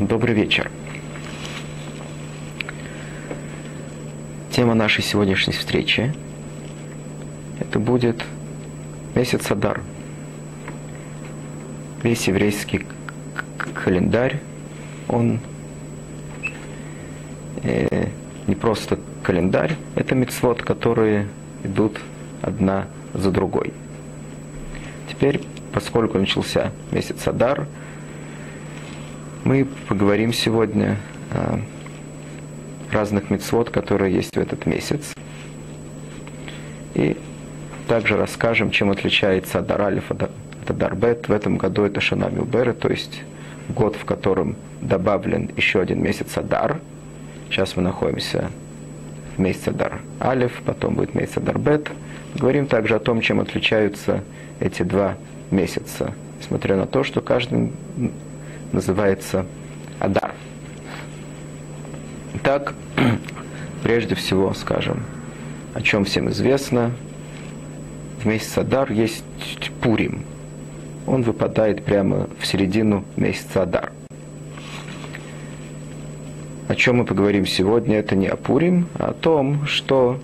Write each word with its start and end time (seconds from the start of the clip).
Добрый 0.00 0.34
вечер. 0.34 0.72
Тема 4.50 4.74
нашей 4.74 5.04
сегодняшней 5.04 5.52
встречи 5.52 6.12
это 7.60 7.78
будет 7.78 8.24
месяц 9.14 9.48
Адар. 9.52 9.82
Весь 12.02 12.26
еврейский 12.26 12.84
календарь, 13.72 14.40
он 15.06 15.38
э, 17.62 18.08
не 18.48 18.56
просто 18.56 18.98
календарь, 19.22 19.76
это 19.94 20.16
мецвод, 20.16 20.60
которые 20.60 21.28
идут 21.62 22.00
одна 22.42 22.88
за 23.12 23.30
другой. 23.30 23.72
Теперь, 25.08 25.40
поскольку 25.72 26.18
начался 26.18 26.72
месяц 26.90 27.28
Адар, 27.28 27.68
мы 29.44 29.66
поговорим 29.88 30.32
сегодня 30.32 30.96
о 31.30 31.60
разных 32.90 33.30
мецвод, 33.30 33.70
которые 33.70 34.14
есть 34.14 34.36
в 34.36 34.40
этот 34.40 34.66
месяц. 34.66 35.14
И 36.94 37.16
также 37.88 38.16
расскажем, 38.16 38.70
чем 38.70 38.90
отличается 38.90 39.58
Адар 39.58 39.82
Алиф 39.82 40.10
от 40.10 40.30
Адар 40.66 40.94
Бет. 40.94 41.28
В 41.28 41.32
этом 41.32 41.58
году 41.58 41.84
это 41.84 42.00
Шана 42.00 42.30
Милбера, 42.30 42.72
то 42.72 42.88
есть 42.88 43.22
год, 43.68 43.96
в 43.96 44.04
котором 44.04 44.56
добавлен 44.80 45.50
еще 45.56 45.80
один 45.80 46.02
месяц 46.02 46.38
Адар. 46.38 46.80
Сейчас 47.50 47.76
мы 47.76 47.82
находимся 47.82 48.50
в 49.36 49.40
месяце 49.40 49.68
Адар 49.68 50.00
Алиф, 50.20 50.62
потом 50.64 50.94
будет 50.94 51.14
месяц 51.14 51.36
Адар 51.36 51.58
Бет. 51.58 51.90
Говорим 52.34 52.66
также 52.66 52.94
о 52.94 52.98
том, 52.98 53.20
чем 53.20 53.40
отличаются 53.40 54.22
эти 54.60 54.82
два 54.82 55.16
месяца, 55.50 56.14
несмотря 56.40 56.76
на 56.76 56.86
то, 56.86 57.04
что 57.04 57.20
каждый 57.20 57.72
называется 58.74 59.46
Адар. 60.00 60.34
Итак, 62.34 62.74
прежде 63.82 64.14
всего 64.14 64.52
скажем, 64.52 65.02
о 65.74 65.80
чем 65.80 66.04
всем 66.04 66.28
известно. 66.30 66.90
В 68.20 68.26
месяц 68.26 68.58
Адар 68.58 68.90
есть 68.90 69.24
Пурим. 69.80 70.22
Он 71.06 71.22
выпадает 71.22 71.84
прямо 71.84 72.28
в 72.38 72.46
середину 72.46 73.04
месяца 73.16 73.62
Адар. 73.62 73.92
О 76.66 76.74
чем 76.74 76.96
мы 76.96 77.04
поговорим 77.04 77.46
сегодня, 77.46 77.98
это 77.98 78.16
не 78.16 78.26
о 78.26 78.36
Пурим, 78.36 78.88
а 78.98 79.08
о 79.08 79.12
том, 79.12 79.66
что 79.66 80.18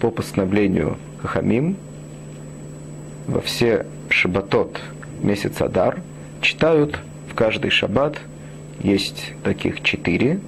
по 0.00 0.10
постановлению 0.10 0.98
Хахамим 1.22 1.76
во 3.28 3.40
все 3.40 3.86
шабатот 4.08 4.80
месяца 5.22 5.66
Адар 5.66 6.00
читают 6.40 6.98
каждый 7.36 7.70
шаббат, 7.70 8.18
есть 8.80 9.34
таких 9.44 9.82
четыре, 9.82 10.40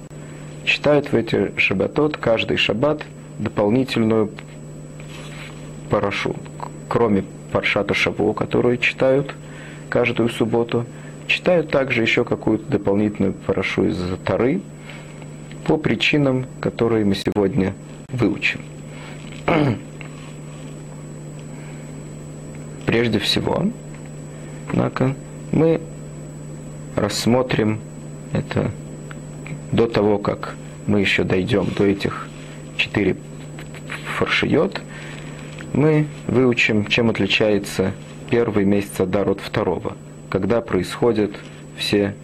читают 0.65 1.11
в 1.11 1.15
эти 1.15 1.57
шаббатот 1.57 2.17
каждый 2.17 2.57
шаббат 2.57 3.03
дополнительную 3.37 4.31
парашу. 5.89 6.35
Кроме 6.89 7.23
паршата 7.51 7.93
Шаву, 7.93 8.33
которую 8.33 8.77
читают 8.77 9.33
каждую 9.89 10.29
субботу, 10.29 10.85
читают 11.27 11.71
также 11.71 12.01
еще 12.01 12.25
какую-то 12.25 12.69
дополнительную 12.71 13.33
парашу 13.33 13.85
из 13.85 13.97
Тары 14.25 14.61
по 15.65 15.77
причинам, 15.77 16.47
которые 16.59 17.05
мы 17.05 17.15
сегодня 17.15 17.73
выучим. 18.11 18.61
Прежде 22.85 23.19
всего, 23.19 23.67
однако, 24.67 25.15
мы 25.51 25.79
рассмотрим 26.99 27.79
это 28.33 28.71
до 29.71 29.87
того, 29.87 30.17
как 30.17 30.55
мы 30.87 30.99
еще 30.99 31.23
дойдем 31.23 31.65
до 31.77 31.85
этих 31.85 32.27
четыре 32.77 33.15
фаршиот, 34.17 34.81
мы 35.73 36.07
выучим, 36.27 36.85
чем 36.85 37.09
отличается 37.09 37.93
первый 38.29 38.65
месяц 38.65 38.99
Адар 38.99 39.29
от 39.29 39.39
второго, 39.39 39.95
когда 40.29 40.61
происходят 40.61 41.31
все 41.77 42.15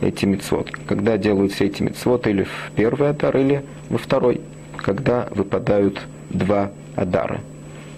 эти 0.00 0.24
мецвод, 0.24 0.70
когда 0.86 1.16
делаются 1.18 1.64
эти 1.64 1.82
мецвод 1.82 2.26
или 2.26 2.44
в 2.44 2.72
первый 2.74 3.10
Адар, 3.10 3.36
или 3.36 3.64
во 3.90 3.98
второй, 3.98 4.40
когда 4.76 5.28
выпадают 5.30 6.00
два 6.30 6.70
Адара, 6.96 7.40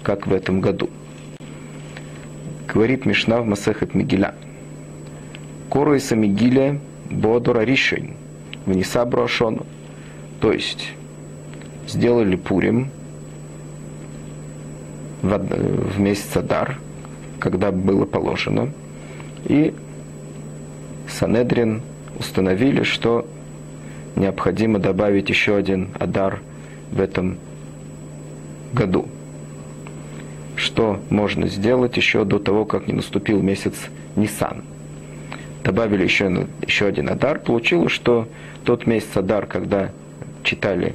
как 0.03 0.27
в 0.27 0.33
этом 0.33 0.61
году. 0.61 0.91
Говорит 2.73 3.05
Мишна 3.07 3.41
в 3.41 3.47
Масехет 3.47 3.95
Мигеля– 3.95 4.35
Коруиса 5.71 6.17
Мигиле 6.17 6.81
Бодора 7.11 7.61
Ришень, 7.61 8.15
Вниса 8.67 9.05
Брошону. 9.05 9.67
То 10.41 10.53
есть 10.53 10.93
сделали 11.87 12.35
Пурим 12.35 12.91
в, 15.23 15.39
в 15.39 16.01
месяц 16.01 16.37
Адар, 16.37 16.79
когда 17.39 17.71
было 17.71 18.05
положено, 18.05 18.71
и 19.45 19.73
Санедрин 21.09 21.83
установили, 22.19 22.83
что 22.83 23.27
необходимо 24.17 24.81
добавить 24.81 25.29
еще 25.29 25.55
один 25.57 25.91
Адар 25.99 26.41
в 26.91 27.01
этом 27.01 27.39
году. 28.73 29.07
Что 30.57 31.01
можно 31.11 31.47
сделать 31.47 31.97
еще 31.97 32.25
до 32.25 32.39
того, 32.41 32.65
как 32.65 32.89
не 32.89 32.93
наступил 32.95 33.41
месяц 33.41 33.75
Нисан– 34.17 34.65
добавили 35.65 36.05
еще, 36.05 36.47
еще 36.67 36.87
один 36.87 37.09
Адар, 37.09 37.39
получилось, 37.39 37.93
что 37.93 38.29
тот 38.65 38.87
месяц 38.87 39.17
Адар, 39.17 39.47
когда 39.47 39.91
читали 40.43 40.95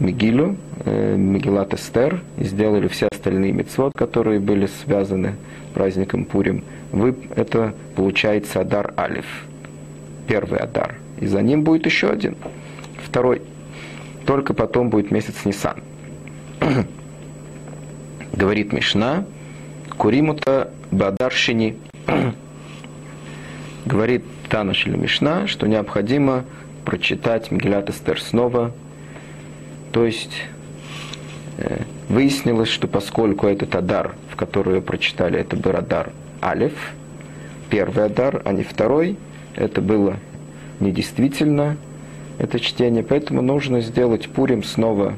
Мигилю, 0.00 0.56
э, 0.84 1.16
Мигилат 1.16 1.74
Эстер, 1.74 2.20
и 2.38 2.44
сделали 2.44 2.88
все 2.88 3.08
остальные 3.10 3.52
мецвод, 3.52 3.92
которые 3.96 4.40
были 4.40 4.66
связаны 4.66 5.36
с 5.70 5.74
праздником 5.74 6.24
Пурим, 6.24 6.64
вы, 6.92 7.14
это 7.34 7.74
получается 7.96 8.60
Адар 8.60 8.92
Алиф, 8.96 9.26
первый 10.26 10.58
Адар. 10.60 10.96
И 11.20 11.26
за 11.26 11.42
ним 11.42 11.62
будет 11.62 11.86
еще 11.86 12.10
один, 12.10 12.36
второй. 13.02 13.42
Только 14.26 14.54
потом 14.54 14.90
будет 14.90 15.10
месяц 15.10 15.44
Нисан. 15.44 15.76
Говорит 18.32 18.72
Мишна, 18.72 19.24
Куримута 19.96 20.70
Бадаршини 20.90 21.76
Говорит 23.84 24.24
Танаш 24.48 24.86
или 24.86 25.06
что 25.46 25.66
необходимо 25.66 26.44
прочитать 26.84 27.50
Мегилат 27.50 27.90
Эстер 27.90 28.20
снова. 28.20 28.72
То 29.92 30.04
есть 30.04 30.42
э, 31.58 31.82
выяснилось, 32.08 32.68
что 32.68 32.88
поскольку 32.88 33.46
этот 33.46 33.74
Адар, 33.74 34.14
в 34.30 34.36
который 34.36 34.80
прочитали, 34.80 35.38
это 35.38 35.56
был 35.56 35.76
Адар 35.76 36.10
Алиф, 36.42 36.72
первый 37.70 38.06
Адар, 38.06 38.42
а 38.44 38.52
не 38.52 38.62
второй, 38.62 39.16
это 39.54 39.80
было 39.80 40.16
недействительно, 40.80 41.76
это 42.38 42.58
чтение, 42.58 43.02
поэтому 43.02 43.42
нужно 43.42 43.80
сделать 43.80 44.28
Пурим 44.28 44.64
снова 44.64 45.14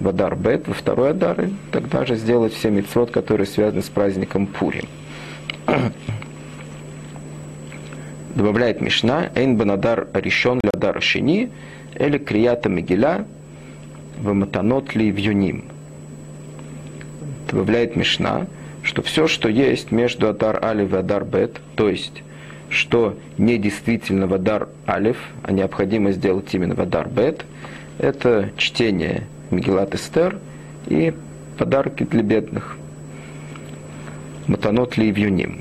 в 0.00 0.08
Адар 0.08 0.36
Бет, 0.36 0.66
во 0.66 0.74
второй 0.74 1.10
Адар, 1.10 1.40
и 1.42 1.48
тогда 1.70 2.04
же 2.06 2.16
сделать 2.16 2.54
все 2.54 2.70
митцвот, 2.70 3.10
которые 3.10 3.46
связаны 3.46 3.82
с 3.82 3.88
праздником 3.88 4.46
Пурим. 4.46 4.86
Добавляет 8.34 8.80
Мишна, 8.80 9.30
Эйн 9.34 9.56
банадар 9.56 10.08
решен 10.14 10.60
лядар 10.62 11.00
шини, 11.02 11.50
или 11.98 12.18
крията 12.18 12.68
мегиля, 12.68 13.24
ваматанот 14.18 14.94
ли 14.94 15.10
вюним. 15.10 15.64
Добавляет 17.50 17.96
Мишна, 17.96 18.46
что 18.82 19.02
все, 19.02 19.28
что 19.28 19.48
есть 19.48 19.92
между 19.92 20.28
Адар 20.28 20.62
Алиф 20.64 20.92
и 20.92 20.96
Адар 20.96 21.24
Бет, 21.24 21.60
то 21.76 21.88
есть, 21.88 22.22
что 22.68 23.16
не 23.38 23.58
действительно 23.58 24.26
в 24.26 24.34
Адар 24.34 24.68
Алиф, 24.88 25.18
а 25.42 25.52
необходимо 25.52 26.10
сделать 26.12 26.52
именно 26.52 26.74
в 26.74 26.80
Адар 26.80 27.08
Бет, 27.08 27.44
это 27.98 28.50
чтение 28.56 29.26
Мегилат 29.50 29.94
Эстер 29.94 30.38
и 30.88 31.14
подарки 31.56 32.02
для 32.02 32.22
бедных. 32.22 32.76
Матанот 34.48 34.96
ли 34.96 35.12
вюним. 35.12 35.60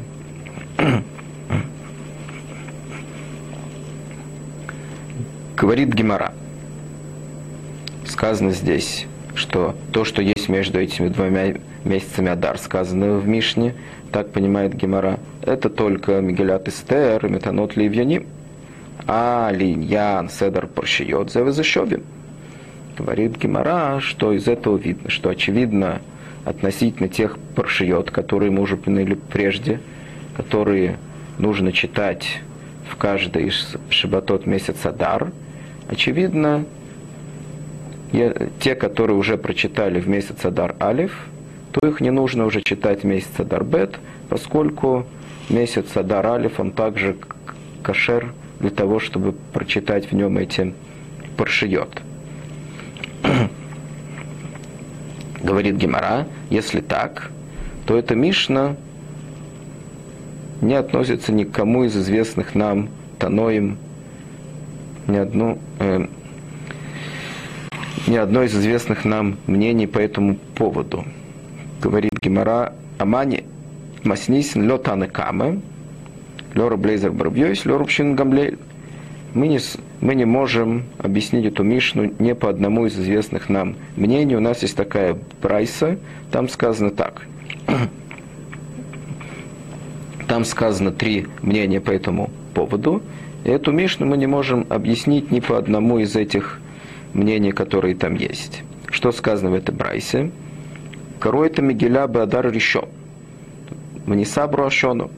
Говорит 5.55 5.93
Гемора. 5.93 6.33
Сказано 8.05 8.51
здесь, 8.51 9.05
что 9.35 9.75
то, 9.91 10.03
что 10.03 10.21
есть 10.21 10.49
между 10.49 10.79
этими 10.79 11.09
двумя 11.09 11.53
месяцами 11.83 12.31
Адар, 12.31 12.57
сказано 12.57 13.17
в 13.17 13.27
Мишне, 13.27 13.75
так 14.11 14.31
понимает 14.31 14.73
Гемора, 14.73 15.19
это 15.43 15.69
только 15.69 16.19
Мигелят 16.21 16.67
Эстер 16.67 17.29
Метанот 17.29 17.75
Ливьяним. 17.75 18.25
А 19.05 19.51
Линьян 19.51 20.29
Седар 20.29 20.67
Паршиот 20.67 21.31
Зевезешовим. 21.31 22.03
Говорит 22.97 23.37
Гемора, 23.37 23.99
что 23.99 24.33
из 24.33 24.47
этого 24.47 24.77
видно, 24.77 25.09
что 25.09 25.29
очевидно 25.29 26.01
относительно 26.45 27.09
тех 27.09 27.37
паршиот, 27.55 28.11
которые 28.11 28.51
мы 28.51 28.61
уже 28.61 28.75
упомянули 28.75 29.15
прежде, 29.15 29.79
которые 30.35 30.97
нужно 31.37 31.71
читать 31.71 32.41
в 32.93 32.97
каждый 32.97 33.47
из 33.47 33.75
шабатот 33.89 34.45
месяца 34.45 34.91
Дар, 34.91 35.31
очевидно, 35.87 36.65
те, 38.59 38.75
которые 38.75 39.17
уже 39.17 39.37
прочитали 39.37 39.99
в 39.99 40.07
месяц 40.07 40.45
Адар 40.45 40.75
Алиф, 40.79 41.25
то 41.71 41.87
их 41.87 42.01
не 42.01 42.11
нужно 42.11 42.45
уже 42.45 42.61
читать 42.61 43.01
в 43.01 43.05
месяц 43.05 43.31
Адар 43.39 43.63
Бет, 43.63 43.99
поскольку 44.29 45.07
месяц 45.49 45.97
Адар 45.97 46.25
Алиф, 46.27 46.59
он 46.59 46.71
также 46.71 47.17
кошер 47.81 48.31
для 48.59 48.69
того, 48.69 48.99
чтобы 48.99 49.31
прочитать 49.31 50.11
в 50.11 50.15
нем 50.15 50.37
эти 50.37 50.73
паршиот. 51.35 52.01
Говорит 55.41 55.75
Гемора, 55.77 56.27
если 56.51 56.81
так, 56.81 57.31
то 57.87 57.97
эта 57.97 58.13
Мишна 58.13 58.75
не 60.63 60.75
относится 60.75 61.31
ни 61.31 61.43
к 61.43 61.51
кому 61.51 61.83
из 61.83 61.95
известных 61.95 62.55
нам 62.55 62.89
Таноим, 63.19 63.77
ни 65.07 65.17
одну, 65.17 65.59
э, 65.79 66.07
ни 68.07 68.15
одно 68.15 68.43
из 68.43 68.55
известных 68.55 69.05
нам 69.05 69.37
мнений 69.47 69.87
по 69.87 69.99
этому 69.99 70.35
поводу. 70.55 71.05
Говорит 71.81 72.13
Гемора, 72.21 72.73
Амани 72.97 73.45
Маснисин 74.03 74.67
лё 74.67 74.77
таны 74.77 75.07
камы, 75.07 75.61
лё 76.53 76.75
блейзер 76.75 77.11
барбьёйс, 77.11 77.65
лё 77.65 77.77
рубщин 77.77 78.15
гамлель. 78.15 78.57
Мы 79.33 79.47
не, 79.47 79.59
мы 80.01 80.15
не 80.15 80.25
можем 80.25 80.83
объяснить 80.99 81.45
эту 81.45 81.63
Мишну 81.63 82.11
не 82.19 82.35
по 82.35 82.49
одному 82.49 82.85
из 82.85 82.99
известных 82.99 83.49
нам 83.49 83.75
мнений. 83.95 84.35
У 84.35 84.39
нас 84.39 84.61
есть 84.61 84.75
такая 84.75 85.17
прайса, 85.41 85.97
там 86.31 86.49
сказано 86.49 86.91
так. 86.91 87.25
Там 90.33 90.45
сказано 90.45 90.89
три 90.89 91.27
мнения 91.43 91.79
по 91.79 91.91
этому 91.91 92.31
поводу. 92.55 93.03
И 93.43 93.49
эту 93.49 93.71
Мишну 93.71 94.07
мы 94.07 94.17
не 94.17 94.25
можем 94.25 94.65
объяснить 94.67 95.29
ни 95.29 95.39
по 95.39 95.59
одному 95.59 95.99
из 95.99 96.15
этих 96.15 96.59
мнений, 97.13 97.51
которые 97.51 97.93
там 97.93 98.15
есть. 98.15 98.63
Что 98.89 99.11
сказано 99.11 99.51
в 99.51 99.53
этой 99.53 99.75
брайсе? 99.75 100.31
Корой-то 101.19 101.61
Мигеля 101.61 102.07
Бадар 102.07 102.51
Ришо. 102.51 102.89
Маниса 104.07 104.47
Бруашону. 104.47 105.11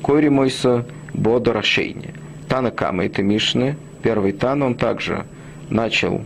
Кори 0.00 0.28
Мойса 0.28 0.86
Бода 1.12 1.52
Рашейни. 1.52 2.14
Тана 2.48 2.70
Кама 2.70 3.04
это 3.04 3.24
Мишны. 3.24 3.76
Первый 4.04 4.30
Тан, 4.30 4.62
он 4.62 4.76
также 4.76 5.26
начал 5.70 6.22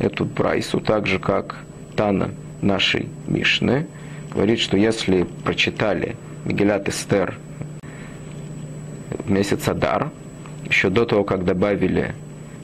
эту 0.00 0.24
брайсу, 0.24 0.80
так 0.80 1.06
же, 1.06 1.20
как 1.20 1.58
Тана 1.94 2.30
нашей 2.62 3.08
Мишны. 3.28 3.86
Говорит, 4.34 4.58
что 4.58 4.76
если 4.76 5.22
прочитали 5.44 6.16
Мегилат 6.44 6.88
Эстер 6.88 7.38
в 9.10 9.30
месяц 9.30 9.68
Адар, 9.68 10.10
еще 10.68 10.90
до 10.90 11.04
того, 11.04 11.24
как 11.24 11.44
добавили 11.44 12.14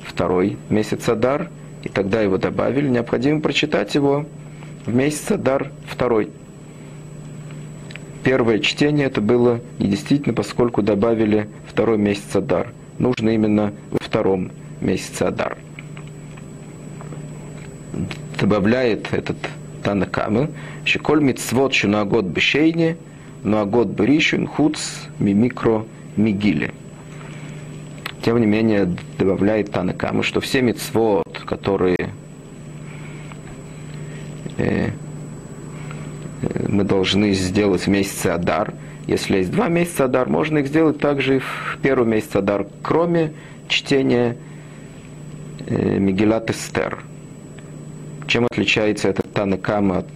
второй 0.05 0.57
месяц 0.69 1.09
Адар, 1.09 1.49
и 1.85 1.89
тогда 1.89 2.21
его 2.21 2.39
добавили, 2.39 2.89
необходимо 2.89 3.41
прочитать 3.41 3.95
его 3.95 4.27
в 4.85 4.95
месяц 4.95 5.31
Адар 5.31 5.71
второй. 5.87 6.31
Первое 8.25 8.59
чтение 8.59 9.07
это 9.07 9.21
было 9.21 9.61
недействительно, 9.79 10.35
поскольку 10.35 10.83
добавили 10.83 11.49
второй 11.67 11.99
месяц 11.99 12.35
Адар. 12.35 12.73
Нужно 12.99 13.31
именно 13.31 13.73
во 13.91 13.99
втором 14.01 14.51
месяце 14.81 15.23
Адар. 15.23 15.57
Добавляет 18.41 19.13
этот 19.13 19.37
Танакамы, 19.83 20.51
Шиколь 20.85 21.23
мицвот 21.23 21.75
год 22.07 22.25
бешейни, 22.25 22.97
год 23.65 23.89
беришин 23.89 24.47
хуц 24.47 24.79
мимикро 25.19 25.87
мигили. 26.17 26.73
Тем 28.23 28.41
не 28.41 28.47
менее, 28.47 28.95
добавляет 29.19 29.71
Танакамы, 29.71 30.23
что 30.23 30.41
все 30.41 30.61
мицвод, 30.61 31.43
которые 31.47 32.11
э, 34.59 34.91
мы 36.69 36.85
должны 36.85 37.33
сделать 37.33 37.83
в 37.83 37.87
месяце 37.89 38.27
Адар, 38.27 38.75
если 39.06 39.39
есть 39.39 39.50
два 39.50 39.69
месяца 39.69 40.05
Адар, 40.05 40.29
можно 40.29 40.59
их 40.59 40.67
сделать 40.67 40.99
также 40.99 41.37
и 41.37 41.39
в 41.39 41.79
первый 41.81 42.06
месяц 42.06 42.37
Адар, 42.37 42.67
кроме 42.83 43.33
чтения 43.69 44.37
э, 45.67 45.99
Эстер. 45.99 46.99
Чем 48.27 48.45
отличается 48.45 49.09
этот 49.09 49.33
Танакама 49.33 49.99
от 49.99 50.06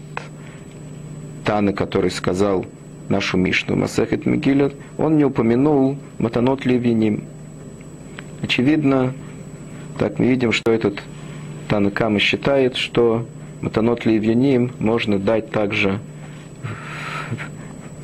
Таны, 1.47 1.73
который 1.73 2.11
сказал 2.11 2.67
нашу 3.09 3.37
Мишну 3.37 3.77
Масахет 3.77 4.27
Мегилят, 4.27 4.75
он 4.99 5.17
не 5.17 5.25
упомянул 5.25 5.99
Матанот 6.19 6.65
Левиним. 6.65 7.25
Очевидно, 8.43 9.15
так 9.99 10.19
мы 10.19 10.27
видим, 10.27 10.53
что 10.53 10.73
этот 10.73 11.03
Танакама 11.69 12.19
считает, 12.19 12.77
что 12.77 13.27
Матанот 13.61 14.05
Левиним 14.05 14.73
можно 14.79 15.19
дать 15.19 15.51
также 15.51 16.01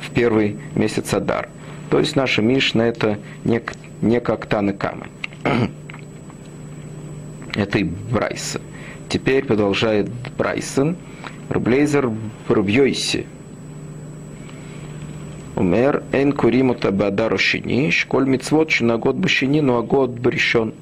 в 0.01 0.11
первый 0.13 0.57
месяц 0.75 1.13
Адар. 1.13 1.49
То 1.89 1.99
есть 1.99 2.15
наша 2.15 2.41
Мишна 2.41 2.87
это 2.87 3.17
не, 3.43 3.61
не 4.01 4.19
как 4.19 4.45
Танакама. 4.45 5.07
это 7.55 7.79
и 7.79 7.83
Брайса. 7.83 8.61
Теперь 9.09 9.45
продолжает 9.45 10.09
Брайсон. 10.37 10.95
Рублейзер 11.49 12.11
Рубьёйси. 12.47 13.25
Куримута 15.59 16.91
бадару 16.91 17.37
шини, 17.37 17.91
школь 17.91 18.25
мицвод 18.25 18.71
на 18.79 18.97
год 18.97 19.17
башини, 19.17 19.59
но 19.59 19.77
а 19.77 19.81
год 19.81 20.11
брешен. 20.11 20.73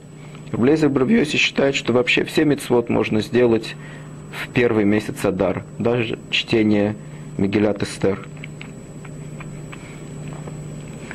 Рублейзер 0.52 0.94
Рубьёйси 0.94 1.38
считает, 1.38 1.74
что 1.74 1.94
вообще 1.94 2.24
все 2.24 2.46
мицвод 2.46 2.88
можно 2.88 3.22
сделать 3.22 3.76
в 4.32 4.50
первый 4.50 4.86
месяц 4.86 5.26
Адар, 5.26 5.64
даже 5.80 6.20
чтение 6.30 6.96
Мегилат 7.40 7.82
Эстер. 7.82 8.28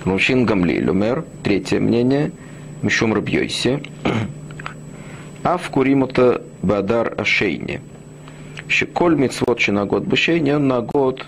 Мужчин 0.04 0.44
Гамлиль 0.44 0.90
умер, 0.90 1.24
третье 1.44 1.78
мнение, 1.78 2.32
Мишум 2.82 3.14
Рабьёйси. 3.14 3.80
А 5.44 5.56
в 5.56 5.70
Куримута 5.70 6.42
Бадар 6.62 7.14
Ашейни. 7.16 7.80
Щеколь 8.68 9.14
мицвод 9.14 9.60
на 9.68 9.86
год 9.86 10.04
бешейни, 10.04 10.52
на 10.52 10.80
год 10.80 11.26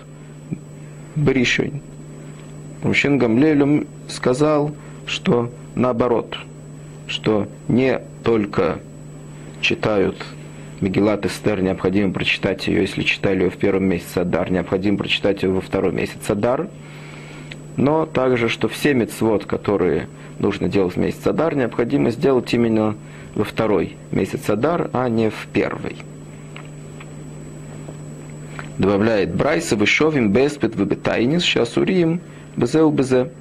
Бришень. 1.15 1.81
Мужчин 2.85 3.17
Гамлелем 3.17 3.87
сказал, 4.07 4.71
что 5.07 5.49
наоборот, 5.73 6.37
что 7.07 7.47
не 7.67 7.99
только 8.23 8.77
читают 9.59 10.23
Мегилат 10.81 11.25
Эстер, 11.25 11.63
необходимо 11.63 12.13
прочитать 12.13 12.67
ее, 12.67 12.81
если 12.81 13.01
читали 13.01 13.41
ее 13.41 13.49
в 13.49 13.57
первом 13.57 13.85
месяце 13.85 14.19
Адар, 14.19 14.51
необходимо 14.51 14.99
прочитать 14.99 15.41
ее 15.41 15.49
во 15.49 15.61
второй 15.61 15.93
месяц 15.93 16.29
Адар, 16.29 16.67
но 17.75 18.05
также, 18.05 18.49
что 18.49 18.67
все 18.67 18.93
мецвод, 18.93 19.45
которые 19.45 20.07
нужно 20.37 20.69
делать 20.69 20.95
в 20.95 20.99
месяц 20.99 21.25
Адар, 21.25 21.55
необходимо 21.55 22.11
сделать 22.11 22.53
именно 22.53 22.95
во 23.33 23.45
второй 23.45 23.97
месяц 24.11 24.47
Адар, 24.47 24.91
а 24.93 25.09
не 25.09 25.31
в 25.31 25.47
первый. 25.51 25.95
Добавляет 28.77 29.33
Брайса, 29.33 29.75
Вышовим, 29.75 30.31
Беспет, 30.31 30.75
Выбетайнис, 30.75 31.41
Шасурим, 31.41 32.21
Безеу, 32.57 32.89
Безе. 32.91 33.31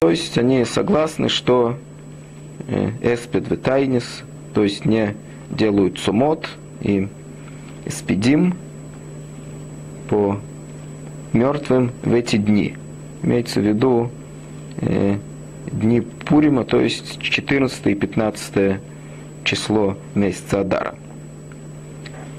То 0.00 0.10
есть 0.10 0.38
они 0.38 0.64
согласны, 0.64 1.28
что 1.28 1.76
э, 2.68 2.90
Эспет, 3.02 3.50
Витайнис, 3.50 4.22
то 4.54 4.62
есть 4.62 4.84
не 4.84 5.14
делают 5.50 5.98
сумот 5.98 6.48
и 6.80 7.08
спидим 7.88 8.54
по 10.08 10.38
мертвым 11.32 11.92
в 12.02 12.14
эти 12.14 12.36
дни. 12.36 12.74
Имеется 13.22 13.60
в 13.60 13.64
виду 13.66 14.10
э, 14.78 15.16
дни 15.70 16.00
Пурима, 16.00 16.64
то 16.64 16.80
есть 16.80 17.20
14 17.20 17.86
и 17.86 17.94
15 17.94 18.80
число 19.44 19.96
месяца 20.14 20.60
Адара. 20.60 20.94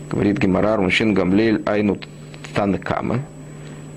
Говорит 0.10 0.38
Гемарар, 0.38 0.80
мужчин 0.80 1.14
Гамлель 1.14 1.62
Айну 1.66 1.98
Танекамы. 2.54 3.22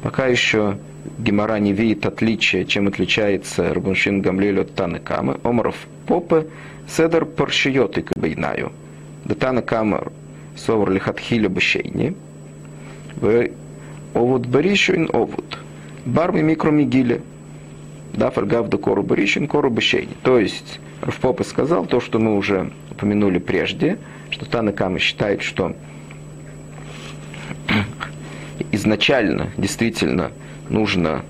Пока 0.03 0.27
еще 0.27 0.79
Гемара 1.19 1.59
не 1.59 1.73
видит 1.73 2.07
отличия, 2.07 2.65
чем 2.65 2.89
отличается 2.89 3.73
Рабуншин 3.73 4.21
Гамлель 4.21 4.61
от 4.61 4.75
Танекамы. 4.75 5.39
Омаров 5.43 5.77
Попы 6.07 6.49
Седер 6.89 7.25
Паршиот 7.25 7.99
и 7.99 8.03
Кабайнаю. 8.03 8.73
Да 9.25 9.35
Танекамы 9.35 10.09
Совар 10.57 10.91
Лихатхиля 10.91 11.49
Бешейни. 11.49 12.15
Овод 14.15 14.47
Баришин 14.47 15.09
Овод. 15.13 15.59
Барми 16.05 16.41
Микромигиле 16.43 17.23
да, 18.13 18.31
фаргав 18.31 18.69
да 18.69 18.79
кору 18.79 19.03
барищин, 19.03 19.47
кору 19.47 19.71
бешейни. 19.71 20.15
То 20.23 20.39
есть 20.39 20.81
Равпопа 21.01 21.45
сказал 21.45 21.87
то, 21.87 22.01
что 22.01 22.19
мы 22.19 22.37
уже 22.37 22.71
упомянули 22.91 23.39
прежде, 23.39 23.99
что 24.31 24.47
Танакама 24.47 24.99
считает, 24.99 25.43
что 25.43 25.75
изначально 28.73 29.51
действительно 29.57 30.33
нужно 30.71 31.23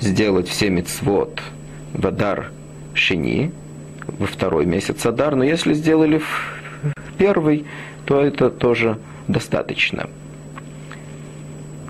сделать 0.00 0.48
все 0.48 0.70
мецвод 0.70 1.42
в 1.92 2.06
Адар 2.06 2.50
Шини, 2.94 3.50
во 4.06 4.26
второй 4.26 4.66
месяц 4.66 5.04
Адар, 5.06 5.34
но 5.34 5.44
если 5.44 5.74
сделали 5.74 6.18
в 6.18 6.54
первый, 7.18 7.64
то 8.04 8.20
это 8.20 8.50
тоже 8.50 8.98
достаточно. 9.28 10.08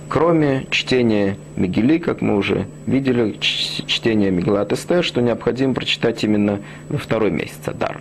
Кроме 0.09 0.66
чтения 0.71 1.37
Мигели, 1.56 1.99
как 1.99 2.21
мы 2.21 2.37
уже 2.37 2.68
видели, 2.87 3.37
чтения 3.40 4.30
Мегилат 4.30 4.73
Эстер, 4.73 5.02
что 5.02 5.21
необходимо 5.21 5.75
прочитать 5.75 6.23
именно 6.23 6.61
во 6.88 6.99
второй 6.99 7.33
месяц 7.33 7.66
Адар. 7.66 8.00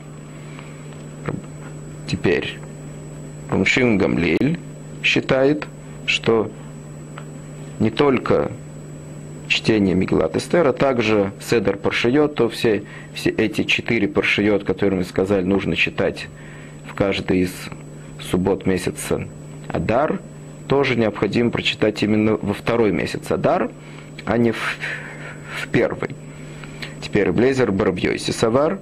Теперь 2.06 2.60
Рамшим 3.50 3.98
Гамлель 3.98 4.60
считает, 5.02 5.66
что 6.06 6.52
не 7.84 7.92
только 7.92 8.50
чтение 9.50 9.94
Миглат 9.94 10.38
Эстер, 10.38 10.66
а 10.70 10.74
также 10.74 11.34
Седер 11.42 11.76
Паршиот, 11.76 12.34
то 12.36 12.48
все, 12.48 12.84
все 13.14 13.30
эти 13.30 13.66
четыре 13.66 14.08
Паршиот, 14.08 14.64
которые 14.64 15.00
мы 15.00 15.04
сказали, 15.04 15.44
нужно 15.44 15.76
читать 15.76 16.28
в 16.88 16.94
каждый 16.94 17.42
из 17.42 17.52
суббот 18.22 18.66
месяца 18.66 19.28
Адар, 19.68 20.22
тоже 20.70 20.96
необходимо 20.96 21.52
прочитать 21.52 22.02
именно 22.04 22.38
во 22.42 22.54
второй 22.54 22.94
месяц 22.94 23.30
Адар, 23.32 23.70
а 24.24 24.38
не 24.38 24.52
в, 24.52 24.78
в 25.62 25.68
первый. 25.68 26.12
Теперь 27.02 27.34
Блезер 27.34 27.74
Барбьойси 27.74 28.32
Савар, 28.32 28.80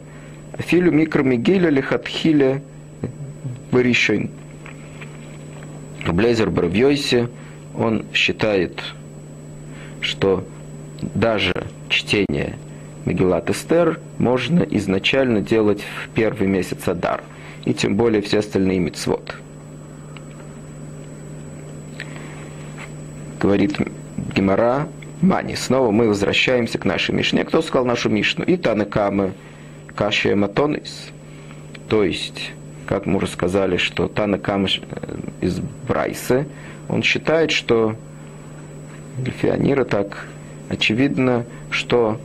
Филю 0.60 0.92
Микромигиля 0.92 1.70
Лихатхиля 1.70 2.62
Баришин. 3.72 4.30
Блезер 6.06 6.52
Барбьойси, 6.52 7.30
он 7.82 8.06
считает, 8.14 8.82
что 10.02 10.46
даже 11.16 11.68
чтение 11.90 12.58
Мегилат 13.06 13.50
Эстер 13.50 14.00
можно 14.20 14.62
изначально 14.62 15.42
делать 15.42 15.82
в 15.82 16.10
первый 16.10 16.48
месяц 16.48 16.88
Адар, 16.88 17.24
и 17.66 17.74
тем 17.74 17.96
более 17.96 18.22
все 18.22 18.40
остальные 18.40 18.80
мецвод. 18.80 19.36
Говорит 23.40 23.78
Гемора 24.36 24.88
Мани. 25.22 25.56
Снова 25.56 25.90
мы 25.90 26.08
возвращаемся 26.08 26.78
к 26.78 26.86
нашей 26.86 27.16
Мишне. 27.16 27.44
Кто 27.44 27.64
сказал 27.64 27.86
нашу 27.86 28.10
Мишну? 28.10 28.46
И 28.46 28.56
Танакамы 28.56 29.34
Кашия 29.96 30.36
Матонис. 30.36 31.08
То 31.90 32.04
есть, 32.04 32.52
как 32.92 33.06
мы 33.06 33.20
уже 33.20 33.28
сказали, 33.28 33.78
что 33.78 34.10
Танакам 34.10 34.66
из 35.40 35.62
Брайсы, 35.88 36.46
он 36.90 37.04
считает, 37.04 37.52
что 37.52 37.96
Гельфионира 39.18 39.86
так 39.86 40.28
очевидно, 40.68 41.46
что 41.70 42.20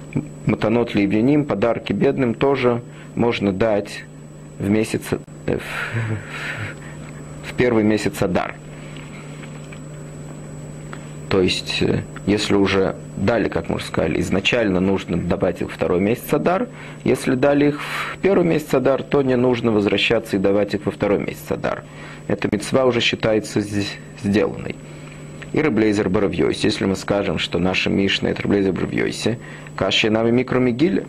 Матанот 0.44 0.92
Ливьяним, 0.92 1.44
подарки 1.44 1.92
бедным 1.92 2.34
тоже 2.34 2.82
можно 3.14 3.52
дать 3.52 4.02
в 4.58 4.68
месяц, 4.68 5.02
э, 5.46 5.58
в, 5.58 7.48
в 7.48 7.54
первый 7.54 7.84
месяц 7.84 8.20
Адар. 8.20 8.56
То 11.28 11.40
есть, 11.40 11.82
э, 11.82 12.02
если 12.26 12.54
уже 12.54 12.96
дали, 13.16 13.48
как 13.48 13.68
мы 13.68 13.76
уже 13.76 13.86
сказали, 13.86 14.20
изначально 14.20 14.80
нужно 14.80 15.16
добавить 15.16 15.60
их 15.60 15.72
второй 15.72 16.00
месяц 16.00 16.32
Адар. 16.32 16.68
Если 17.04 17.34
дали 17.34 17.68
их 17.68 17.80
в 17.80 18.18
первый 18.18 18.46
месяц 18.46 18.74
Адар, 18.74 19.02
то 19.02 19.22
не 19.22 19.36
нужно 19.36 19.72
возвращаться 19.72 20.36
и 20.36 20.38
давать 20.38 20.74
их 20.74 20.86
во 20.86 20.92
второй 20.92 21.18
месяц 21.18 21.50
Адар. 21.50 21.82
Эта 22.28 22.48
мецва 22.50 22.84
уже 22.84 23.00
считается 23.00 23.60
сделанной 24.22 24.76
и 25.52 25.62
Реблейзер 25.62 26.08
Боровьёйсе. 26.08 26.68
Если 26.68 26.84
мы 26.84 26.96
скажем, 26.96 27.38
что 27.38 27.58
наша 27.58 27.88
Мишна 27.88 28.30
это 28.30 28.42
Реблейзер 28.42 28.72
Боровьёйсе, 28.72 29.38
Каши 29.74 30.10
нами 30.10 30.30
микромигиля. 30.30 31.04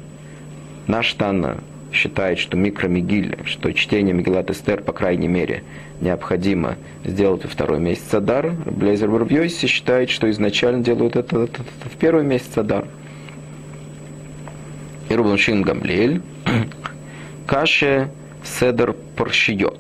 Наш 0.88 1.14
Танна 1.14 1.58
считает, 1.92 2.40
что 2.40 2.58
микромигиля, 2.58 3.38
что 3.46 3.72
чтение 3.74 4.14
Мегилат 4.14 4.50
Эстер, 4.50 4.82
по 4.82 4.94
крайней 4.94 5.28
мере, 5.28 5.64
необходимо 6.02 6.76
сделать 7.04 7.44
во 7.44 7.50
второй 7.50 7.80
месяц 7.80 8.14
Адар. 8.14 8.52
Блейзер 8.66 9.10
Боровьёйсе 9.10 9.68
считает, 9.68 10.10
что 10.10 10.30
изначально 10.30 10.84
делают 10.84 11.16
это, 11.16 11.44
это, 11.44 11.62
это 11.62 11.90
в 11.90 11.98
первый 11.98 12.24
месяц 12.24 12.58
Адар. 12.58 12.86
И 15.10 15.16
Рубланшин 15.16 15.62
Гамлель, 15.62 16.22
Каше 17.48 18.10
Седер 18.44 18.94
Паршиот. 19.16 19.80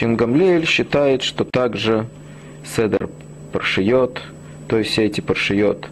Гамлель 0.00 0.66
считает, 0.66 1.22
что 1.22 1.44
также 1.44 2.06
Седер 2.64 3.08
паршиот, 3.52 4.20
то 4.66 4.78
есть 4.78 4.90
все 4.90 5.04
эти 5.04 5.20
паршиот, 5.20 5.88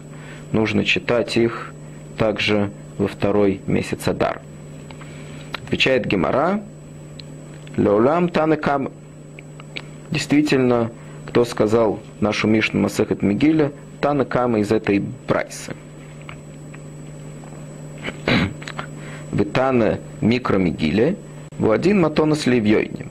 нужно 0.51 0.83
читать 0.83 1.37
их 1.37 1.71
также 2.17 2.71
во 2.97 3.07
второй 3.07 3.61
месяц 3.67 4.07
Адар. 4.07 4.41
Отвечает 5.73 6.05
Гемара, 6.05 6.61
Леолам 7.77 8.29
Танекам. 8.29 8.91
Действительно, 10.11 10.91
кто 11.25 11.45
сказал 11.45 11.99
нашу 12.19 12.47
Мишну 12.47 12.81
Масехет 12.81 13.23
Мигиля, 13.23 13.71
Танекама 13.99 14.59
из 14.59 14.71
этой 14.71 15.03
Брайсы. 15.27 15.73
Витана 19.31 19.99
микромигиле, 20.21 21.15
в 21.57 21.71
один 21.71 22.01
матона 22.01 22.35
с 22.35 22.45
Левьойнем. 22.45 23.09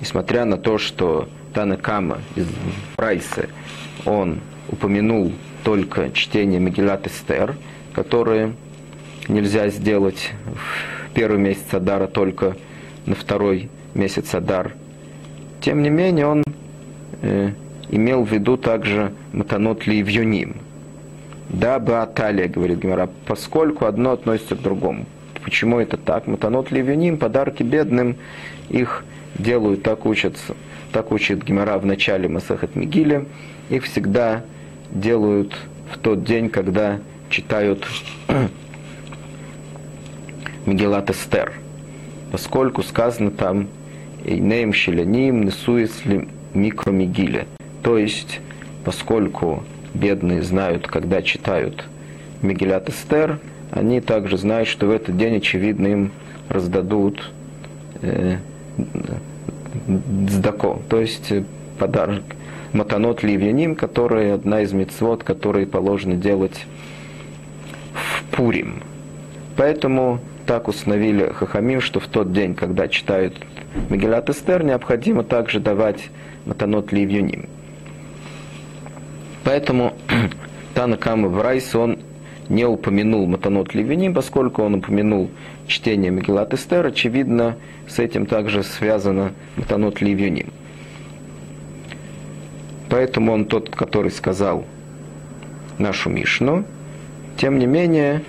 Несмотря 0.00 0.44
на 0.44 0.58
то, 0.58 0.78
что 0.78 1.28
Танекама 1.54 2.18
из 2.36 2.46
Брайсы 2.96 3.48
он 4.04 4.38
упомянул 4.68 5.32
только 5.64 6.12
чтение 6.12 6.60
Мегилат 6.60 7.08
Эстер, 7.08 7.56
которое 7.94 8.52
нельзя 9.26 9.70
сделать 9.70 10.30
первый 11.16 11.38
месяц 11.38 11.72
Адара, 11.72 12.08
только 12.08 12.56
на 13.06 13.14
второй 13.14 13.70
месяц 13.94 14.34
Адар. 14.34 14.74
Тем 15.62 15.82
не 15.82 15.88
менее, 15.88 16.26
он 16.26 16.44
э, 17.22 17.52
имел 17.88 18.22
в 18.22 18.30
виду 18.30 18.58
также 18.58 19.14
Матанот 19.32 19.86
Ливьюним. 19.86 20.56
Да, 21.48 21.78
Бааталия, 21.78 22.48
говорит 22.48 22.80
Гимара, 22.80 23.08
поскольку 23.26 23.86
одно 23.86 24.12
относится 24.12 24.56
к 24.56 24.60
другому. 24.60 25.06
Почему 25.42 25.80
это 25.80 25.96
так? 25.96 26.26
Матанот 26.26 26.70
Ливьюним, 26.70 27.16
подарки 27.16 27.62
бедным, 27.62 28.16
их 28.68 29.02
делают, 29.38 29.82
так 29.82 30.04
учатся, 30.04 30.54
так 30.92 31.12
учит 31.12 31.42
Гимара 31.42 31.78
в 31.78 31.86
начале 31.86 32.28
Масахат 32.28 32.76
Мигиля, 32.76 33.24
их 33.70 33.84
всегда 33.84 34.44
делают 34.90 35.56
в 35.90 35.96
тот 35.96 36.24
день, 36.24 36.50
когда 36.50 36.98
читают 37.30 37.86
Мегелат 40.66 41.10
Эстер, 41.10 41.52
поскольку 42.32 42.82
сказано 42.82 43.30
там 43.30 43.68
«Эйнеем 44.24 44.72
щеляним 44.72 45.44
несуесли 45.44 46.28
микромигиле», 46.54 47.46
то 47.82 47.96
есть, 47.96 48.40
поскольку 48.84 49.62
бедные 49.94 50.42
знают, 50.42 50.88
когда 50.88 51.22
читают 51.22 51.84
Мегелат 52.42 52.88
Эстер, 52.88 53.38
они 53.70 54.00
также 54.00 54.36
знают, 54.36 54.68
что 54.68 54.86
в 54.86 54.90
этот 54.90 55.16
день, 55.16 55.36
очевидно, 55.36 55.86
им 55.86 56.12
раздадут 56.48 57.32
э, 58.02 58.38
то 60.88 61.00
есть 61.00 61.32
подарок, 61.78 62.22
матанот 62.72 63.22
ливьяним, 63.22 63.74
которая 63.74 64.34
одна 64.34 64.62
из 64.62 64.72
мецвод, 64.72 65.22
которые 65.22 65.66
положено 65.66 66.14
делать 66.14 66.66
в 67.92 68.24
Пурим. 68.34 68.82
Поэтому 69.56 70.20
так 70.46 70.68
установили 70.68 71.32
Хахамим, 71.32 71.80
что 71.80 72.00
в 72.00 72.06
тот 72.06 72.32
день, 72.32 72.54
когда 72.54 72.88
читают 72.88 73.34
Мегилат 73.90 74.30
Эстер, 74.30 74.62
необходимо 74.62 75.22
также 75.24 75.60
давать 75.60 76.08
матанот 76.46 76.92
ливьяним. 76.92 77.48
Поэтому 79.44 79.94
Танакама 80.74 81.28
в 81.28 81.40
Райс, 81.40 81.74
он 81.74 81.98
не 82.48 82.64
упомянул 82.64 83.26
Матанот 83.26 83.74
Ливиним, 83.74 84.14
поскольку 84.14 84.62
он 84.62 84.74
упомянул 84.74 85.30
чтение 85.66 86.10
Мегилат 86.10 86.54
Эстер, 86.54 86.86
очевидно, 86.86 87.56
с 87.88 87.98
этим 87.98 88.26
также 88.26 88.62
связано 88.62 89.32
Матанот 89.56 90.00
Ливиним. 90.00 90.52
Поэтому 92.88 93.32
он 93.32 93.46
тот, 93.46 93.70
который 93.74 94.10
сказал 94.10 94.64
нашу 95.78 96.08
Мишну. 96.08 96.64
Тем 97.36 97.58
не 97.58 97.66
менее, 97.66 98.22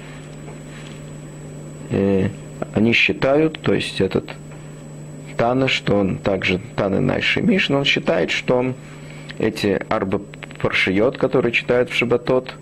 э, 1.90 2.30
они 2.74 2.94
считают, 2.94 3.62
то 3.62 3.74
есть 3.74 4.02
этот 4.02 4.30
Тана, 5.38 5.68
что 5.68 5.96
он 5.98 6.18
также 6.18 6.60
Тана 6.76 7.00
нашей 7.00 7.44
Мишны, 7.44 7.78
он 7.78 7.86
считает, 7.86 8.32
что 8.32 8.74
эти 9.38 9.80
арба 9.90 10.22
паршиот, 10.62 11.18
которые 11.18 11.52
читают 11.52 11.90
в 11.90 11.96
Шабатот, 11.96 12.56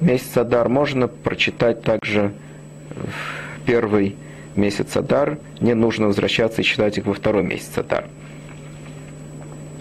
месяц 0.00 0.36
Адар, 0.36 0.68
можно 0.68 1.08
прочитать 1.08 1.82
также 1.82 2.32
в 2.90 3.66
первый 3.66 4.16
месяц 4.56 4.96
Адар, 4.96 5.38
не 5.60 5.74
нужно 5.74 6.06
возвращаться 6.06 6.60
и 6.60 6.64
читать 6.64 6.98
их 6.98 7.06
во 7.06 7.14
второй 7.14 7.42
месяц 7.42 7.78
Адар. 7.78 8.06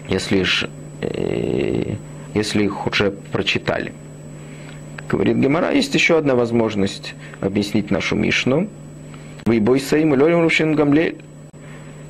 Если, 0.08 0.44
ж, 0.44 0.70
э, 1.02 1.96
если 2.34 2.64
их 2.64 2.88
уже 2.88 3.12
прочитали. 3.12 3.94
Говорит 5.12 5.38
Гемора, 5.40 5.72
есть 5.74 5.94
еще 5.94 6.18
одна 6.18 6.36
возможность 6.36 7.16
объяснить 7.42 7.92
нашу 7.92 8.16
Мишну. 8.16 8.70
Вы 9.46 9.60
бойсаим 9.60 10.14
и 10.14 10.74
гамлель. 10.74 11.18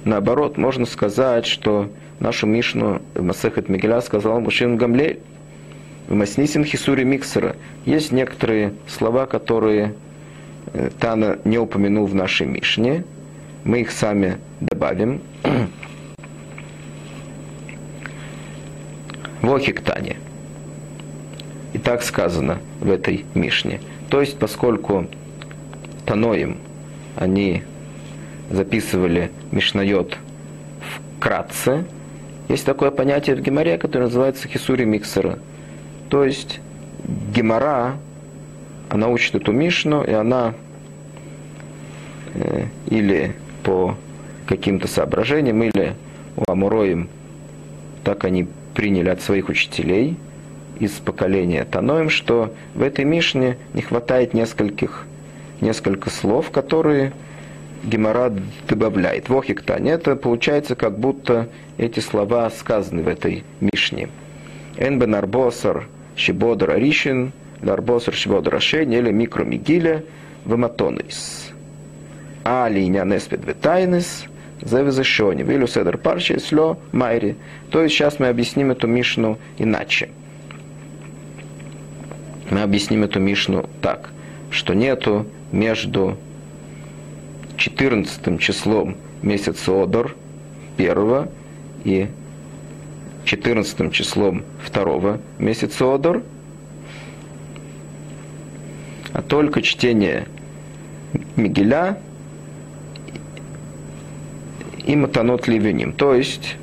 Наоборот, 0.05 0.59
можно 0.59 0.85
сказать, 0.85 1.47
что 1.47 1.89
нашу 2.19 2.45
Мишну 2.45 3.01
Масехет 3.15 3.69
Мигеля 3.69 4.01
сказал 4.01 4.39
Мушин 4.39 4.77
Гамлель. 4.77 5.17
В 6.09 6.13
Маснисин 6.13 6.63
Хисури 6.63 7.03
Миксера 7.03 7.55
есть 7.87 8.11
некоторые 8.11 8.73
слова, 8.87 9.25
которые 9.25 9.95
э, 10.73 10.91
Тана 10.99 11.39
не 11.43 11.57
упомянул 11.57 12.05
в 12.05 12.13
нашей 12.13 12.45
Мишне. 12.45 13.03
Мы 13.63 13.81
их 13.81 13.89
сами 13.89 14.37
добавим. 14.59 15.21
Вохик 19.41 19.81
Тане. 19.81 20.17
Так 21.83 22.03
сказано 22.03 22.59
в 22.79 22.91
этой 22.91 23.25
Мишне. 23.33 23.79
То 24.09 24.21
есть, 24.21 24.37
поскольку 24.37 25.07
Таноим, 26.05 26.57
они 27.15 27.63
записывали 28.49 29.31
Мишнайот 29.51 30.17
вкратце, 31.17 31.85
есть 32.49 32.65
такое 32.65 32.91
понятие 32.91 33.35
в 33.35 33.41
Геморе, 33.41 33.77
которое 33.77 34.05
называется 34.05 34.47
хисури 34.47 34.83
миксера. 34.83 35.39
То 36.09 36.25
есть 36.25 36.59
Гемора, 37.33 37.95
она 38.89 39.07
учит 39.07 39.35
эту 39.35 39.53
Мишну, 39.53 40.03
и 40.03 40.11
она 40.11 40.53
э, 42.33 42.65
или 42.87 43.35
по 43.63 43.95
каким-то 44.45 44.87
соображениям, 44.87 45.63
или 45.63 45.95
у 46.35 46.51
Амуроим 46.51 47.09
так 48.03 48.25
они 48.25 48.47
приняли 48.73 49.09
от 49.09 49.21
своих 49.21 49.49
учителей 49.49 50.17
из 50.81 50.93
поколения 50.93 51.63
Таноим, 51.63 52.09
что 52.09 52.51
в 52.73 52.81
этой 52.81 53.05
Мишне 53.05 53.57
не 53.75 53.83
хватает 53.83 54.33
нескольких, 54.33 55.05
несколько 55.61 56.09
слов, 56.09 56.49
которые 56.49 57.13
Гемора 57.83 58.33
добавляет. 58.67 59.29
Вохиктань. 59.29 59.87
Это 59.89 60.15
получается, 60.15 60.75
как 60.75 60.97
будто 60.97 61.49
эти 61.77 61.99
слова 61.99 62.49
сказаны 62.49 63.03
в 63.03 63.07
этой 63.07 63.43
Мишне. 63.59 64.09
Энбен 64.77 65.13
арбосар 65.13 65.87
щебодр 66.17 66.71
аришин, 66.71 67.31
ларбосар 67.61 68.15
щебодр 68.15 68.55
ашень, 68.55 68.91
или 68.91 69.11
микромигиля 69.11 70.03
вематонис. 70.45 71.51
А 72.43 72.67
линя 72.69 73.03
неспед 73.05 73.45
ветайнес, 73.45 74.25
завезешони. 74.61 75.43
Вилю 75.43 75.67
седер 75.67 75.99
парчи 75.99 76.39
сло 76.39 76.79
майри. 76.91 77.35
То 77.69 77.83
есть 77.83 77.93
сейчас 77.93 78.17
мы 78.17 78.29
объясним 78.29 78.71
эту 78.71 78.87
Мишну 78.87 79.37
иначе. 79.59 80.09
Мы 82.51 82.63
объясним 82.63 83.03
эту 83.03 83.21
Мишну 83.21 83.67
так, 83.81 84.09
что 84.49 84.73
нету 84.73 85.25
между 85.53 86.17
14 87.55 88.41
числом 88.41 88.97
месяца 89.21 89.81
Одор, 89.81 90.17
первого, 90.75 91.29
и 91.85 92.09
14 93.23 93.93
числом 93.93 94.43
второго 94.61 95.21
месяца 95.39 95.95
Одор, 95.95 96.23
а 99.13 99.21
только 99.21 99.61
чтение 99.61 100.27
Мигеля 101.37 101.99
и 104.85 104.97
Матанот 104.97 105.47
Ливеним. 105.47 105.93
То 105.93 106.13
есть, 106.13 106.57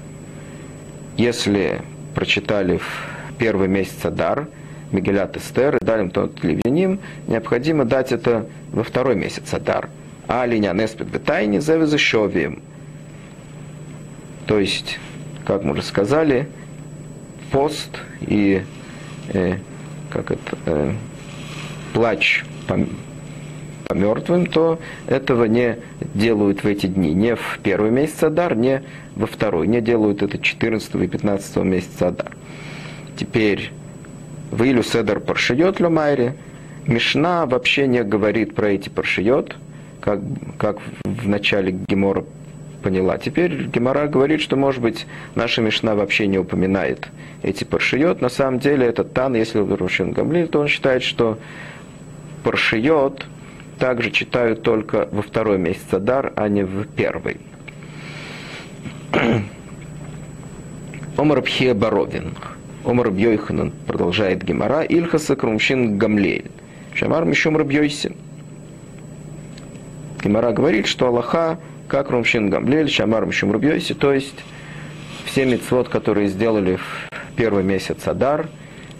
если 1.16 1.80
прочитали 2.14 2.76
в 2.76 3.37
первый 3.38 3.68
месяц 3.68 4.05
Адар, 4.05 4.48
Мигелят 4.92 5.37
Эстер 5.37 5.77
и 5.77 5.85
дали 5.85 6.03
Матанот 6.03 6.42
Ливеним, 6.42 7.01
необходимо 7.27 7.85
дать 7.85 8.12
это 8.12 8.46
во 8.72 8.83
второй 8.83 9.16
месяц 9.16 9.53
Адар– 9.53 9.88
а 10.29 10.44
линя 10.44 10.74
неспит 10.74 11.09
бетайни 11.09 11.59
завезащовием. 11.59 12.62
То 14.46 14.61
есть, 14.61 14.98
как 15.46 15.64
мы 15.64 15.72
уже 15.72 15.83
сказали, 15.83 16.48
пост 17.51 17.98
и 18.20 18.62
э, 19.33 19.57
как 20.11 20.31
это, 20.31 20.59
э, 20.66 20.92
плач 21.94 22.44
по, 22.66 22.79
по 23.87 23.94
мертвым, 23.94 24.46
то 24.46 24.79
этого 25.07 25.44
не 25.44 25.79
делают 26.14 26.62
в 26.62 26.66
эти 26.66 26.87
дни. 26.87 27.14
Не 27.14 27.35
в 27.35 27.59
первый 27.62 27.90
месяц 27.90 28.22
Адар, 28.22 28.55
не 28.55 28.83
во 29.16 29.27
второй. 29.27 29.66
Не 29.66 29.81
делают 29.81 30.22
это 30.22 30.38
14 30.38 30.94
и 30.94 31.07
15 31.07 31.57
месяца 31.57 32.09
Адар. 32.09 32.37
Теперь 33.16 33.72
в 34.50 34.62
Илю 34.62 34.82
Седер 34.82 35.20
Паршиот 35.20 35.80
Люмайре 35.80 36.34
Мишна 36.87 37.46
вообще 37.46 37.87
не 37.87 38.02
говорит 38.02 38.54
про 38.54 38.70
эти 38.70 38.88
паршиот– 38.88 39.56
как, 40.00 40.20
как 40.58 40.78
в 41.04 41.28
начале 41.28 41.72
Гемора 41.87 42.24
поняла. 42.82 43.18
Теперь 43.18 43.64
Гемора 43.66 44.06
говорит, 44.06 44.40
что, 44.40 44.56
может 44.56 44.80
быть, 44.80 45.06
наша 45.34 45.61
Мишна 45.61 45.94
вообще 45.94 46.26
не 46.26 46.38
упоминает 46.38 47.08
эти 47.42 47.64
паршиот. 47.64 48.20
На 48.20 48.28
самом 48.28 48.58
деле, 48.61 48.87
этот 48.87 49.12
Тан, 49.12 49.34
если 49.34 49.58
Рушин 49.58 50.12
Гамлиль, 50.12 50.48
то 50.48 50.61
он 50.61 50.68
считает, 50.68 51.02
что 51.02 51.38
паршиот 52.44 53.26
также 53.78 54.11
читают 54.11 54.62
только 54.62 55.08
во 55.12 55.22
второй 55.22 55.58
месяц 55.58 55.92
Адар, 55.92 56.32
а 56.37 56.48
не 56.48 56.64
в 56.64 56.87
первый. 56.87 57.38
Омар 61.16 61.42
Пхия 61.42 61.74
Боровин. 61.74 62.34
Омар 62.84 63.10
Бьойханан 63.10 63.72
продолжает 63.86 64.44
Гемора. 64.44 64.82
Ильхаса 64.82 65.36
Крумшин 65.36 65.98
Гамлель. 65.98 66.50
Шамар 66.94 67.24
Мишум 67.24 67.56
Рабьойсин. 67.56 68.16
Гимара 70.22 70.52
говорит, 70.52 70.86
что 70.86 71.06
Аллаха, 71.08 71.58
как 71.86 72.10
Румшин 72.10 72.50
Гамлель, 72.50 72.90
Шамар 72.90 73.26
Мшум 73.26 73.52
Рубьёйси, 73.52 73.94
то 73.94 74.12
есть 74.12 74.34
все 75.24 75.46
мецвод, 75.46 75.88
которые 75.88 76.28
сделали 76.28 76.76
в 76.76 77.10
первый 77.36 77.62
месяц 77.62 78.06
Адар, 78.08 78.48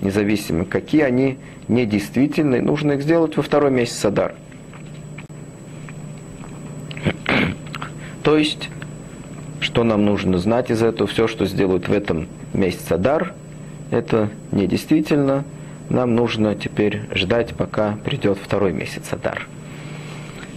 независимо 0.01 0.65
какие 0.65 1.03
они 1.03 1.39
недействительны, 1.67 2.63
нужно 2.63 2.93
их 2.93 3.03
сделать 3.03 3.37
во 3.37 3.43
второй 3.43 3.71
месяц 3.71 4.05
Адар. 4.05 4.35
То 8.23 8.37
есть, 8.37 8.71
что 9.61 9.85
нам 9.85 10.05
нужно 10.05 10.39
знать 10.39 10.71
из 10.71 10.83
этого, 10.83 11.09
все, 11.09 11.27
что 11.27 11.47
сделают 11.47 11.89
в 11.89 11.93
этом 11.93 12.29
месяце 12.55 12.93
Адар, 12.93 13.35
это 13.91 14.31
недействительно, 14.53 15.45
нам 15.89 16.15
нужно 16.15 16.55
теперь 16.55 17.03
ждать, 17.15 17.55
пока 17.55 17.97
придет 18.05 18.39
второй 18.39 18.73
месяц 18.73 19.13
Адар 19.13 19.47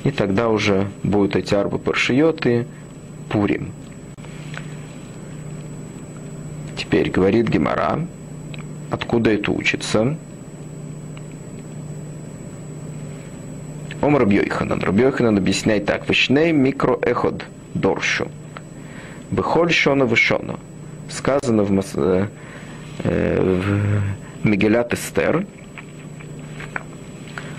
и 0.04 0.12
тогда 0.12 0.50
уже 0.50 0.88
будут 1.04 1.36
эти 1.36 1.54
арбы 1.54 1.78
паршиот 1.80 2.46
и 2.46 2.66
пурим. 3.30 3.72
Теперь 6.76 7.10
говорит 7.10 7.48
Гемара, 7.48 8.00
откуда 8.90 9.32
это 9.32 9.52
учится. 9.52 10.18
Ом 14.02 14.18
Рабьёйханан. 14.18 14.82
Рабьёйханан 14.82 15.38
объясняет 15.38 15.86
так. 15.86 16.10
Вишней 16.10 16.52
микро 16.52 16.98
эход 17.04 17.46
доршу. 17.76 18.30
Бехоль 19.30 19.72
шона 19.72 20.04
вишона. 20.04 20.60
Сказано 21.10 21.64
в, 21.64 21.98
э, 21.98 22.28
в 23.00 24.02
Мегелят 24.44 24.94
Эстер. 24.94 25.46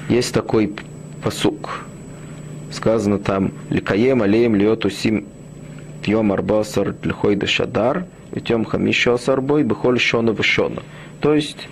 Есть 0.09 0.35
такой 0.35 0.73
посук 1.23 1.85
сказано 2.73 3.18
там 3.18 3.53
«Ликаем 3.71 4.23
алеем 4.23 4.57
льет 4.57 4.85
усим 4.85 5.27
тьем 6.05 6.33
арбасар 6.33 6.95
льхой 7.03 7.37
дешадар, 7.37 8.07
тем 8.45 8.64
хамишо 8.64 9.18
сарбой 9.18 9.62
бехоль 9.62 10.01
шона 10.01 10.31
вешона». 10.31 10.83
То 11.21 11.35
есть 11.35 11.68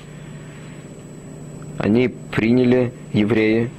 они 1.78 2.08
приняли 2.08 2.92
евреи 3.12 3.70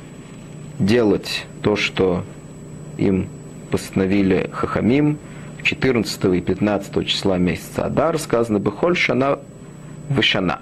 делать 0.79 1.45
то, 1.61 1.75
что 1.75 2.23
им 2.97 3.27
постановили 3.69 4.49
Хахамим 4.51 5.17
14 5.63 6.25
и 6.25 6.41
15 6.41 7.07
числа 7.07 7.37
месяца 7.37 7.85
Адар, 7.85 8.17
сказано 8.17 8.57
Бехоль 8.57 8.97
Шана 8.97 9.39
Вышана. 10.11 10.59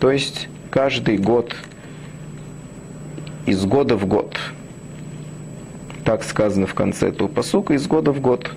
То 0.00 0.10
есть 0.10 0.48
каждый 0.70 1.18
год 1.18 1.54
из 3.46 3.64
года 3.64 3.96
в 3.96 4.06
год– 4.06 4.38
так 6.04 6.24
сказано 6.24 6.66
в 6.66 6.74
конце 6.74 7.08
этого 7.08 7.28
посука, 7.28 7.74
из 7.74 7.86
года 7.86 8.12
в 8.12 8.20
год. 8.20 8.50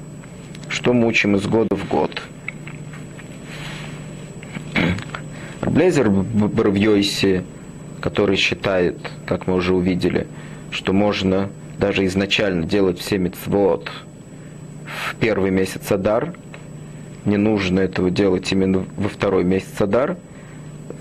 Что 0.68 0.94
мы 0.94 1.08
учим 1.08 1.36
из 1.36 1.46
года 1.46 1.76
в 1.76 1.88
год? 1.88 2.22
Блезер 5.62 6.10
Бравьойси, 6.10 7.44
который 8.02 8.36
считает, 8.36 8.98
как 9.26 9.48
мы 9.48 9.56
уже 9.56 9.74
увидели, 9.74 10.28
что 10.72 10.94
можно 10.94 11.50
даже 11.78 12.06
изначально 12.06 12.66
делать 12.66 13.00
все 13.00 13.18
мецвод 13.18 13.92
в 14.86 15.16
первый 15.16 15.52
месяц 15.52 15.92
Адар, 15.92 16.34
не 17.26 17.38
нужно 17.38 17.80
этого 17.80 18.10
делать 18.10 18.52
именно 18.52 18.86
во 18.96 19.10
второй 19.10 19.44
месяц 19.44 19.80
Адар, 19.80 20.18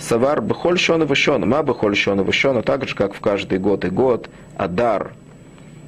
Савар 0.08 0.42
Бехоль 0.42 0.78
Шона 0.78 1.06
Вышона, 1.06 1.46
Ма 1.46 1.62
Бехоль 1.62 1.96
Шона 1.96 2.22
Вышона, 2.22 2.62
так 2.62 2.86
же, 2.86 2.94
как 2.94 3.14
в 3.14 3.20
каждый 3.20 3.58
год 3.58 3.86
и 3.86 3.88
год, 3.88 4.28
Адар 4.56 5.12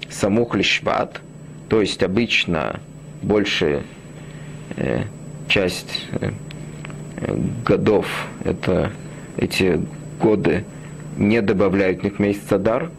Самух 0.09 0.55
Лишват, 0.55 1.21
то 1.69 1.83
есть 1.83 2.03
обычно 2.03 2.81
большая 3.23 3.83
э, 4.77 5.03
часть 5.49 6.09
э, 6.13 6.31
годов, 7.65 8.07
это 8.45 8.91
эти 9.37 9.83
годы 10.19 10.65
не 11.19 11.43
добавляют 11.43 12.03
них 12.03 12.19
месяц 12.19 12.51
Адар, 12.51 12.91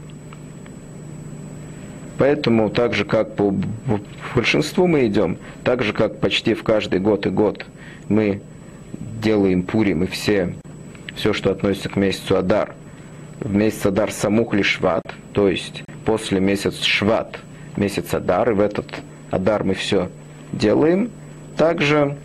Поэтому 2.20 2.72
так 2.72 2.96
же, 2.96 3.06
как 3.06 3.36
по 3.36 3.54
большинству 4.34 4.88
мы 4.88 5.06
идем, 5.06 5.38
так 5.64 5.84
же, 5.84 5.94
как 5.94 6.20
почти 6.20 6.56
в 6.56 6.64
каждый 6.64 7.00
год 7.00 7.28
и 7.28 7.30
год 7.30 7.64
мы 8.10 8.42
делаем 9.22 9.62
пурим 9.62 10.04
и 10.04 10.08
все, 10.08 10.56
все, 11.18 11.34
что 11.34 11.52
относится 11.52 11.90
к 11.90 11.96
месяцу 11.96 12.38
Адар, 12.38 12.76
в 13.40 13.54
месяц 13.54 13.86
Адар 13.86 14.12
самух 14.12 14.54
ли 14.54 14.64
Шват, 14.64 15.04
то 15.34 15.50
есть 15.50 15.84
после 16.06 16.40
месяца 16.40 16.84
Шват, 16.84 17.40
месяц 17.76 18.14
Адар, 18.14 18.52
и 18.52 18.54
в 18.54 18.62
этот 18.62 18.86
Адар 19.32 19.64
мы 19.64 19.74
все 19.74 20.10
делаем. 20.54 21.10
Также 21.58 22.18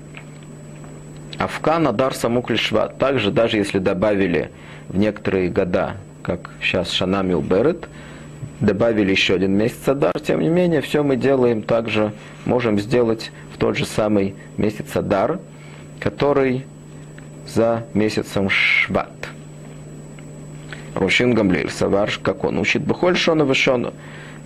Афкан 1.39 1.89
Адар 1.89 2.15
самух 2.15 2.51
ли 2.51 2.57
Шват, 2.57 2.99
также 2.99 3.31
даже 3.31 3.57
если 3.57 3.79
добавили 3.79 4.51
в 4.89 4.99
некоторые 4.99 5.49
года, 5.49 5.97
как 6.23 6.51
сейчас 6.61 6.91
Шанамил 6.91 7.41
Берет, 7.41 7.89
добавили 8.61 9.11
еще 9.11 9.35
один 9.35 9.53
месяц 9.53 9.89
Адар, 9.89 10.13
тем 10.21 10.41
не 10.41 10.49
менее, 10.49 10.83
все 10.83 11.03
мы 11.03 11.17
делаем 11.17 11.63
также, 11.63 12.13
можем 12.45 12.79
сделать 12.79 13.33
в 13.55 13.59
тот 13.59 13.77
же 13.77 13.87
самый 13.87 14.35
месяц 14.59 14.95
Адар, 14.95 15.41
который 15.99 16.67
за 17.47 17.85
месяцем 17.95 18.49
Шват. 18.49 19.11
Рушин 20.95 21.35
Гамлель 21.35 21.71
Савар, 21.71 22.11
как 22.23 22.45
он 22.45 22.59
учит, 22.59 22.83
Бахоль 22.83 23.17
Шона 23.17 23.43
Вишона, 23.43 23.93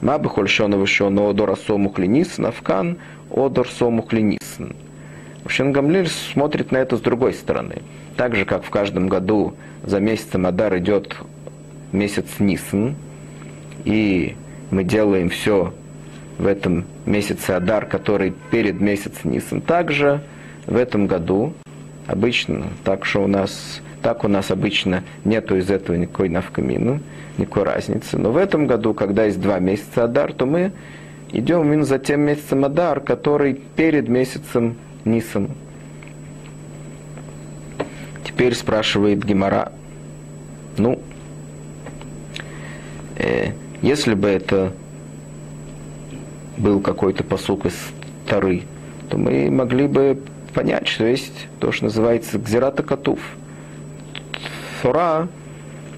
Ма 0.01 0.19
Бахоль 0.19 0.49
Шона 0.49 0.77
Вишона, 0.77 1.29
Одор 1.31 1.51
Асому 1.51 1.91
Клинис, 1.91 2.39
Навкан, 2.39 2.99
Одор 3.31 3.69
Сому 3.69 4.03
Клинис. 4.03 4.59
Рушин 5.45 5.73
Гамлель 5.73 6.09
смотрит 6.09 6.73
на 6.73 6.79
это 6.79 6.97
с 6.97 7.01
другой 7.01 7.35
стороны. 7.35 7.83
Так 8.17 8.35
же, 8.37 8.45
как 8.45 8.65
в 8.65 8.71
каждом 8.71 9.09
году 9.09 9.55
за 9.85 10.01
месяцем 10.01 10.47
Адар 10.47 10.77
идет 10.79 11.17
месяц 11.93 12.27
Нисн, 12.39 12.91
и 13.85 14.37
мы 14.71 14.85
делаем 14.85 15.29
все 15.29 15.73
в 16.39 16.47
этом 16.47 16.85
месяце 17.07 17.53
Адар, 17.53 17.87
который 17.87 18.35
перед 18.51 18.81
месяцем 18.81 19.31
Нисан. 19.31 19.61
Также 19.61 20.23
в 20.67 20.77
этом 20.77 21.07
году 21.07 21.55
обычно, 22.07 22.69
так 22.85 23.05
что 23.05 23.25
у 23.25 23.27
нас, 23.27 23.81
так 24.03 24.25
у 24.25 24.29
нас 24.29 24.51
обычно 24.51 25.03
нету 25.25 25.57
из 25.57 25.71
этого 25.71 25.97
никакой 25.97 26.29
навкамины, 26.29 27.01
никакой 27.39 27.65
разницы. 27.65 28.19
Но 28.19 28.31
в 28.31 28.37
этом 28.37 28.67
году, 28.67 28.95
когда 28.95 29.25
есть 29.25 29.41
два 29.41 29.59
месяца 29.59 30.05
Адар, 30.05 30.33
то 30.33 30.47
мы 30.47 30.73
идем 31.33 31.65
именно 31.65 31.85
за 31.85 31.99
тем 31.99 32.21
месяцем 32.23 32.65
Адар, 32.65 33.01
который 33.01 33.55
перед 33.55 34.09
месяцем 34.09 34.77
Нисан. 35.05 35.51
Теперь 38.25 38.55
спрашивает 38.55 39.25
Гимара, 39.25 39.73
ну, 40.77 41.01
э, 43.17 43.53
если 43.83 44.15
бы 44.15 44.29
это 44.29 44.73
был 46.59 46.81
какой-то 46.81 47.25
посук 47.25 47.67
из 47.67 47.75
Тары, 48.27 48.63
то 49.09 49.17
мы 49.17 49.51
могли 49.51 49.87
бы 49.87 50.19
понять, 50.57 50.89
что 50.89 51.05
есть 51.05 51.49
то, 51.61 51.71
что 51.71 51.85
называется 51.85 52.39
Гзирата 52.39 52.83
Катув. 52.83 53.21
Тора 54.81 55.29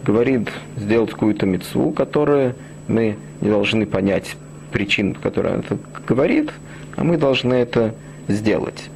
говорит 0.05 0.51
сделать 0.77 1.13
какую-то 1.13 1.47
мецву, 1.47 1.93
которую 1.93 2.57
мы 2.89 3.17
не 3.41 3.51
должны 3.51 3.87
понять 3.87 4.35
причин, 4.73 5.15
по 5.15 5.21
которой 5.21 5.55
она 5.55 5.63
говорит, 6.09 6.51
а 6.97 7.05
мы 7.05 7.19
должны 7.19 7.55
это 7.55 7.95
сделать. 8.27 8.91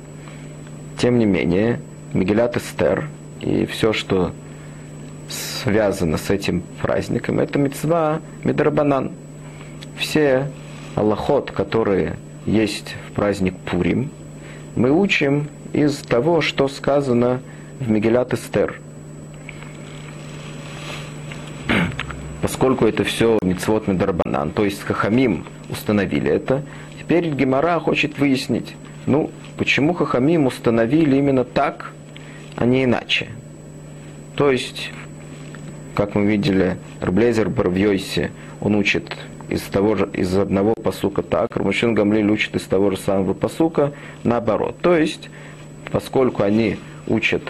Тем 0.98 1.20
не 1.20 1.26
менее, 1.26 1.80
Мигелят 2.12 2.56
Эстер 2.56 3.06
и 3.40 3.64
все, 3.66 3.92
что 3.92 4.32
связано 5.28 6.16
с 6.16 6.28
этим 6.30 6.64
праздником, 6.80 7.38
это 7.38 7.60
мецва 7.60 8.20
Медрабанан. 8.42 9.12
Все 9.96 10.50
аллахот, 10.96 11.52
которые 11.52 12.16
есть 12.46 12.96
в 13.08 13.12
праздник 13.12 13.54
Пурим, 13.58 14.10
мы 14.76 14.90
учим 14.90 15.48
из 15.72 15.96
того, 15.98 16.40
что 16.40 16.68
сказано 16.68 17.40
в 17.80 17.90
Мегилат 17.90 18.34
Эстер. 18.34 18.80
Поскольку 22.40 22.86
это 22.86 23.04
все 23.04 23.38
мицвод 23.42 23.86
Медрабанан, 23.86 24.50
то 24.50 24.64
есть 24.64 24.82
Хахамим 24.82 25.46
установили 25.70 26.30
это, 26.30 26.62
теперь 26.98 27.30
Гемора 27.30 27.78
хочет 27.78 28.18
выяснить, 28.18 28.74
ну, 29.06 29.30
почему 29.56 29.94
Хахамим 29.94 30.46
установили 30.46 31.16
именно 31.16 31.44
так, 31.44 31.92
а 32.56 32.66
не 32.66 32.84
иначе. 32.84 33.28
То 34.36 34.50
есть 34.50 34.90
как 35.94 36.14
мы 36.14 36.24
видели, 36.24 36.78
Рблезер 37.00 37.48
Барвьойси, 37.48 38.30
он 38.60 38.76
учит 38.76 39.16
из 39.52 39.62
того 39.62 39.94
же, 39.96 40.08
из 40.12 40.34
одного 40.36 40.74
посука 40.74 41.22
так, 41.22 41.56
Рамушин 41.56 41.94
Гамлиль 41.94 42.30
учит 42.30 42.56
из 42.56 42.62
того 42.62 42.90
же 42.90 42.96
самого 42.96 43.34
посука 43.34 43.92
наоборот. 44.24 44.76
То 44.80 44.96
есть, 44.96 45.30
поскольку 45.90 46.42
они 46.42 46.78
учат 47.06 47.42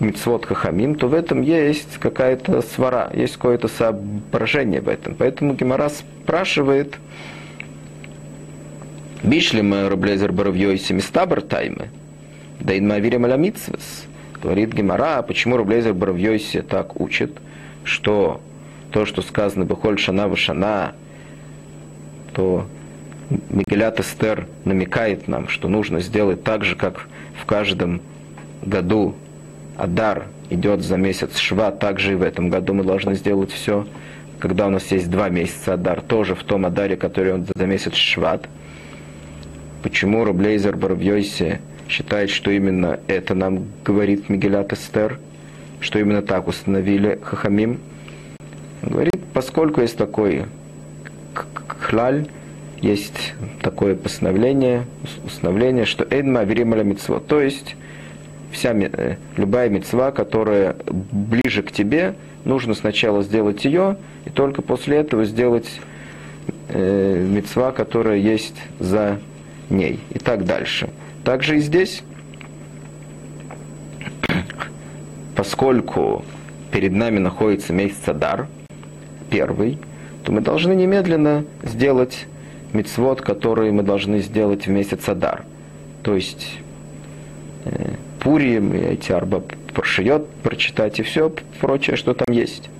мицвод 0.00 0.46
хахамим, 0.46 0.94
то 0.94 1.08
в 1.08 1.14
этом 1.14 1.42
есть 1.42 1.98
какая-то 1.98 2.62
свара, 2.62 3.10
есть 3.14 3.34
какое-то 3.34 3.68
соображение 3.68 4.80
в 4.80 4.88
этом. 4.88 5.14
Поэтому 5.14 5.54
Гемора 5.54 5.88
спрашивает, 5.88 6.98
Бишли 9.22 9.62
мы 9.62 9.88
Рублезер 9.88 10.32
Баравьойси 10.32 10.92
Мистабр 10.92 11.40
Таймы, 11.42 11.88
да 12.60 12.78
инмавирим 12.78 13.24
аля. 13.24 13.52
Говорит 14.42 14.72
Гемара, 14.74 15.22
почему 15.22 15.56
Рублезер 15.56 15.94
Боровьёйси 15.94 16.62
так 16.62 17.00
учит, 17.00 17.32
что 17.84 18.40
то, 18.90 19.04
что 19.06 19.22
сказано 19.22 19.64
Бехоль 19.64 19.98
Шана 19.98 20.28
Вашана, 20.28 20.94
то 22.32 22.66
Мигелят 23.50 24.00
Эстер 24.00 24.46
намекает 24.64 25.26
нам, 25.28 25.48
что 25.48 25.68
нужно 25.68 26.00
сделать 26.00 26.44
так 26.44 26.64
же, 26.64 26.76
как 26.76 27.08
в 27.40 27.44
каждом 27.44 28.00
году 28.62 29.14
Адар 29.76 30.26
идет 30.50 30.82
за 30.82 30.96
месяц 30.96 31.36
Шва, 31.36 31.70
так 31.70 31.98
же 31.98 32.12
и 32.12 32.14
в 32.14 32.22
этом 32.22 32.50
году 32.50 32.72
мы 32.74 32.84
должны 32.84 33.14
сделать 33.14 33.50
все, 33.50 33.86
когда 34.38 34.66
у 34.66 34.70
нас 34.70 34.90
есть 34.92 35.10
два 35.10 35.28
месяца 35.28 35.74
Адар, 35.74 36.00
тоже 36.00 36.34
в 36.34 36.44
том 36.44 36.66
Адаре, 36.66 36.96
который 36.96 37.34
он 37.34 37.46
за 37.54 37.66
месяц 37.66 37.94
Шват. 37.94 38.48
Почему 39.82 40.24
Рублейзер 40.24 40.76
Боровьёйси 40.76 41.60
считает, 41.88 42.30
что 42.30 42.50
именно 42.50 43.00
это 43.06 43.34
нам 43.34 43.66
говорит 43.84 44.28
Мигелят 44.28 44.72
Эстер, 44.72 45.18
что 45.80 45.98
именно 45.98 46.22
так 46.22 46.48
установили 46.48 47.18
Хахамим. 47.22 47.78
Говорит, 48.86 49.22
поскольку 49.32 49.80
есть 49.80 49.96
такой 49.96 50.46
хлаль, 51.68 52.26
есть 52.80 53.34
такое 53.62 53.94
постановление, 53.94 54.86
установление, 55.24 55.84
что 55.84 56.04
Эдма 56.04 56.44
Верималя 56.44 56.82
Мицво, 56.82 57.20
то 57.20 57.40
есть 57.40 57.76
вся, 58.52 58.72
э, 58.72 59.16
любая 59.36 59.68
мецва, 59.68 60.12
которая 60.12 60.76
ближе 60.86 61.62
к 61.62 61.72
тебе, 61.72 62.14
нужно 62.44 62.74
сначала 62.74 63.22
сделать 63.22 63.64
ее, 63.64 63.96
и 64.24 64.30
только 64.30 64.62
после 64.62 64.98
этого 64.98 65.24
сделать 65.24 65.68
э, 66.68 67.26
мецва, 67.28 67.72
которая 67.72 68.16
есть 68.16 68.56
за 68.78 69.20
ней, 69.68 70.00
и 70.10 70.18
так 70.18 70.44
дальше. 70.44 70.88
Также 71.24 71.58
и 71.58 71.60
здесь, 71.60 72.02
поскольку 75.34 76.24
перед 76.70 76.92
нами 76.92 77.18
находится 77.18 77.72
месяц 77.72 78.06
Адар, 78.06 78.46
первый, 79.30 79.78
то 80.24 80.32
мы 80.32 80.40
должны 80.40 80.74
немедленно 80.74 81.44
сделать 81.62 82.26
мицвод, 82.72 83.20
который 83.20 83.70
мы 83.72 83.82
должны 83.82 84.20
сделать 84.20 84.66
в 84.66 84.70
месяц 84.70 85.08
Адар. 85.08 85.44
То 86.02 86.14
есть 86.14 86.58
э, 87.64 87.94
Пурим, 88.20 88.74
и 88.74 88.78
эти 88.78 89.12
арба 89.12 89.42
прошиет, 89.72 90.26
прочитать 90.42 90.98
и 90.98 91.02
все 91.02 91.32
прочее, 91.60 91.96
что 91.96 92.14
там 92.14 92.34
есть. 92.34 92.70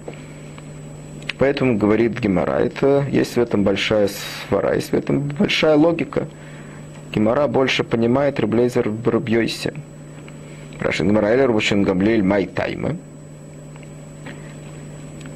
Поэтому 1.39 1.77
говорит 1.77 2.19
Гемора, 2.19 2.61
это 2.61 3.07
есть 3.11 3.37
в 3.37 3.39
этом 3.39 3.63
большая 3.63 4.09
свара, 4.49 4.75
есть 4.75 4.91
в 4.91 4.95
этом 4.95 5.29
большая 5.39 5.77
логика– 5.77 6.29
Гимара 7.17 7.47
больше 7.47 7.83
понимает 7.83 8.39
Реблейзер 8.39 8.91
в 8.91 9.09
Рубьёйсе. 9.09 9.73
Рашин 10.79 11.17
Элер 11.17 11.51
Вушин 11.51 11.83
Гамлель 11.83 12.23
Май 12.23 12.45
Тайма. 12.45 12.97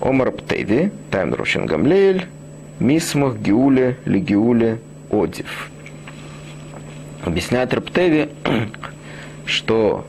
Омар 0.01 0.31
Птеви, 0.33 0.91
Тайм 1.11 1.35
Рушин 1.35 1.67
Гамлель, 1.67 2.27
Мисмах 2.79 3.37
Гиуле 3.37 3.97
Легиуле 4.07 4.79
Одив. 5.11 5.71
Объясняет 7.25 7.75
Раптеви, 7.75 8.29
что 9.45 10.07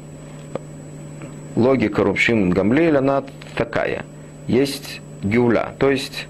логика 1.56 2.04
Рубшин 2.04 2.52
Гамлель, 2.52 2.98
она 2.98 3.24
такая. 3.58 4.06
Есть 4.48 5.02
гюля, 5.24 5.74
то 5.78 5.92
есть 5.92 6.28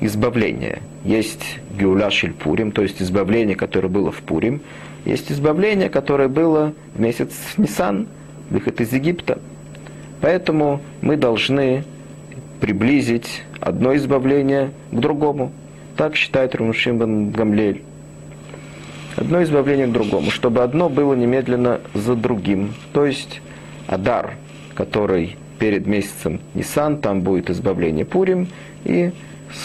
избавление. 0.00 0.80
Есть 1.04 1.58
гюля 1.76 2.10
шельпурим, 2.10 2.70
то 2.70 2.82
есть 2.82 3.02
избавление, 3.02 3.56
которое 3.56 3.88
было 3.88 4.12
в 4.12 4.18
Пурим. 4.22 4.60
Есть 5.04 5.30
избавление, 5.32 5.90
которое 5.90 6.28
было 6.28 6.72
в 6.94 7.00
месяц 7.00 7.32
Нисан, 7.56 8.06
выход 8.48 8.80
из 8.80 8.92
Египта. 8.92 9.38
Поэтому 10.20 10.80
мы 11.02 11.16
должны 11.16 11.84
приблизить 12.64 13.42
одно 13.60 13.94
избавление 13.94 14.70
к 14.90 14.98
другому. 14.98 15.52
Так 15.98 16.16
считает 16.16 16.54
Румшим 16.54 16.98
бен 16.98 17.30
Гамлель. 17.30 17.82
Одно 19.16 19.42
избавление 19.42 19.86
к 19.86 19.92
другому, 19.92 20.30
чтобы 20.30 20.62
одно 20.62 20.88
было 20.88 21.12
немедленно 21.12 21.82
за 21.92 22.14
другим. 22.14 22.72
То 22.94 23.04
есть 23.04 23.42
Адар, 23.86 24.36
который 24.74 25.36
перед 25.58 25.86
месяцем 25.86 26.40
Нисан, 26.54 27.02
там 27.02 27.20
будет 27.20 27.50
избавление 27.50 28.06
Пурим, 28.06 28.48
и 28.84 29.12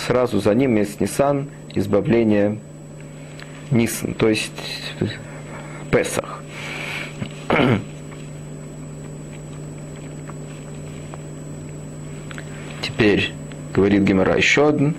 сразу 0.05 0.41
за 0.41 0.53
ним 0.53 0.71
месяц 0.73 0.99
Нисан, 0.99 1.47
избавление 1.73 2.57
Нисан, 3.71 4.13
то 4.13 4.27
есть 4.27 4.51
Песах. 5.89 6.43
Теперь 12.99 13.31
говорит 13.73 14.03
Гемора 14.03 14.35
еще 14.35 14.67
один. 14.67 14.93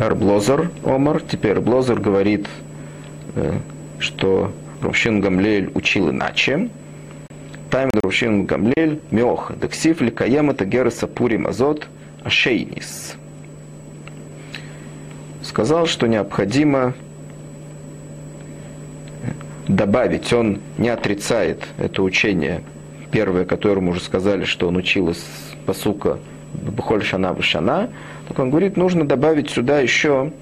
Арблозер 0.00 0.72
Омар. 0.84 1.22
Теперь 1.22 1.60
Блозер 1.60 2.00
говорит, 2.00 2.48
э, 3.36 3.60
что 4.00 4.52
Рушин 4.82 5.20
Гамлель 5.20 5.70
учил 5.74 6.10
иначе. 6.10 6.70
Тайм 7.70 7.90
Рушин 8.02 8.46
Гамлель 8.46 9.00
Меоха. 9.12 9.54
Дексив 9.54 10.00
Ликаема 10.00 10.54
Тагереса 10.54 11.06
Пури 11.06 11.36
Мазот 11.36 11.86
Ашейнис. 12.24 13.14
Сказал, 15.40 15.86
что 15.86 16.08
необходимо 16.08 16.94
добавить, 19.68 20.32
он 20.32 20.60
не 20.78 20.88
отрицает 20.88 21.66
это 21.78 22.02
учение, 22.02 22.62
первое, 23.10 23.44
которому 23.44 23.90
уже 23.90 24.00
сказали, 24.00 24.44
что 24.44 24.68
он 24.68 24.76
учил 24.76 25.10
из 25.10 25.24
посука 25.64 26.18
Бухоль 26.54 27.02
Шана 27.02 27.32
Вышана, 27.32 27.90
так 28.28 28.38
он 28.38 28.50
говорит, 28.50 28.76
нужно 28.76 29.06
добавить 29.06 29.50
сюда 29.50 29.80
еще, 29.80 30.32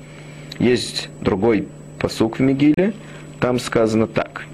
есть 0.58 1.08
другой 1.20 1.68
посук 1.98 2.38
в 2.38 2.42
Мигиле, 2.42 2.92
там 3.40 3.58
сказано 3.58 4.06
так. 4.06 4.44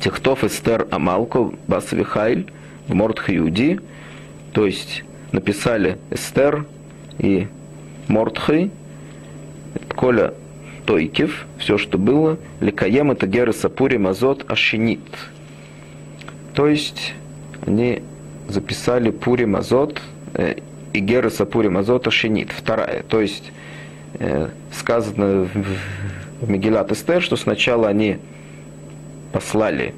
Техтов 0.00 0.44
Эстер 0.44 0.86
Амалко 0.90 1.52
Басвихайль 1.66 2.46
в 2.88 2.94
Мортхаюди, 2.94 3.80
то 4.52 4.66
есть 4.66 5.04
написали 5.32 5.98
Эстер 6.10 6.66
и 7.18 7.46
Мортхай, 8.08 8.70
Коля 9.94 10.32
Тойкев, 10.90 11.46
все, 11.56 11.78
что 11.78 11.98
было, 11.98 12.36
Ликаем 12.58 13.12
это 13.12 13.28
Гера 13.28 13.52
Сапури 13.52 13.96
Мазот 13.96 14.50
Ашинит. 14.50 14.98
То 16.52 16.66
есть 16.66 17.14
они 17.64 18.02
записали 18.48 19.12
Пури 19.12 19.44
Мазот 19.44 20.02
э, 20.34 20.56
и 20.92 20.98
Гера 20.98 21.30
Сапури 21.30 21.68
Мазот 21.68 22.08
Ашинит, 22.08 22.50
вторая. 22.50 23.04
То 23.04 23.20
есть 23.20 23.52
э, 24.14 24.48
сказано 24.72 25.44
в, 25.44 26.44
в 26.44 26.50
Мегилат 26.50 26.90
Эстер, 26.90 27.22
что 27.22 27.36
сначала 27.36 27.86
они 27.86 28.18
послали 29.32 29.94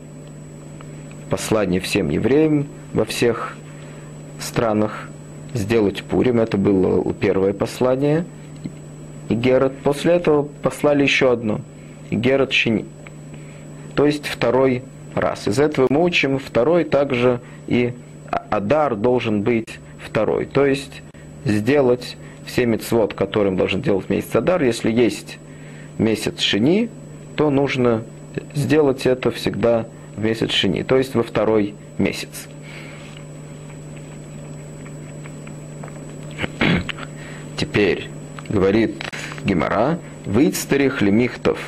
послание 1.30 1.80
всем 1.80 2.10
евреям 2.10 2.66
во 2.92 3.06
всех 3.06 3.56
странах 4.38 5.08
сделать 5.54 6.02
Пурим. 6.02 6.38
Это 6.38 6.58
было 6.58 7.14
первое 7.14 7.54
послание. 7.54 8.26
И 9.32 9.34
Герат. 9.34 9.72
После 9.82 10.12
этого 10.12 10.42
послали 10.42 11.04
еще 11.04 11.32
одно. 11.32 11.62
И 12.10 12.16
Герат 12.16 12.52
Шини. 12.52 12.84
То 13.94 14.04
есть 14.04 14.26
второй 14.26 14.82
раз. 15.14 15.48
Из 15.48 15.58
этого 15.58 15.86
мы 15.88 16.04
учим 16.04 16.38
второй 16.38 16.84
также 16.84 17.40
и 17.66 17.94
Адар 18.50 18.94
должен 18.94 19.40
быть 19.40 19.78
второй. 20.04 20.44
То 20.44 20.66
есть 20.66 21.00
сделать 21.46 22.18
все 22.44 22.66
мецвод, 22.66 23.14
которым 23.14 23.56
должен 23.56 23.80
делать 23.80 24.10
месяц 24.10 24.36
Адар. 24.36 24.62
Если 24.62 24.92
есть 24.92 25.38
месяц 25.96 26.40
Шини, 26.40 26.90
то 27.34 27.48
нужно 27.48 28.02
сделать 28.54 29.06
это 29.06 29.30
всегда 29.30 29.86
в 30.14 30.22
месяц 30.22 30.50
Шини, 30.50 30.82
то 30.82 30.98
есть 30.98 31.14
во 31.14 31.22
второй 31.22 31.74
месяц. 31.96 32.48
Теперь 37.56 38.10
говорит 38.50 39.11
Гемора, 39.44 39.98
выцтерих 40.24 41.02
лемихтов 41.02 41.58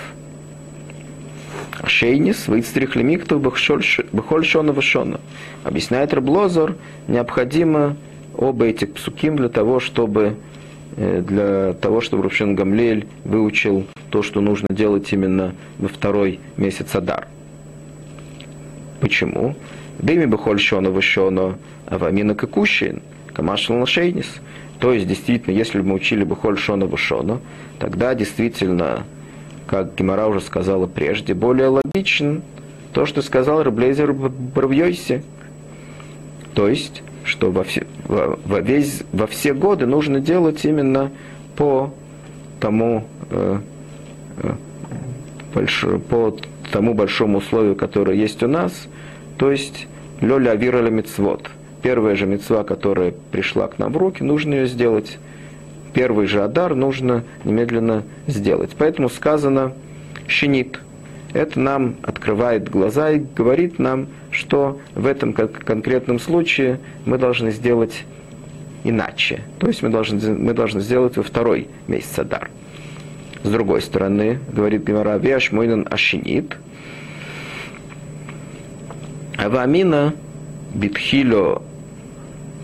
шейнис, 1.87 2.49
выцтерих 2.49 2.97
лемихтов 2.97 3.41
бахоль 3.41 4.45
шона 4.45 4.73
вышона. 4.73 5.21
Объясняет 5.65 6.15
Раблозор, 6.15 6.77
необходимо 7.09 7.97
оба 8.37 8.67
этих 8.67 8.95
псуким 8.95 9.37
для 9.37 9.49
того, 9.49 9.81
чтобы 9.81 10.37
э, 10.97 11.23
для 11.27 11.75
того, 11.75 12.01
чтобы 12.01 12.25
Рушен 12.25 12.55
Гамлель 12.55 13.07
выучил 13.25 13.87
то, 14.11 14.23
что 14.23 14.41
нужно 14.41 14.69
делать 14.71 15.13
именно 15.13 15.55
во 15.79 15.89
второй 15.89 16.41
месяц 16.57 16.95
Адар. 16.95 17.29
Почему? 19.01 19.55
Дыми 19.99 20.27
бахоль 20.27 20.61
шона 20.61 20.91
вышона, 20.91 21.59
авамина 21.87 22.35
какущин, 22.35 23.03
камашал 23.33 23.77
нашейнис. 23.77 24.27
То 24.85 24.93
есть, 24.93 25.07
действительно, 25.09 25.55
если 25.55 25.81
бы 25.81 25.89
мы 25.89 25.95
учили 25.95 26.25
бы 26.25 26.37
Холь 26.37 26.59
Шона 26.59 26.85
Вушона, 26.85 27.41
тогда 27.79 28.15
действительно, 28.15 29.05
как 29.67 29.95
Гимара 29.95 30.27
уже 30.27 30.43
сказала 30.43 30.87
прежде, 30.87 31.33
более 31.33 31.69
логичен 31.69 32.43
то, 32.93 33.07
что 33.07 33.23
сказал 33.23 33.63
Раблейзер 33.63 34.13
Бравьойси. 34.13 35.23
То 36.53 36.69
есть, 36.69 37.03
что 37.25 37.51
во 37.51 37.65
все, 37.65 37.87
во, 38.05 38.39
во, 38.45 38.61
весь, 38.61 39.05
во 39.11 39.27
все 39.27 39.55
годы 39.55 39.87
нужно 39.87 40.21
делать 40.21 40.63
именно 40.67 41.11
по 41.57 41.95
тому, 42.61 43.07
э, 43.31 43.61
э, 44.43 44.53
больш, 45.55 45.87
по 46.11 46.37
тому 46.73 46.93
большому 46.93 47.39
условию, 47.39 47.75
которое 47.75 48.19
есть 48.19 48.43
у 48.43 48.49
нас, 48.49 48.87
то 49.39 49.51
есть 49.51 49.87
лёля 50.21 50.51
авира 50.51 50.91
мицвод– 50.91 51.51
первая 51.85 52.17
же 52.17 52.25
мецва, 52.25 52.65
которая 52.65 53.13
пришла 53.31 53.69
к 53.69 53.79
нам 53.79 53.93
в 53.93 53.99
руки, 53.99 54.23
нужно 54.23 54.55
ее 54.55 54.67
сделать. 54.67 55.19
Первый 55.93 56.27
же 56.27 56.43
адар 56.43 56.75
нужно 56.75 57.25
немедленно 57.45 58.05
сделать. 58.27 58.71
Поэтому 58.79 59.11
сказано 59.11 59.75
«щенит». 60.27 60.81
Это 61.35 61.61
нам 61.61 61.97
открывает 62.03 62.71
глаза 62.71 63.11
и 63.11 63.19
говорит 63.19 63.79
нам, 63.79 64.07
что 64.31 64.81
в 64.95 65.05
этом 65.05 65.35
конкретном 65.35 66.21
случае 66.21 66.81
мы 67.05 67.19
должны 67.19 67.51
сделать 67.51 68.05
иначе. 68.83 69.43
То 69.59 69.67
есть 69.67 69.83
мы 69.83 69.91
должны, 69.91 70.19
мы 70.33 70.55
должны 70.55 70.81
сделать 70.81 71.19
во 71.19 71.23
второй 71.23 71.69
месяц 71.87 72.19
Адар. 72.19 72.51
С 73.43 73.51
другой 73.51 73.83
стороны, 73.83 74.39
говорит 74.51 74.87
Гимара, 74.87 75.19
Виаш 75.19 75.53
Мойнан 75.53 75.87
Ашинит, 75.91 76.57
Авамина 79.37 80.15
Битхило 80.73 81.63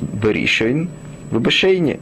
Беришейн 0.00 0.88
в 1.30 1.40
Бешейне. 1.40 2.00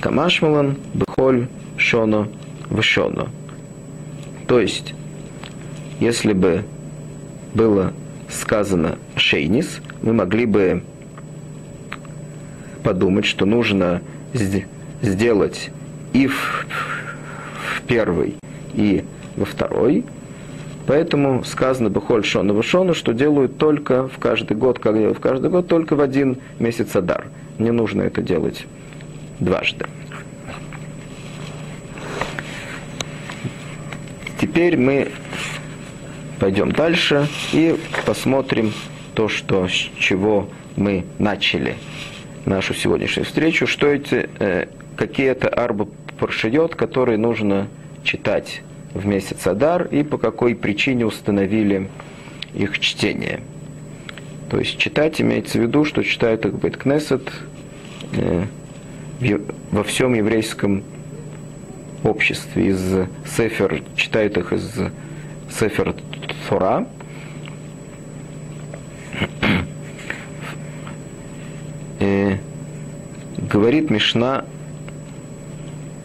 Камашмалан 0.00 0.76
Бехоль 0.94 1.48
Шоно 1.76 2.28
Вешоно. 2.70 3.28
То 4.46 4.60
есть, 4.60 4.94
если 6.00 6.32
бы 6.32 6.64
было 7.54 7.92
сказано 8.28 8.98
Шейнис, 9.16 9.80
мы 10.02 10.12
могли 10.12 10.46
бы 10.46 10.82
подумать, 12.82 13.24
что 13.24 13.44
нужно 13.44 14.00
сделать 15.02 15.70
и 16.12 16.26
в, 16.26 16.66
в 17.76 17.82
первый, 17.86 18.36
и 18.74 19.04
во 19.36 19.44
второй, 19.44 20.04
Поэтому 20.88 21.44
сказано 21.44 21.90
Бехоль 21.90 22.24
Шона 22.24 22.54
Вышона, 22.54 22.94
что 22.94 23.12
делают 23.12 23.58
только 23.58 24.08
в 24.08 24.18
каждый 24.18 24.56
год, 24.56 24.78
как 24.78 24.94
в 24.94 25.20
каждый 25.20 25.50
год, 25.50 25.68
только 25.68 25.94
в 25.94 26.00
один 26.00 26.38
месяц 26.58 26.96
Адар. 26.96 27.26
Не 27.58 27.72
нужно 27.72 28.00
это 28.00 28.22
делать 28.22 28.64
дважды. 29.38 29.84
Теперь 34.40 34.78
мы 34.78 35.08
пойдем 36.40 36.72
дальше 36.72 37.28
и 37.52 37.76
посмотрим 38.06 38.72
то, 39.14 39.28
что, 39.28 39.68
с 39.68 39.90
чего 39.98 40.48
мы 40.76 41.04
начали 41.18 41.74
нашу 42.46 42.72
сегодняшнюю 42.72 43.26
встречу, 43.26 43.66
что 43.66 43.88
эти, 43.88 44.30
э, 44.38 44.68
какие 44.96 45.26
это 45.26 45.50
арба 45.50 45.86
паршиот, 46.18 46.76
которые 46.76 47.18
нужно 47.18 47.68
читать 48.04 48.62
в 48.98 49.06
месяц 49.06 49.46
Адар 49.46 49.84
и 49.84 50.02
по 50.02 50.18
какой 50.18 50.54
причине 50.54 51.06
установили 51.06 51.88
их 52.54 52.78
чтение. 52.78 53.40
То 54.50 54.58
есть 54.58 54.78
читать 54.78 55.20
имеется 55.20 55.58
в 55.58 55.62
виду, 55.62 55.84
что 55.84 56.02
читают 56.02 56.46
их 56.46 56.54
Бейт-Кнесет 56.54 57.30
э, 58.14 58.44
во 59.70 59.84
всем 59.84 60.14
еврейском 60.14 60.82
обществе. 62.02 62.68
Из 62.68 62.80
Сефер, 63.36 63.82
читают 63.94 64.36
их 64.38 64.52
из 64.52 64.74
Сефер 65.50 65.94
Тора. 66.48 66.86
И 72.00 72.36
говорит 73.36 73.90
Мишна 73.90 74.44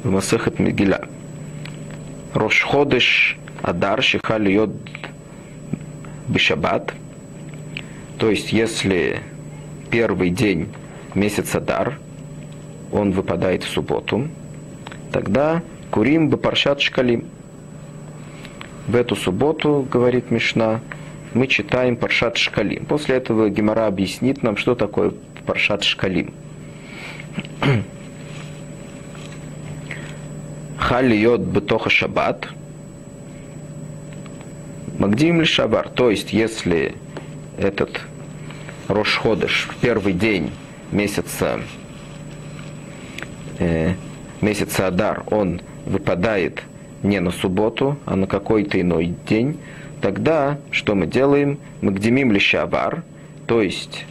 в 0.03 0.11
Масехет 0.11 0.59
Мегиля. 0.59 1.07
Рошходыш 2.33 3.37
Адар 3.61 4.01
Шихаль 4.01 4.49
Йод 4.51 4.71
Бишабат. 6.27 6.93
То 8.17 8.29
есть, 8.29 8.51
если 8.51 9.21
первый 9.91 10.29
день 10.29 10.69
месяца 11.13 11.59
Дар, 11.59 11.99
он 12.91 13.11
выпадает 13.11 13.63
в 13.63 13.69
субботу, 13.69 14.27
тогда 15.11 15.61
Курим 15.91 16.29
Бапаршат 16.29 16.81
Шкалим. 16.81 17.25
В 18.87 18.95
эту 18.95 19.15
субботу, 19.15 19.87
говорит 19.89 20.31
Мишна, 20.31 20.81
мы 21.33 21.47
читаем 21.47 21.95
Паршат 21.95 22.37
Шкалим. 22.37 22.85
После 22.85 23.15
этого 23.15 23.49
Гемора 23.49 23.87
объяснит 23.87 24.43
нам, 24.43 24.57
что 24.57 24.75
такое 24.75 25.13
Паршат 25.45 25.83
Шкалим. 25.83 26.33
Халиот 30.83 31.39
бетоха 31.39 31.89
шаббат. 31.89 32.49
Магдим 34.99 35.39
ли 35.39 35.45
шабар. 35.45 35.87
То 35.87 36.09
есть, 36.09 36.33
если 36.33 36.95
этот 37.57 38.01
Рошходыш 38.89 39.69
в 39.71 39.77
первый 39.77 40.11
день 40.11 40.51
месяца, 40.91 41.61
э, 43.59 43.93
месяца 44.41 44.87
Адар, 44.87 45.23
он 45.31 45.61
выпадает 45.85 46.61
не 47.01 47.21
на 47.21 47.31
субботу, 47.31 47.97
а 48.05 48.17
на 48.17 48.27
какой-то 48.27 48.79
иной 48.81 49.13
день, 49.25 49.57
тогда 50.01 50.59
что 50.69 50.95
мы 50.95 51.07
делаем? 51.07 51.59
Мы 51.79 51.93
гдемим 51.93 52.33
лишавар, 52.33 53.03
то 53.47 53.61
есть 53.61 54.05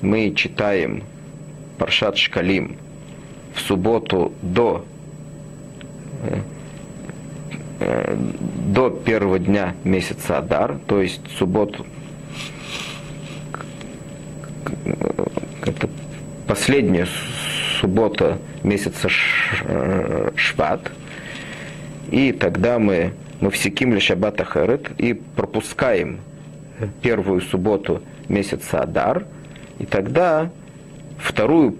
мы 0.00 0.34
читаем 0.34 1.04
Паршат 1.78 2.16
Шкалим 2.16 2.76
в 3.54 3.60
субботу 3.60 4.32
до 4.42 4.84
до 7.78 8.90
первого 8.90 9.38
дня 9.38 9.74
месяца 9.84 10.38
Адар, 10.38 10.78
то 10.86 11.00
есть 11.00 11.20
субботу, 11.36 11.84
это 15.66 15.88
последняя 16.46 17.08
суббота 17.80 18.38
месяца 18.62 19.08
э, 19.64 20.30
Шват, 20.36 20.92
и 22.10 22.32
тогда 22.32 22.78
мы 22.78 23.12
мы 23.42 23.50
всеким 23.50 23.92
ли 23.92 23.98
Шаббат 23.98 24.40
Ахерет 24.40 24.92
и 24.98 25.14
пропускаем 25.14 26.20
первую 27.02 27.40
субботу 27.40 28.00
месяца 28.28 28.82
Адар, 28.82 29.26
и 29.80 29.84
тогда 29.84 30.48
вторую 31.18 31.76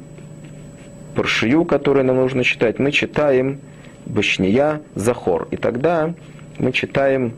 паршию, 1.14 1.64
которую 1.64 2.04
нам 2.04 2.16
нужно 2.16 2.42
читать, 2.42 2.80
мы 2.80 2.90
читаем 2.90 3.60
Башния 4.06 4.82
Захор. 4.94 5.48
И 5.50 5.56
тогда 5.56 6.14
мы 6.58 6.72
читаем 6.72 7.32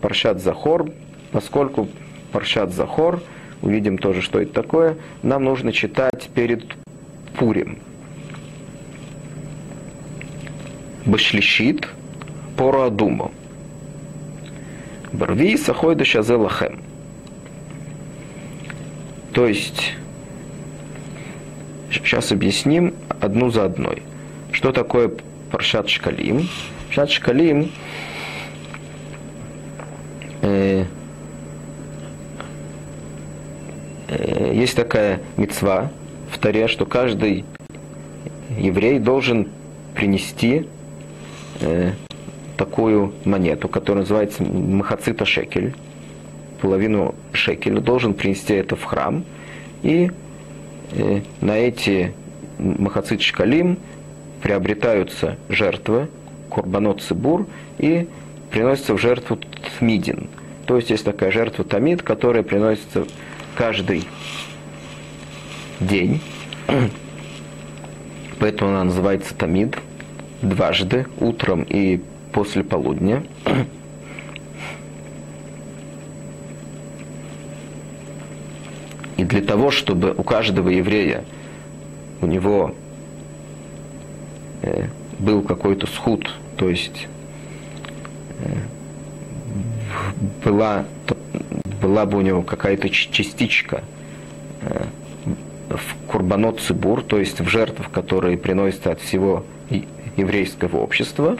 Паршат 0.00 0.40
Захор, 0.40 0.90
поскольку 1.32 1.88
Паршат 2.32 2.72
Захор, 2.72 3.22
увидим 3.62 3.98
тоже, 3.98 4.22
что 4.22 4.40
это 4.40 4.52
такое, 4.52 4.96
нам 5.22 5.44
нужно 5.44 5.72
читать 5.72 6.28
перед 6.34 6.64
Пурим. 7.38 7.78
Башлишит 11.04 11.88
Пора 12.56 12.86
Адума. 12.86 13.30
Барви 15.12 15.56
Сахойда 15.56 16.04
Шазелахем. 16.04 16.82
То 19.32 19.46
есть, 19.46 19.94
сейчас 21.92 22.32
объясним 22.32 22.94
одну 23.20 23.50
за 23.50 23.66
одной. 23.66 24.02
Что 24.50 24.72
такое 24.72 25.10
Паршат 25.56 25.88
Шкалим. 25.88 26.50
Паршат 26.88 27.10
Шкалим 27.10 27.70
э, 30.42 30.84
э, 34.08 34.52
есть 34.54 34.76
такая 34.76 35.22
мецва 35.38 35.90
в 36.30 36.38
Таре, 36.40 36.68
что 36.68 36.84
каждый 36.84 37.46
еврей 38.58 38.98
должен 38.98 39.48
принести 39.94 40.68
э, 41.60 41.92
такую 42.58 43.14
монету, 43.24 43.70
которая 43.70 44.02
называется 44.02 44.42
махацита 44.42 45.24
шекель, 45.24 45.74
половину 46.60 47.14
шекеля, 47.32 47.80
должен 47.80 48.12
принести 48.12 48.52
это 48.52 48.76
в 48.76 48.84
храм, 48.84 49.24
и 49.82 50.10
э, 50.92 51.20
на 51.40 51.56
эти 51.56 52.12
махацит 52.58 53.22
шкалим 53.22 53.78
приобретаются 54.46 55.36
жертвы, 55.48 56.08
курбанот 56.50 57.02
цибур, 57.02 57.48
и 57.78 58.06
приносится 58.52 58.94
в 58.94 58.98
жертву 58.98 59.40
тмидин. 59.80 60.28
То 60.66 60.76
есть 60.76 60.88
есть 60.90 61.04
такая 61.04 61.32
жертва 61.32 61.64
тамид, 61.64 62.02
которая 62.02 62.44
приносится 62.44 63.06
каждый 63.56 64.04
день. 65.80 66.20
Поэтому 68.38 68.70
она 68.70 68.84
называется 68.84 69.34
тамид 69.34 69.78
дважды, 70.42 71.06
утром 71.18 71.64
и 71.68 72.00
после 72.30 72.62
полудня. 72.62 73.24
И 79.16 79.24
для 79.24 79.42
того, 79.42 79.72
чтобы 79.72 80.14
у 80.16 80.22
каждого 80.22 80.68
еврея 80.68 81.24
у 82.20 82.26
него 82.26 82.76
был 85.18 85.42
какой-то 85.42 85.86
схуд, 85.86 86.30
то 86.56 86.68
есть 86.68 87.08
э, 88.40 88.54
была, 90.44 90.84
была 91.80 92.06
бы 92.06 92.18
у 92.18 92.20
него 92.20 92.42
какая-то 92.42 92.88
частичка 92.90 93.82
э, 94.62 94.84
в 95.68 96.06
курбанот 96.06 96.60
цибур, 96.60 97.02
то 97.02 97.18
есть 97.18 97.40
в 97.40 97.48
жертвах, 97.48 97.90
которые 97.90 98.38
приносятся 98.38 98.92
от 98.92 99.00
всего 99.00 99.44
еврейского 100.16 100.78
общества, 100.78 101.36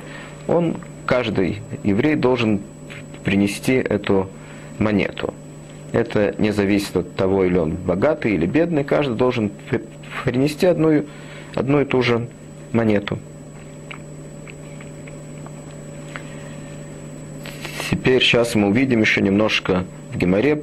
он, 0.49 0.77
каждый 1.07 1.61
еврей 1.83 2.17
должен 2.17 2.61
принести 3.25 3.75
эту 3.75 4.29
монету. 4.79 5.33
Это 5.93 6.35
не 6.39 6.51
зависит 6.53 6.97
от 6.97 7.15
того, 7.15 7.45
или 7.45 7.57
он 7.57 7.73
богатый 7.73 8.35
или 8.35 8.47
бедный, 8.47 8.85
каждый 8.85 9.17
должен 9.17 9.51
принести 10.25 10.67
одну, 10.67 11.05
одну 11.55 11.81
и 11.81 11.85
ту 11.85 12.03
же 12.03 12.29
монету. 12.73 13.19
Теперь 17.91 18.23
сейчас 18.23 18.55
мы 18.55 18.69
увидим 18.69 19.01
еще 19.01 19.21
немножко 19.21 19.85
в 20.13 20.19
Геморе, 20.19 20.63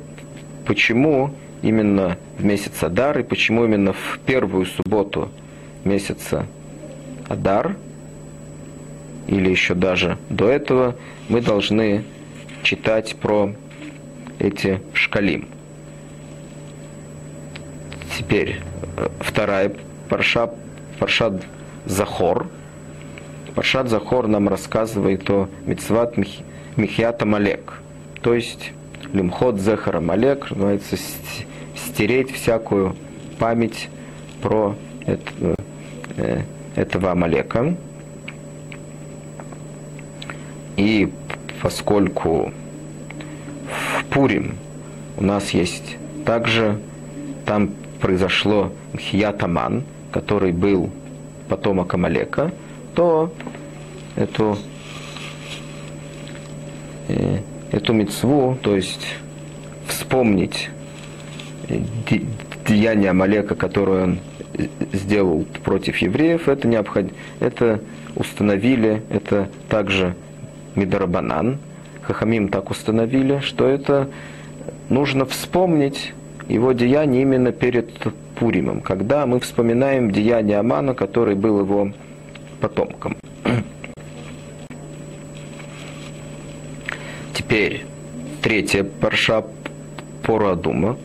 почему 0.65 1.33
именно 1.61 2.17
в 2.37 2.43
месяц 2.43 2.83
Адар 2.83 3.19
и 3.19 3.23
почему 3.23 3.65
именно 3.65 3.93
в 3.93 4.19
первую 4.25 4.65
субботу 4.65 5.29
месяца 5.83 6.45
Адар, 7.27 7.75
или 9.27 9.49
еще 9.49 9.73
даже 9.73 10.17
до 10.29 10.49
этого, 10.49 10.95
мы 11.29 11.41
должны 11.41 12.03
читать 12.61 13.15
про 13.15 13.53
эти 14.39 14.81
шкалим. 14.93 15.47
Теперь 18.17 18.59
э, 18.97 19.07
вторая 19.19 19.71
парша, 20.09 20.49
парша 20.99 21.39
Захор. 21.85 22.47
Паршат 23.55 23.89
Захор 23.89 24.27
нам 24.27 24.49
рассказывает 24.49 25.29
о 25.29 25.47
Мицват 25.65 26.15
Михьята 26.75 27.25
Малек. 27.25 27.81
То 28.21 28.33
есть 28.33 28.71
Лимхот 29.13 29.59
Зехара 29.59 29.99
Малек, 29.99 30.49
называется 30.49 30.97
стереть 31.75 32.31
всякую 32.31 32.95
память 33.37 33.89
про 34.41 34.75
это, 35.05 35.55
э, 36.17 36.41
этого 36.75 37.11
Амалека. 37.11 37.75
И 40.77 41.11
поскольку 41.61 42.51
в 43.67 44.05
Пурим 44.05 44.55
у 45.17 45.23
нас 45.23 45.51
есть 45.51 45.97
также, 46.25 46.79
там 47.45 47.71
произошло 48.01 48.71
Мхиятаман, 48.93 49.83
который 50.11 50.51
был 50.51 50.89
потомок 51.53 51.93
Амалека, 51.93 52.51
то 52.95 53.31
эту 54.15 54.57
э, 57.09 57.41
эту 57.71 57.93
мецву, 57.93 58.57
то 58.59 58.75
есть 58.75 59.05
вспомнить 59.87 60.71
деяние 62.67 63.11
Амалека, 63.11 63.53
которое 63.53 64.03
он 64.03 64.19
сделал 64.93 65.45
против 65.63 65.97
евреев, 65.97 66.49
это 66.49 66.67
необходимо, 66.67 67.13
это 67.39 67.81
установили, 68.15 69.03
это 69.11 69.47
также 69.69 70.15
Мидарабанан, 70.73 71.59
Хахамим 72.01 72.49
так 72.49 72.71
установили, 72.71 73.41
что 73.41 73.67
это 73.67 74.09
нужно 74.89 75.25
вспомнить 75.27 76.13
его 76.47 76.71
деяние 76.71 77.21
именно 77.21 77.51
перед 77.51 77.91
Пуримом, 78.35 78.81
когда 78.81 79.25
мы 79.25 79.39
вспоминаем 79.39 80.11
деяние 80.11 80.59
Амана, 80.59 80.93
который 80.93 81.35
был 81.35 81.59
его 81.59 81.91
потомком. 82.59 83.15
Теперь 87.33 87.85
третья 88.41 88.83
парша 88.83 89.45
Порадума. 90.23 90.97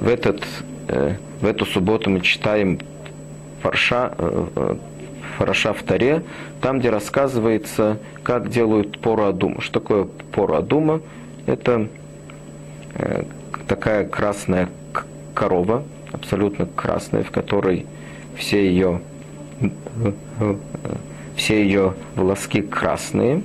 В, 0.00 0.08
этот, 0.08 0.42
э, 0.88 1.14
в 1.40 1.46
эту 1.46 1.64
субботу 1.64 2.10
мы 2.10 2.20
читаем 2.20 2.78
парша, 3.62 4.12
э, 4.18 4.76
парша 5.38 5.72
в 5.72 5.82
Таре, 5.82 6.22
там, 6.60 6.80
где 6.80 6.90
рассказывается, 6.90 7.98
как 8.22 8.50
делают 8.50 9.00
Порадума. 9.00 9.60
Что 9.62 9.80
такое 9.80 10.04
Порадума? 10.32 11.00
Это 11.46 11.88
э, 12.94 13.24
такая 13.66 14.06
красная 14.06 14.68
корова, 15.34 15.82
абсолютно 16.12 16.66
красная, 16.66 17.24
в 17.24 17.30
которой 17.30 17.86
все 18.36 18.66
ее, 18.66 19.00
все 21.36 21.62
ее 21.62 21.94
волоски 22.14 22.62
красные. 22.62 23.42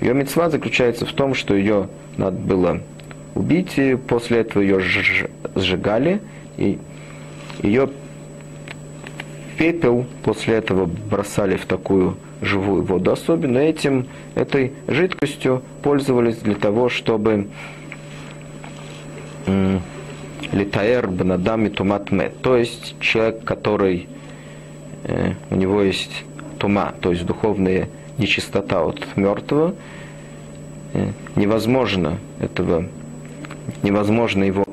Ее 0.00 0.14
мецва 0.14 0.48
заключается 0.48 1.04
в 1.04 1.12
том, 1.12 1.34
что 1.34 1.54
ее 1.54 1.88
надо 2.16 2.38
было 2.38 2.80
убить, 3.34 3.78
и 3.78 3.96
после 3.96 4.38
этого 4.38 4.62
ее 4.62 4.80
сжигали, 5.54 6.20
и 6.56 6.78
ее 7.62 7.90
пепел 9.58 10.06
после 10.24 10.54
этого 10.54 10.86
бросали 10.86 11.56
в 11.56 11.66
такую 11.66 12.16
живую 12.40 12.82
воду. 12.82 13.12
Особенно 13.12 13.58
этим, 13.58 14.06
этой 14.34 14.72
жидкостью 14.88 15.62
пользовались 15.82 16.36
для 16.36 16.54
того, 16.54 16.88
чтобы 16.88 17.48
литаэр 20.52 21.08
бнадам 21.08 21.66
и 21.66 21.70
тумат 21.70 22.10
мет, 22.10 22.40
то 22.42 22.56
есть 22.56 22.96
человек, 23.00 23.44
который 23.44 24.08
э, 25.04 25.32
у 25.50 25.54
него 25.54 25.82
есть 25.82 26.24
тума, 26.58 26.94
то 27.00 27.12
есть 27.12 27.24
духовная 27.24 27.88
нечистота 28.18 28.82
от 28.82 29.16
мертвого, 29.16 29.74
э, 30.94 31.10
невозможно 31.36 32.18
этого, 32.40 32.86
невозможно 33.82 34.44
его 34.44 34.64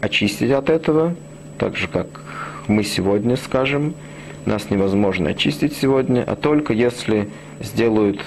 очистить 0.00 0.50
от 0.50 0.68
этого, 0.68 1.14
так 1.58 1.76
же 1.76 1.88
как 1.88 2.22
мы 2.68 2.84
сегодня 2.84 3.36
скажем, 3.36 3.94
нас 4.44 4.70
невозможно 4.70 5.30
очистить 5.30 5.76
сегодня, 5.76 6.24
а 6.26 6.36
только 6.36 6.72
если 6.72 7.28
сделают 7.60 8.20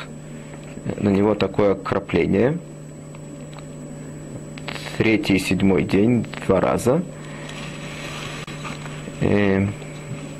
на 0.98 1.10
него 1.10 1.36
такое 1.36 1.74
окропление– 1.74 2.58
третий 4.98 5.36
и 5.36 5.40
седьмой 5.40 5.84
день, 5.84 6.26
два 6.48 6.62
раза. 6.62 7.04
И 9.22 9.68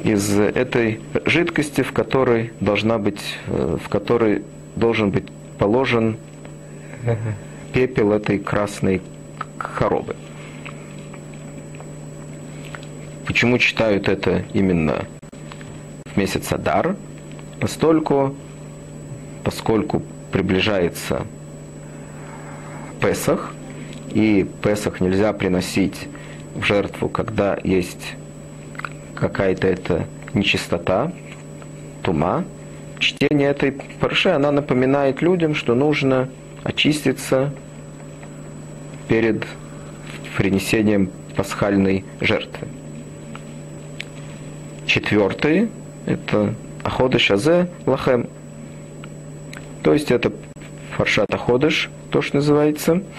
из 0.04 0.38
этой 0.38 1.00
жидкости, 1.26 1.82
в 1.82 1.92
которой 1.92 2.52
должна 2.60 2.98
быть, 2.98 3.22
э, 3.48 3.78
в 3.84 3.90
которой 3.90 4.44
должен 4.76 5.12
быть 5.12 5.26
положен 5.58 6.18
пепел 7.74 8.12
этой 8.12 8.40
красной 8.40 9.02
коробы. 9.58 10.16
Почему 13.26 13.58
читают 13.58 14.08
это 14.08 14.46
именно 14.54 15.06
в 16.06 16.18
месяц 16.18 16.52
Адар? 16.52 16.96
Постольку, 17.60 18.36
поскольку 19.44 20.04
приближается 20.32 21.26
Песах, 23.02 23.55
и 24.16 24.50
Песах 24.64 25.02
нельзя 25.02 25.34
приносить 25.34 26.08
в 26.56 26.64
жертву, 26.64 27.10
когда 27.10 27.58
есть 27.64 28.16
какая-то 29.14 29.68
эта 29.68 30.08
нечистота, 30.34 31.12
тума. 32.02 32.46
Чтение 32.98 33.50
этой 33.50 33.74
парши, 33.74 34.30
она 34.30 34.52
напоминает 34.54 35.22
людям, 35.22 35.54
что 35.54 35.76
нужно 35.76 36.30
очиститься 36.64 37.54
перед 39.10 39.46
принесением 40.38 41.12
пасхальной 41.36 42.06
жертвы. 42.22 42.70
Четвертый– 44.86 45.70
это 46.06 46.56
Аходыш 46.84 47.32
Азе 47.32 47.68
Лахем. 47.86 48.28
То 49.84 49.94
есть 49.94 50.10
это 50.10 50.32
фаршат 50.96 51.34
Аходыш, 51.34 51.90
то, 52.12 52.22
что 52.22 52.38
называется– 52.38 53.04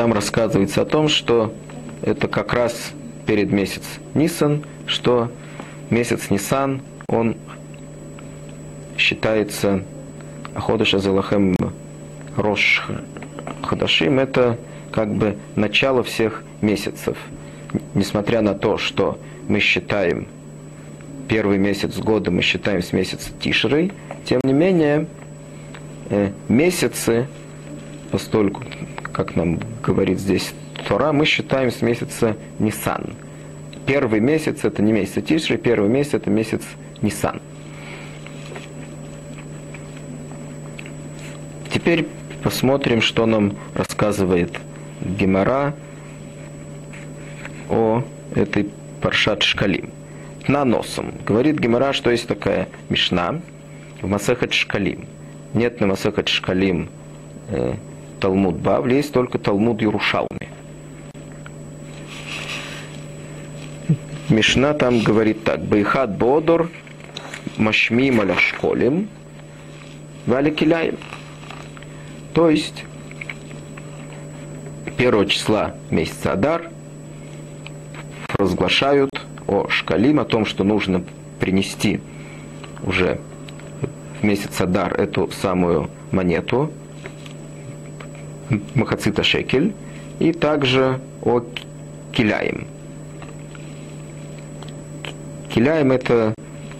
там 0.00 0.14
рассказывается 0.14 0.80
о 0.80 0.86
том, 0.86 1.10
что 1.10 1.52
это 2.00 2.26
как 2.26 2.54
раз 2.54 2.92
перед 3.26 3.52
месяц 3.52 3.82
Нисан, 4.14 4.64
что 4.86 5.30
месяц 5.90 6.30
Нисан, 6.30 6.80
он 7.06 7.36
считается 8.96 9.82
Ходыша 10.54 11.00
Залахем 11.00 11.54
Рош 12.34 12.86
Хадашим, 13.62 14.18
это 14.20 14.56
как 14.90 15.14
бы 15.14 15.36
начало 15.54 16.02
всех 16.02 16.44
месяцев. 16.62 17.18
Несмотря 17.92 18.40
на 18.40 18.54
то, 18.54 18.78
что 18.78 19.18
мы 19.48 19.60
считаем 19.60 20.28
первый 21.28 21.58
месяц 21.58 21.98
года, 21.98 22.30
мы 22.30 22.40
считаем 22.40 22.82
с 22.82 22.94
месяца 22.94 23.32
Тишрой, 23.38 23.92
тем 24.24 24.40
не 24.44 24.54
менее, 24.54 25.08
э, 26.08 26.30
месяцы, 26.48 27.26
постольку 28.10 28.62
как 29.12 29.36
нам 29.36 29.58
говорит 29.82 30.18
здесь 30.18 30.52
Тора, 30.88 31.12
мы 31.12 31.26
считаем 31.26 31.70
с 31.70 31.82
месяца 31.82 32.36
Нисан. 32.58 33.14
Первый 33.86 34.20
месяц 34.20 34.64
это 34.64 34.82
не 34.82 34.92
месяц 34.92 35.24
Тишри, 35.24 35.56
первый 35.56 35.88
месяц 35.90 36.14
это 36.14 36.30
месяц 36.30 36.62
Нисан. 37.02 37.40
Теперь 41.72 42.06
посмотрим, 42.42 43.00
что 43.00 43.26
нам 43.26 43.56
рассказывает 43.74 44.58
Гемора 45.00 45.74
о 47.68 48.02
этой 48.34 48.68
Паршат 49.00 49.42
Шкалим. 49.42 49.90
На 50.48 50.64
носом. 50.64 51.14
Говорит 51.26 51.58
Гемора, 51.58 51.92
что 51.92 52.10
есть 52.10 52.26
такая 52.26 52.68
Мишна 52.88 53.40
в 54.02 54.08
Масехат 54.08 54.52
Шкалим. 54.52 55.06
Нет 55.54 55.80
на 55.80 55.86
Масехат 55.86 56.28
Шкалим 56.28 56.88
э, 57.48 57.74
Талмуд 58.20 58.56
Бавли, 58.56 58.94
есть 58.94 59.12
только 59.12 59.38
Талмуд 59.38 59.80
Ярушалми. 59.80 60.48
Мишна 64.28 64.74
там 64.74 65.00
говорит 65.00 65.42
так. 65.42 65.60
Байхат 65.64 66.16
Бодор, 66.16 66.70
Машми 67.56 68.10
Маляшколим, 68.10 69.08
Валикиляем. 70.26 70.96
То 72.32 72.48
есть, 72.48 72.84
первого 74.96 75.26
числа 75.26 75.74
месяца 75.90 76.32
Адар 76.32 76.70
разглашают 78.38 79.10
о 79.48 79.68
Шкалим, 79.68 80.20
о 80.20 80.24
том, 80.24 80.46
что 80.46 80.62
нужно 80.62 81.02
принести 81.40 82.00
уже 82.84 83.18
в 84.20 84.24
месяц 84.24 84.60
Адар 84.60 84.94
эту 84.94 85.30
самую 85.32 85.90
монету, 86.12 86.70
Махацита 88.74 89.22
Шекель 89.22 89.72
и 90.18 90.32
также 90.32 91.00
о 91.22 91.42
Киляем. 92.12 92.66
Киляем 95.48 95.92
это 95.92 96.34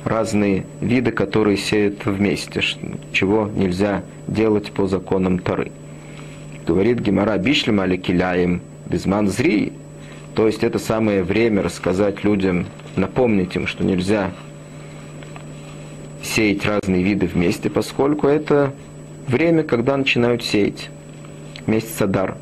разные 0.04 0.64
виды, 0.80 1.10
которые 1.10 1.56
сеют 1.56 2.04
вместе, 2.06 2.60
чего 3.12 3.48
нельзя 3.54 4.02
делать 4.26 4.72
по 4.72 4.86
законам 4.86 5.38
Тары. 5.38 5.70
Говорит 6.66 7.00
Гемора 7.00 7.36
Бишлем 7.38 7.80
али 7.80 7.96
Киляем 7.96 8.62
Безман 8.86 9.28
Зри, 9.28 9.72
то 10.34 10.46
есть 10.46 10.62
это 10.62 10.78
самое 10.78 11.22
время 11.22 11.62
рассказать 11.62 12.24
людям, 12.24 12.66
напомнить 12.96 13.56
им, 13.56 13.66
что 13.66 13.84
нельзя 13.84 14.30
сеять 16.22 16.64
разные 16.64 17.02
виды 17.02 17.26
вместе, 17.26 17.70
поскольку 17.70 18.26
это 18.28 18.72
время, 19.26 19.62
когда 19.62 19.96
начинают 19.96 20.44
сеять 20.44 20.90
месяц 21.70 22.02
Адар. 22.02 22.36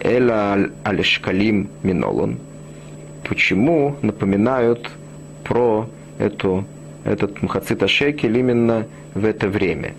Эла 0.00 0.70
аль-шкалим 0.84 1.68
минолон. 1.82 2.38
Почему 3.28 3.96
напоминают 4.02 4.90
про 5.44 5.88
эту 6.18 6.64
этот 7.06 7.40
Мхацита 7.40 7.86
Шекель 7.86 8.36
именно 8.36 8.86
в 9.14 9.24
это 9.24 9.48
время. 9.48 9.94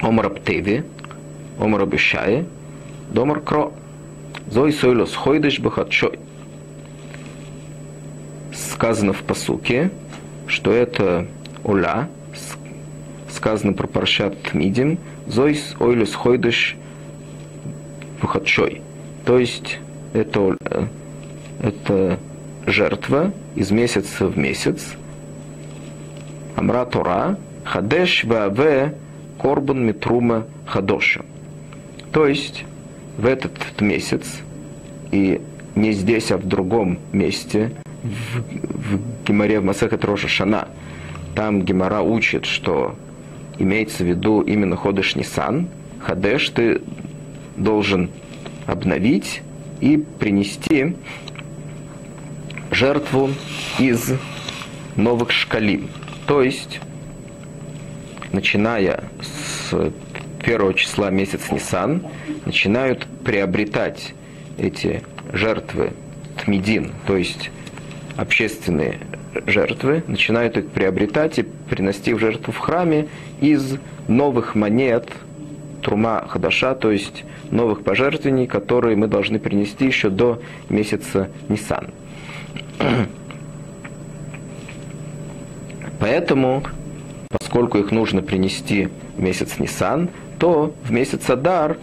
Омар 0.00 0.26
Аптеви, 0.26 0.84
Омар 1.60 1.82
Абишае, 1.82 2.44
Домар 3.12 3.40
Кро, 3.40 3.72
Зой 4.48 4.72
Сойлос 4.72 5.14
Хойдыш 5.14 5.60
Бахатшой. 5.60 6.18
Сказано 8.52 9.12
в 9.12 9.22
посуке, 9.22 9.90
что 10.46 10.72
это 10.72 11.26
Уля, 11.62 12.08
сказано 13.30 13.72
про 13.72 13.86
Паршат 13.86 14.54
Мидим, 14.54 14.98
Зойс 15.26 15.74
Ойлес 15.78 16.14
Хойдыш 16.14 16.76
Бахатшой. 18.20 18.82
То 19.24 19.38
есть 19.38 19.78
это, 20.12 20.56
это 21.60 22.18
жертва 22.66 23.32
из 23.54 23.70
месяца 23.70 24.26
в 24.26 24.38
месяц. 24.38 24.94
Амра 26.56 26.84
Тора, 26.84 27.38
Хадеш 27.64 28.24
Ваве 28.24 28.94
Корбан 29.40 29.86
Митрума 29.86 30.46
Хадоша. 30.66 31.24
То 32.12 32.26
есть 32.26 32.64
в 33.18 33.26
этот 33.26 33.80
месяц, 33.80 34.40
и 35.10 35.40
не 35.74 35.92
здесь, 35.92 36.30
а 36.30 36.36
в 36.36 36.46
другом 36.46 36.98
месте, 37.12 37.72
в, 38.02 38.40
в 38.40 39.26
Гимаре 39.26 39.60
в 39.60 39.64
Масахат 39.64 40.04
Роша 40.04 40.28
Шана, 40.28 40.68
там 41.34 41.62
Гимара 41.62 42.00
учит, 42.00 42.44
что 42.44 42.94
имеется 43.58 44.04
в 44.04 44.06
виду 44.06 44.40
именно 44.40 44.76
Ходыш 44.76 45.16
Нисан, 45.16 45.68
Хадеш 46.00 46.48
ты 46.50 46.80
должен 47.56 48.10
обновить 48.66 49.42
и 49.80 49.96
принести 50.18 50.96
жертву 52.70 53.30
из 53.78 54.12
новых 54.96 55.30
шкалим. 55.30 55.88
То 56.26 56.42
есть, 56.42 56.80
начиная 58.32 59.04
с 59.20 59.92
первого 60.44 60.74
числа 60.74 61.10
месяц 61.10 61.50
Нисан, 61.50 62.02
начинают 62.44 63.06
приобретать 63.24 64.14
эти 64.58 65.02
жертвы 65.32 65.92
тмидин, 66.42 66.92
то 67.06 67.16
есть 67.16 67.50
общественные 68.16 68.98
жертвы, 69.46 70.02
начинают 70.06 70.56
их 70.56 70.68
приобретать 70.68 71.38
и 71.38 71.42
приносить 71.42 72.12
в 72.12 72.18
жертву 72.18 72.52
в 72.52 72.58
храме 72.58 73.08
из 73.40 73.76
новых 74.08 74.54
монет 74.54 75.08
Трума 75.82 76.24
Хадаша, 76.28 76.74
то 76.74 76.90
есть 76.90 77.24
новых 77.50 77.82
пожертвований, 77.84 78.46
которые 78.46 78.96
мы 78.96 79.06
должны 79.06 79.38
принести 79.38 79.86
еще 79.86 80.08
до 80.10 80.40
месяца 80.68 81.28
Нисан. 81.48 81.88
Поэтому, 86.00 86.62
поскольку 87.28 87.78
их 87.78 87.90
нужно 87.90 88.22
принести 88.22 88.88
в 89.16 89.22
месяц 89.22 89.58
Нисан, 89.58 90.08
то 90.38 90.74
в 90.84 90.90
месяц 90.90 91.30
Адар 91.30 91.78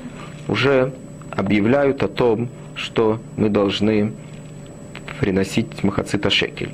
уже 0.47 0.93
объявляют 1.30 2.04
о 2.04 2.08
том, 2.08 2.49
что 2.76 3.20
мы 3.38 3.49
должны 3.49 4.12
приносить 5.20 5.84
Махацита 5.84 6.30
Шекель. 6.30 6.72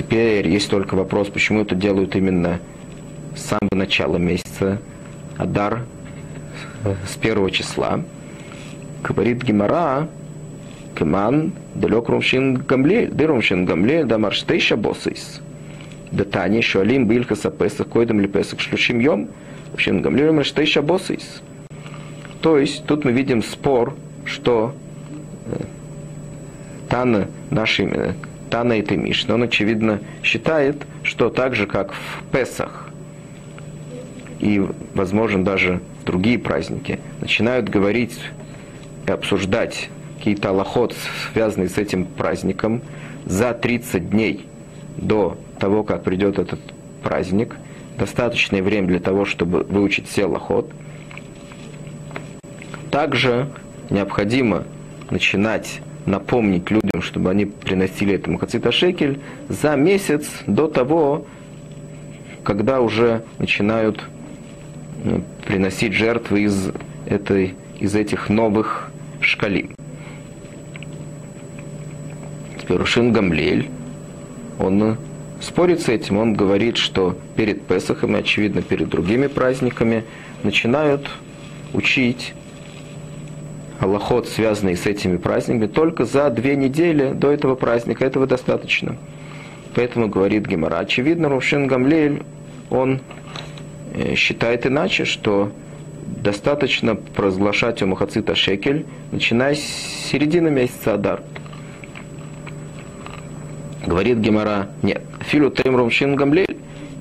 Теперь 0.00 0.48
есть 0.48 0.70
только 0.70 0.94
вопрос, 0.94 1.28
почему 1.28 1.60
это 1.60 1.74
делают 1.74 2.16
именно 2.16 2.58
с 3.36 3.42
самого 3.42 3.74
начала 3.74 4.16
месяца 4.16 4.80
Адар, 5.36 5.82
с 7.06 7.16
первого 7.16 7.50
числа. 7.50 8.02
Говорит 9.04 9.42
Гимара, 9.42 10.08
Кеман, 10.98 11.52
далек 11.74 12.08
Румшин 12.08 12.54
Гамлель, 12.54 13.10
да 13.10 13.26
Румшин 13.26 13.66
Гамлель, 13.66 14.06
да 14.06 14.16
Марштейша 14.16 14.78
Босейс. 14.78 15.42
Да 16.12 16.24
Тани, 16.24 16.62
Шуалим, 16.62 17.06
Бильха 17.06 17.36
Сапесах, 17.36 17.86
Койдам 17.88 18.20
Лепесах, 18.20 18.58
Шлюшим 18.58 19.00
Йом, 19.00 19.28
Румшин 19.72 20.00
Гамлель, 20.00 20.32
Марштейша 20.32 20.80
Босейс. 20.80 21.42
То 22.40 22.56
есть 22.56 22.86
тут 22.86 23.04
мы 23.04 23.12
видим 23.12 23.42
спор, 23.42 23.94
что 24.24 24.74
э, 25.44 25.62
Тана 26.88 27.28
нашей, 27.50 27.84
э, 27.84 28.14
Тана 28.50 28.74
этой 28.74 28.96
Мишны, 28.96 29.34
он, 29.34 29.44
очевидно, 29.44 30.00
считает, 30.22 30.84
что 31.02 31.30
так 31.30 31.54
же, 31.54 31.66
как 31.66 31.92
в 31.92 32.24
Песах 32.32 32.90
и, 34.40 34.66
возможно, 34.94 35.44
даже 35.44 35.80
другие 36.04 36.38
праздники, 36.38 36.98
начинают 37.20 37.68
говорить 37.68 38.18
и 39.06 39.10
обсуждать 39.10 39.88
какие-то 40.16 40.50
аллахот, 40.50 40.94
связанные 41.32 41.68
с 41.68 41.78
этим 41.78 42.04
праздником, 42.04 42.82
за 43.24 43.52
30 43.52 44.10
дней 44.10 44.46
до 44.96 45.38
того, 45.58 45.84
как 45.84 46.02
придет 46.02 46.38
этот 46.38 46.60
праздник, 47.02 47.56
достаточное 47.98 48.62
время 48.62 48.88
для 48.88 49.00
того, 49.00 49.24
чтобы 49.24 49.62
выучить 49.62 50.08
все 50.08 50.24
аллахот. 50.24 50.70
Также 52.90 53.48
необходимо 53.90 54.64
начинать 55.10 55.80
напомнить 56.10 56.70
людям, 56.70 57.00
чтобы 57.00 57.30
они 57.30 57.46
приносили 57.46 58.14
этому 58.14 58.38
хацита 58.38 58.72
шекель 58.72 59.20
за 59.48 59.76
месяц 59.76 60.28
до 60.46 60.66
того, 60.66 61.26
когда 62.42 62.80
уже 62.80 63.22
начинают 63.38 64.02
э, 65.04 65.20
приносить 65.46 65.92
жертвы 65.92 66.42
из, 66.42 66.70
этой, 67.06 67.54
из 67.78 67.94
этих 67.94 68.28
новых 68.28 68.90
шкалим. 69.20 69.74
Рушин 72.68 73.12
Гамлель, 73.12 73.68
он 74.58 74.96
спорит 75.40 75.80
с 75.80 75.88
этим, 75.88 76.18
он 76.18 76.34
говорит, 76.34 76.76
что 76.76 77.18
перед 77.34 77.62
Песахом 77.62 78.16
и, 78.16 78.20
очевидно, 78.20 78.62
перед 78.62 78.88
другими 78.88 79.26
праздниками 79.26 80.04
начинают 80.44 81.10
учить 81.72 82.34
Аллахот, 83.80 84.28
связанный 84.28 84.76
с 84.76 84.86
этими 84.86 85.16
праздниками, 85.16 85.66
только 85.66 86.04
за 86.04 86.28
две 86.28 86.54
недели 86.54 87.12
до 87.12 87.30
этого 87.30 87.54
праздника. 87.54 88.04
Этого 88.04 88.26
достаточно. 88.26 88.96
Поэтому 89.74 90.08
говорит 90.08 90.46
Гемора. 90.46 90.78
Очевидно, 90.78 91.28
Рушин 91.28 91.66
Гамлель, 91.66 92.22
он 92.68 93.00
э, 93.94 94.14
считает 94.16 94.66
иначе, 94.66 95.04
что 95.06 95.50
достаточно 96.22 96.94
провозглашать 96.94 97.82
о 97.82 97.86
Махацита 97.86 98.34
Шекель, 98.34 98.84
начиная 99.12 99.54
с 99.54 99.60
середины 99.60 100.50
месяца 100.50 100.94
Адар. 100.94 101.22
Говорит 103.86 104.18
Гемора, 104.18 104.68
нет. 104.82 105.02
Филу 105.20 105.50
Теймром 105.50 105.90
Шин 105.90 106.16
Гамлель, 106.16 106.58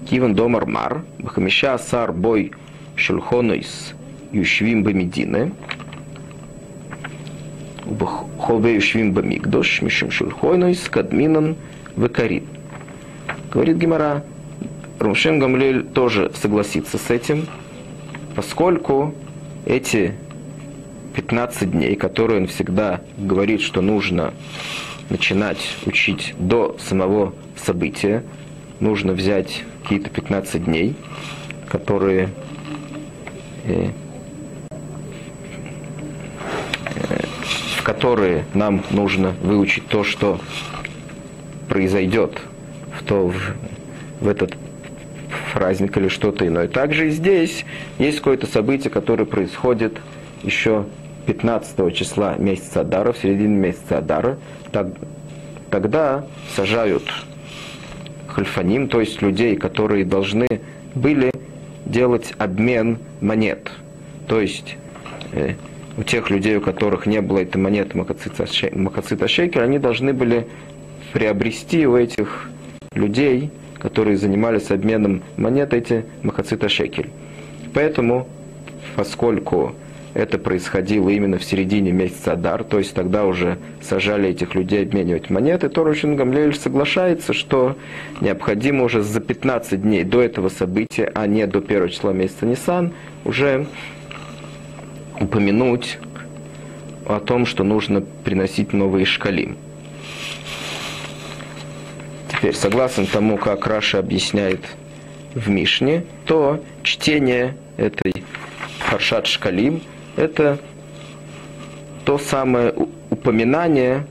Киван 0.10 0.34
Домар 0.34 0.66
Мар, 0.66 1.04
Бахамиша 1.18 1.78
Сар 1.78 2.14
Бой 2.14 2.54
Шульхонойс 2.96 3.94
Юшвим 4.32 4.84
Бамедины, 4.84 5.52
Хове 8.38 8.76
Юшвим 8.76 9.14
Бамигдош, 9.14 9.82
Мишим 9.82 10.12
Шульхонойс, 10.12 10.90
Кадминан 10.90 11.56
Векарин. 11.96 12.46
Говорит 13.52 13.78
Гемора, 13.78 14.24
Румшин 15.00 15.40
Гамлель 15.40 15.84
тоже 15.84 16.32
согласится 16.36 16.98
с 16.98 17.10
этим, 17.10 17.48
поскольку 18.36 19.14
эти 19.66 20.14
15 21.16 21.72
дней, 21.72 21.96
которые 21.96 22.42
он 22.42 22.48
всегда 22.48 23.02
говорит, 23.18 23.62
что 23.62 23.82
нужно 23.82 24.34
начинать 25.10 25.76
учить 25.86 26.36
до 26.38 26.78
самого 26.80 27.34
события, 27.56 28.24
нужно 28.80 29.14
взять 29.14 29.64
какие-то 29.84 30.10
15 30.10 30.66
дней, 30.66 30.96
которые 31.68 32.30
в 37.80 37.84
которые 37.84 38.44
нам 38.54 38.84
нужно 38.92 39.34
выучить 39.42 39.88
то, 39.88 40.04
что 40.04 40.42
произойдет 41.70 42.42
в, 43.00 43.06
то, 43.06 43.30
в, 43.30 43.56
в 44.20 44.28
этот 44.28 44.54
праздник 45.54 45.96
или 45.96 46.10
что-то 46.10 46.46
иное. 46.46 46.68
Также 46.68 47.08
и 47.08 47.12
здесь 47.12 47.66
есть 47.98 48.18
какое-то 48.18 48.48
событие, 48.48 48.90
которое 48.90 49.24
происходит 49.24 49.98
еще 50.44 50.88
15 51.26 51.96
числа 51.96 52.36
месяца 52.36 52.82
Адара, 52.82 53.14
в 53.14 53.18
середине 53.18 53.56
месяца 53.56 54.00
Адара, 54.00 54.38
так, 54.74 54.88
тогда 55.72 56.26
сажают 56.58 57.04
хальфаним, 58.28 58.90
то 58.90 59.00
есть 59.00 59.22
людей, 59.22 59.56
которые 59.56 60.04
должны 60.04 60.48
были 60.96 61.32
делать 61.86 62.34
обмен 62.38 62.98
монет. 63.22 63.72
То 64.28 64.42
есть 64.42 64.76
э, 65.32 65.54
у 66.00 66.04
тех 66.04 66.30
людей, 66.30 66.56
у 66.56 66.62
которых 66.62 67.06
не 67.08 67.20
было 67.20 67.39
этой 67.39 67.58
монеты 67.58 67.97
Махацита 67.97 69.28
Шекер, 69.28 69.62
они 69.62 69.80
должны 69.80 70.14
были 70.14 70.47
приобрести 71.12 71.86
у 71.86 71.97
этих 71.97 72.50
людей, 72.93 73.50
которые 73.80 74.16
занимались 74.16 74.72
обменом 74.72 75.24
монет, 75.36 75.74
эти 75.74 76.06
Махацита 76.24 76.70
Шекель. 76.70 77.10
Поэтому, 77.74 78.30
поскольку 78.95 79.76
это 80.14 80.38
происходило 80.38 81.10
именно 81.10 81.38
в 81.38 81.43
середине 81.43 81.91
месяца 81.91 82.32
Адар, 82.32 82.64
то 82.64 82.80
есть 82.80 82.93
тогда 82.93 83.26
уже 83.26 83.58
сажали 83.82 84.30
этих 84.30 84.56
людей 84.56 84.84
обменивать 84.84 85.30
монеты, 85.30 85.68
то 85.68 85.84
Рушин 85.84 86.16
Гамлель 86.16 86.56
соглашается, 86.56 87.34
что 87.34 87.76
необходимо 88.22 88.86
уже 88.86 89.02
за 89.02 89.20
15 89.20 89.82
дней 89.82 90.06
до 90.06 90.22
этого 90.22 90.47
события, 90.47 91.12
а 91.14 91.28
не 91.28 91.45
до 91.45 91.60
первого 91.60 91.89
числа 91.89 92.14
месяца 92.14 92.45
Нисан, 92.45 92.93
уже 93.26 93.68
упомянуть 95.20 96.00
о 97.06 97.20
том, 97.20 97.46
что 97.46 97.64
нужно 97.64 98.02
приносить 98.02 98.74
новые 98.74 99.06
шкалим. 99.06 99.58
Теперь, 102.30 102.56
согласно 102.56 103.06
тому, 103.06 103.38
как 103.38 103.68
Раша 103.68 104.00
объясняет 104.00 104.62
в 105.34 105.50
Мишне, 105.50 106.04
то 106.26 106.64
чтение 106.84 107.56
этой 107.78 108.24
Паршат 108.90 109.28
Шкалим– 109.28 109.82
это 110.16 110.60
то 112.06 112.18
самое 112.18 112.74
упоминание 113.10 114.06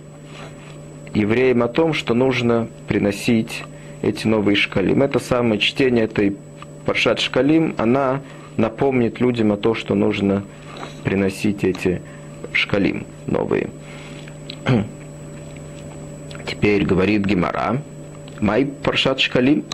евреям 1.15 1.63
о 1.63 1.69
том, 1.69 1.95
что 1.95 2.15
нужно 2.15 2.69
приносить 2.87 3.65
эти 4.03 4.27
новые 4.27 4.57
шкалим. 4.57 5.03
Это 5.03 5.19
самое 5.19 5.61
чтение 5.61 6.05
этой 6.05 6.37
Паршат 6.87 7.21
Шкалим, 7.21 7.75
она 7.79 8.21
напомнит 8.57 9.21
людям 9.21 9.53
о 9.53 9.57
том, 9.57 9.75
что 9.75 9.95
нужно 9.95 10.45
приносить 11.05 11.64
эти 11.64 12.03
шкалим 12.53 13.07
новые. 13.26 13.70
Теперь 16.46 16.84
говорит 16.84 17.24
Гемара, 17.24 17.82
Май 18.40 18.66
Паршат 18.66 19.20
Шкалим. 19.20 19.64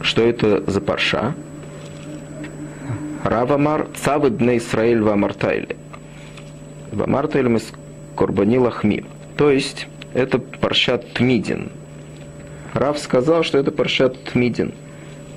Что 0.00 0.22
это 0.22 0.62
за 0.70 0.80
парша? 0.80 1.34
Равамар 3.24 3.88
Цавы 3.94 4.30
Дне 4.30 4.58
Исраиль 4.58 5.00
Вамартайле. 5.00 5.76
Вамартайле 6.92 7.48
мы 7.48 7.60
Корбанила 8.16 8.70
Хми. 8.70 9.04
То 9.36 9.50
есть, 9.50 9.86
это 10.14 10.38
паршат 10.38 11.12
Тмидин. 11.14 11.70
Рав 12.74 12.98
сказал, 12.98 13.42
что 13.42 13.58
это 13.58 13.70
паршат 13.70 14.22
Тмидин. 14.24 14.72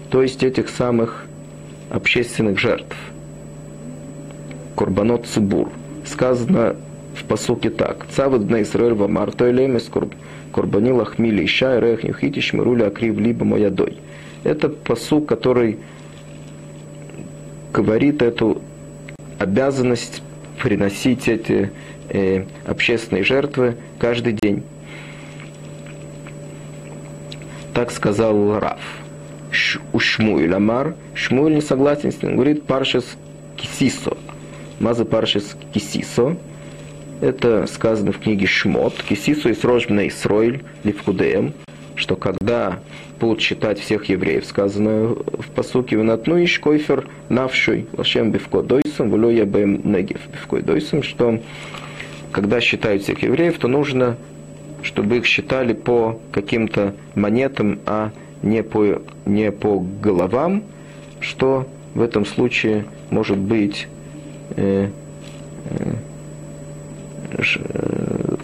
То 0.09 0.21
есть, 0.21 0.43
этих 0.43 0.69
самых 0.69 1.25
общественных 1.89 2.59
жертв. 2.59 2.95
Корбанот 4.84 5.25
Цибур. 5.27 5.69
Сказано 6.05 6.75
в 7.15 7.23
посуке 7.23 7.69
так. 7.69 8.05
Цавы 8.09 8.39
Дне 8.39 8.63
Исраиль 8.63 8.91
Вамартайле 8.91 9.65
мы 9.69 9.79
Корбанила 10.51 11.05
Хмили 11.05 11.45
Ища 11.45 11.79
Рех 11.79 12.03
Нюхитиш 12.03 12.51
Мируля 12.51 12.88
Акрив 12.88 13.17
Либо 13.17 13.45
Моядой. 13.45 13.97
Это 14.43 14.67
посук, 14.67 15.25
который 15.25 15.79
говорит 17.71 18.21
эту 18.21 18.61
обязанность 19.39 20.21
приносить 20.61 21.29
эти 21.29 21.71
э, 22.09 22.43
общественные 22.65 23.23
жертвы 23.23 23.77
каждый 23.99 24.34
день. 24.34 24.63
Так 27.73 27.89
сказал 27.89 28.59
Раф. 28.59 28.81
У 29.93 29.99
Шмуэль 29.99 30.53
Амар. 30.53 30.95
Шмуэль 31.13 31.55
не 31.55 31.61
согласен 31.61 32.11
с 32.11 32.21
ним. 32.21 32.36
Говорит 32.36 32.63
Паршис 32.63 33.15
Кисисо. 33.55 34.17
Маза 34.80 35.05
Паршис 35.05 35.55
Кисисо. 35.74 36.36
Это 37.21 37.67
сказано 37.67 38.11
в 38.11 38.19
книге 38.19 38.47
Шмот. 38.47 38.95
Кисисо 39.07 39.49
и 39.49 39.53
срожбна 39.53 40.07
Исроиль 40.07 40.63
Ливкудеем. 40.84 41.53
Что 41.95 42.15
когда 42.15 42.80
будут 43.19 43.39
считать 43.39 43.80
всех 43.80 44.05
евреев, 44.05 44.45
сказано 44.45 45.09
в 45.09 45.47
посуке 45.55 45.95
«Венатну 45.95 46.43
иш 46.43 46.59
койфер 46.59 47.07
навшой 47.30 47.88
лашем 47.93 48.32
бивко 48.32 48.61
дойсом, 48.61 49.11
вло 49.11 49.30
я 49.30 49.45
бэм 49.45 49.82
негев 49.84 50.19
бивко 50.32 50.61
дойсом», 50.61 51.03
что 51.03 51.39
когда 52.32 52.59
считают 52.59 53.03
всех 53.03 53.21
евреев, 53.21 53.59
то 53.59 53.67
нужно, 53.67 54.17
чтобы 54.82 55.17
их 55.17 55.26
считали 55.26 55.74
по 55.74 56.19
каким-то 56.32 56.95
монетам, 57.13 57.80
а 57.86 58.11
не 58.41 58.63
по, 58.63 59.01
не 59.26 59.51
по 59.51 59.80
головам, 59.80 60.63
что 61.19 61.67
в 61.93 62.01
этом 62.01 62.26
случае 62.26 62.86
может 63.11 63.38
быть 63.38 63.88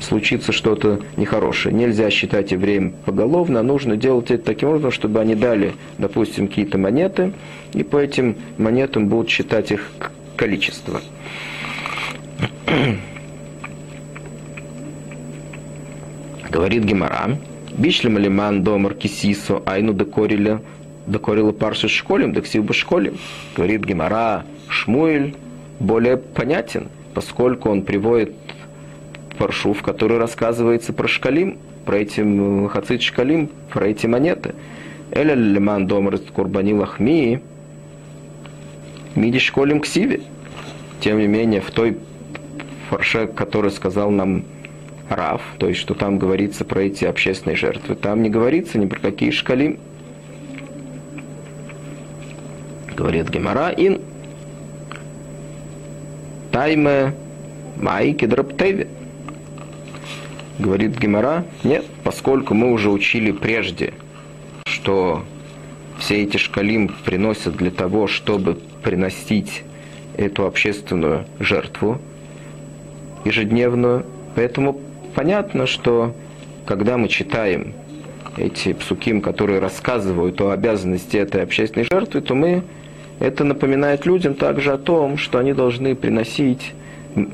случится 0.02 0.52
что-то 0.52 1.00
нехорошее. 1.18 1.76
Нельзя 1.76 2.10
считать 2.10 2.52
евреям 2.52 2.94
поголовно, 3.06 3.60
а 3.60 3.64
нужно 3.64 3.96
делать 3.98 4.32
это 4.32 4.44
таким 4.44 4.70
образом, 4.70 4.92
чтобы 4.92 5.20
они 5.20 5.36
дали, 5.36 5.74
допустим, 5.98 6.48
какие-то 6.48 6.78
монеты, 6.78 7.34
и 7.74 7.84
по 7.84 7.98
этим 7.98 8.36
монетам 8.58 9.08
будут 9.08 9.30
считать 9.30 9.72
их 9.72 9.92
количество. 10.36 11.02
Говорит 16.50 16.84
Гемара, 16.84 17.38
Бишлем 17.78 18.18
алиман 18.18 18.64
домар 18.64 18.96
кисисо 18.96 19.62
айну 19.66 19.94
декорили 19.94 20.60
декорила 21.06 21.52
парши 21.52 21.88
школем, 21.88 22.34
дексив 22.34 22.66
бы 22.66 22.74
школем. 22.74 23.18
Говорит 23.56 23.86
Гемара, 23.86 24.46
Шмуэль 24.68 25.36
более 25.80 26.18
понятен, 26.18 26.90
поскольку 27.14 27.70
он 27.70 27.84
приводит 27.84 28.34
паршу, 29.38 29.74
в 29.74 29.82
которой 29.82 30.20
рассказывается 30.20 30.94
про 30.94 31.08
шкалим, 31.08 31.58
про 31.86 32.00
эти 32.00 32.68
хацит 32.68 33.02
шкалим, 33.02 33.50
про 33.70 33.88
эти 33.88 34.06
монеты. 34.06 34.54
Эля 35.12 35.34
лиман 35.34 35.88
домар 35.88 36.20
курбани 36.20 36.74
лахми, 36.74 37.42
миди 39.16 39.40
школим 39.40 39.80
ксиви. 39.80 40.22
Тем 41.00 41.18
не 41.18 41.28
менее, 41.28 41.62
в 41.62 41.72
той 41.72 41.98
фарше, 42.90 43.28
который 43.28 43.72
сказал 43.72 44.12
нам 44.12 44.44
Рав, 45.08 45.42
то 45.58 45.68
есть, 45.68 45.80
что 45.80 45.96
там 45.96 46.20
говорится 46.20 46.66
про 46.66 46.84
эти 46.84 47.06
общественные 47.06 47.56
жертвы, 47.56 47.96
там 47.96 48.22
не 48.22 48.30
говорится 48.30 48.78
ни 48.78 48.86
про 48.86 49.00
какие 49.00 49.32
шкалим. 49.32 49.80
Говорит 52.96 53.30
Гемара, 53.30 53.70
ин 53.76 54.02
тайме 56.52 57.14
май 57.78 58.14
кедраптеви. 58.14 58.88
Говорит 60.58 60.98
Гемора, 61.00 61.46
нет, 61.64 61.86
поскольку 62.04 62.54
мы 62.54 62.72
уже 62.72 62.90
учили 62.90 63.32
прежде, 63.32 63.94
что 64.66 65.24
все 66.00 66.24
эти 66.24 66.38
шкалим 66.38 66.94
приносят 67.06 67.56
для 67.56 67.72
того, 67.72 68.08
чтобы 68.08 68.58
приносить 68.84 69.64
эту 70.18 70.46
общественную 70.46 71.26
жертву 71.40 72.00
ежедневную. 73.24 74.06
Поэтому 74.36 74.80
понятно, 75.16 75.66
что 75.66 76.14
когда 76.66 76.98
мы 76.98 77.08
читаем 77.08 77.74
эти 78.38 78.74
псуким, 78.74 79.22
которые 79.22 79.60
рассказывают 79.60 80.40
о 80.42 80.52
обязанности 80.52 81.18
этой 81.18 81.44
общественной 81.44 81.88
жертвы, 81.90 82.22
то 82.22 82.36
мы 82.36 82.64
это 83.20 83.44
напоминает 83.44 84.06
людям 84.06 84.34
также 84.34 84.72
о 84.72 84.78
том, 84.78 85.18
что 85.18 85.40
они 85.40 85.54
должны 85.54 85.96
приносить 85.96 86.74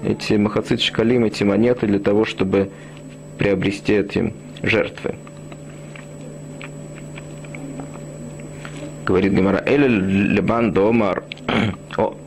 эти 0.04 0.34
махацит 0.34 0.82
шкалим, 0.82 1.26
эти 1.26 1.44
монеты 1.44 1.86
для 1.86 2.00
того, 2.00 2.26
чтобы 2.26 2.72
приобрести 3.38 3.94
эти 3.94 4.34
жертвы. 4.64 5.16
Говорит 9.06 9.34
Гемара, 9.34 9.64
Эле 9.66 9.88
Лебан 9.88 10.72
Домар. 10.74 11.24
О, 11.98 12.18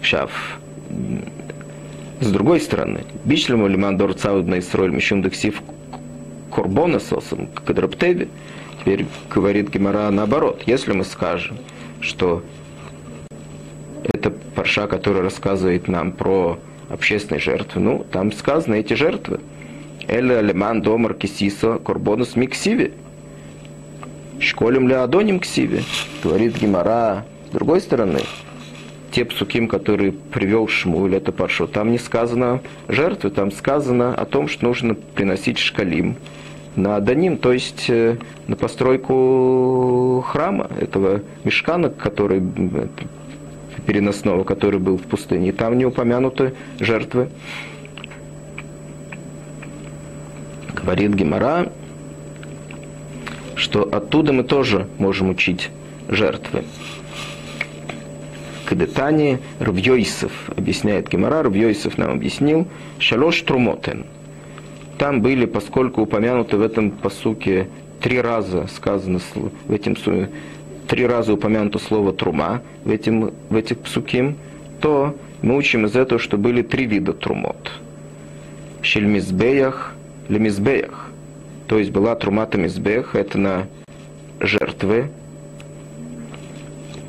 шаф. 0.00 0.58
С 2.20 2.30
другой 2.30 2.60
стороны, 2.60 3.00
Бишлему 3.24 3.66
Лиман 3.66 3.98
Дор 3.98 4.14
Цаудна 4.14 4.58
Исроль 4.60 4.92
Мишум 4.92 5.22
Дексив 5.22 5.60
Корбона 6.50 7.00
Сосом 7.00 7.48
Кадраптеви. 7.48 8.28
Теперь 8.80 9.06
говорит 9.28 9.70
Гемара 9.70 10.10
наоборот. 10.10 10.62
Если 10.64 10.92
мы 10.92 11.04
скажем, 11.04 11.58
что 12.00 12.42
парша, 14.72 14.86
который 14.86 15.22
рассказывает 15.22 15.88
нам 15.88 16.12
про 16.12 16.58
общественные 16.88 17.40
жертвы, 17.40 17.80
ну, 17.80 18.06
там 18.10 18.32
сказано 18.32 18.74
эти 18.74 18.94
жертвы– 18.94 19.40
Эля 20.08 20.40
леман 20.40 20.82
домар 20.82 21.14
кисисо 21.14 21.78
корбонус 21.78 22.34
миксиви. 22.34 22.92
Школем 24.40 24.88
ли 24.88 24.94
адоним 24.94 25.38
ксиви? 25.38 25.84
Говорит 26.24 26.58
Гимара. 26.58 27.24
С 27.48 27.54
другой 27.54 27.80
стороны, 27.80 28.20
те 29.12 29.24
псуким, 29.24 29.68
которые 29.68 30.10
привел 30.10 30.66
Шмуль, 30.66 31.14
это 31.14 31.30
паршо, 31.30 31.68
там 31.68 31.92
не 31.92 31.98
сказано 31.98 32.60
жертвы, 32.88 33.30
там 33.30 33.52
сказано 33.52 34.12
о 34.14 34.24
том, 34.24 34.48
что 34.48 34.64
нужно 34.64 34.94
приносить 34.94 35.58
шкалим 35.58 36.16
на 36.74 36.96
Адоним, 36.96 37.36
то 37.36 37.52
есть 37.52 37.88
э, 37.88 38.16
на 38.48 38.56
постройку 38.56 40.24
храма, 40.26 40.68
этого 40.80 41.20
мешкана, 41.44 41.90
который 41.90 42.42
переносного, 43.86 44.44
который 44.44 44.80
был 44.80 44.96
в 44.96 45.02
пустыне. 45.02 45.48
И 45.48 45.52
там 45.52 45.78
не 45.78 45.84
упомянуты 45.84 46.54
жертвы. 46.78 47.28
говорит 50.82 51.14
Гемора, 51.14 51.72
что 53.54 53.82
оттуда 53.82 54.32
мы 54.32 54.42
тоже 54.42 54.88
можем 54.98 55.30
учить 55.30 55.70
жертвы. 56.08 56.64
Кадетани 58.66 59.38
Рвьойсов, 59.60 60.32
объясняет 60.56 61.08
Гемора, 61.08 61.42
Рвьойсов 61.42 61.98
нам 61.98 62.12
объяснил, 62.12 62.66
Шалош 62.98 63.40
Трумотен. 63.42 64.06
Там 64.98 65.20
были, 65.20 65.46
поскольку 65.46 66.02
упомянуты 66.02 66.56
в 66.56 66.62
этом 66.62 66.90
посуке 66.90 67.68
три 68.00 68.20
раза 68.20 68.66
сказано 68.74 69.20
в 69.66 69.72
этим 69.72 69.96
три 70.88 71.06
раза 71.06 71.32
упомянуто 71.32 71.78
слово 71.78 72.12
трума 72.12 72.62
в, 72.84 72.90
этим, 72.90 73.32
в 73.48 73.56
этих 73.56 73.78
псуким, 73.78 74.36
то 74.80 75.16
мы 75.42 75.56
учим 75.56 75.86
из 75.86 75.96
этого, 75.96 76.20
что 76.20 76.36
были 76.36 76.62
три 76.62 76.86
вида 76.86 77.12
трумот. 77.12 77.72
Шельмизбеях, 78.82 79.94
лемизбеях. 80.28 81.08
То 81.66 81.78
есть 81.78 81.90
была 81.90 82.14
трумата 82.16 82.58
мизбех, 82.58 83.14
это 83.14 83.38
на 83.38 83.66
жертвы, 84.40 85.10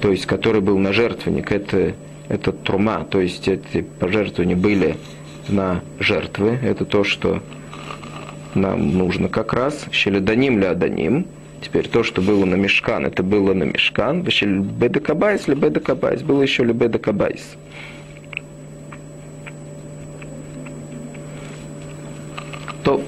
то 0.01 0.11
есть 0.11 0.25
который 0.25 0.61
был 0.61 0.77
на 0.77 0.93
жертвенник, 0.93 1.51
это, 1.51 1.93
это 2.29 2.51
трума, 2.51 3.05
то 3.09 3.19
есть 3.19 3.47
эти 3.47 3.81
пожертвования 3.81 4.55
были 4.55 4.97
на 5.47 5.81
жертвы, 5.99 6.59
это 6.61 6.85
то, 6.85 7.03
что 7.03 7.41
нам 8.55 8.97
нужно 8.97 9.29
как 9.29 9.53
раз. 9.53 9.85
Щеледаним 9.91 10.59
ля 10.59 10.71
аданим. 10.71 11.25
Теперь 11.63 11.87
то, 11.87 12.03
что 12.03 12.21
было 12.21 12.43
на 12.43 12.55
мешкан, 12.55 13.05
это 13.05 13.23
было 13.23 13.53
на 13.53 13.63
мешкан. 13.63 14.21
Бедекабайс, 14.21 15.47
лебедекабайс. 15.47 16.21
Было 16.21 16.41
еще 16.41 16.65
лебедекабайс. 16.65 17.55
То 22.83 23.01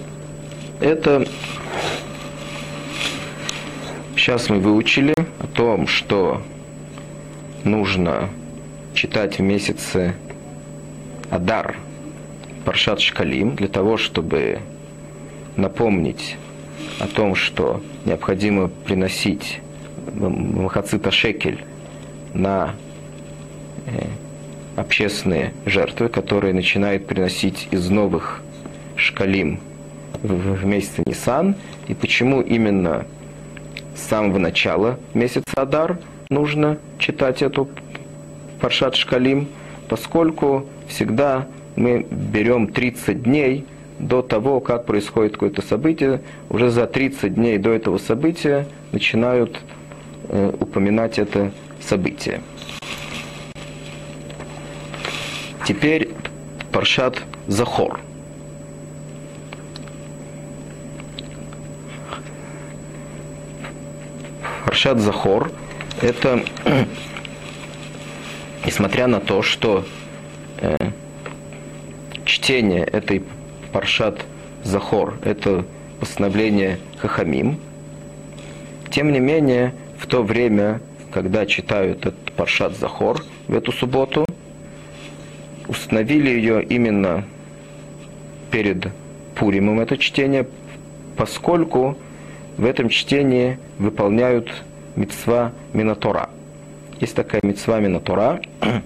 это 0.79 1.27
сейчас 4.15 4.49
мы 4.49 4.59
выучили 4.59 5.13
о 5.39 5.47
том, 5.47 5.85
что 5.87 6.41
нужно 7.65 8.29
читать 8.93 9.37
в 9.37 9.41
месяце 9.41 10.15
Адар, 11.29 11.75
Паршат 12.63 13.01
Шкалим, 13.01 13.57
для 13.57 13.67
того, 13.67 13.97
чтобы 13.97 14.59
напомнить 15.57 16.37
о 16.99 17.07
том, 17.07 17.35
что 17.35 17.81
необходимо 18.05 18.67
приносить 18.67 19.61
махацита 20.13 21.11
шекель 21.11 21.63
на 22.33 22.75
э, 23.87 24.05
общественные 24.75 25.53
жертвы, 25.65 26.09
которые 26.09 26.53
начинают 26.53 27.07
приносить 27.07 27.67
из 27.71 27.89
новых 27.89 28.41
шкалим 28.95 29.59
в 30.21 30.65
месяце 30.65 31.03
Нисан, 31.05 31.55
и 31.87 31.93
почему 31.93 32.41
именно 32.41 33.05
с 33.95 34.01
самого 34.01 34.37
начала 34.37 34.99
месяца 35.13 35.43
Адар 35.55 35.99
нужно 36.29 36.77
читать 36.99 37.41
эту 37.41 37.69
Паршат 38.59 38.95
Шкалим, 38.95 39.47
поскольку 39.89 40.65
всегда 40.87 41.47
мы 41.75 42.05
берем 42.09 42.67
30 42.67 43.23
дней 43.23 43.65
до 43.99 44.21
того, 44.21 44.59
как 44.59 44.85
происходит 44.85 45.33
какое-то 45.33 45.61
событие, 45.61 46.21
уже 46.49 46.69
за 46.69 46.85
30 46.85 47.35
дней 47.35 47.57
до 47.57 47.71
этого 47.71 47.97
события 47.97 48.67
начинают 48.91 49.59
э, 50.29 50.53
упоминать 50.59 51.19
это 51.19 51.51
событие. 51.81 52.41
Теперь 55.65 56.09
Паршат 56.71 57.23
Захор. 57.47 57.99
Паршат 64.65 64.99
Захор– 64.99 65.51
это, 66.01 66.43
несмотря 68.65 69.07
на 69.07 69.19
то, 69.21 69.41
что 69.41 69.85
э, 70.57 70.75
чтение 72.25 72.83
этой 72.83 73.23
Паршат 73.75 74.25
Захор– 74.63 75.19
это 75.25 75.65
постановление 75.99 76.79
Хахамим. 76.97 77.59
Тем 78.89 79.11
не 79.11 79.19
менее, 79.19 79.73
в 79.97 80.07
то 80.07 80.23
время, 80.23 80.79
когда 81.11 81.45
читают 81.45 82.05
этот 82.05 82.31
Паршат 82.37 82.77
Захор 82.77 83.21
в 83.49 83.53
эту 83.53 83.73
субботу, 83.73 84.25
установили 85.67 86.29
ее 86.29 86.63
именно 86.63 87.25
перед 88.49 88.87
Пуримом, 89.35 89.81
это 89.81 89.97
чтение, 89.97 90.47
поскольку 91.17 91.97
в 92.55 92.63
этом 92.63 92.87
чтении 92.87 93.59
выполняют 93.77 94.53
мецва 94.95 95.51
Минатора. 95.73 96.29
Есть 97.01 97.13
такая 97.13 97.41
мецва 97.43 97.81
Минатора, 97.81 98.39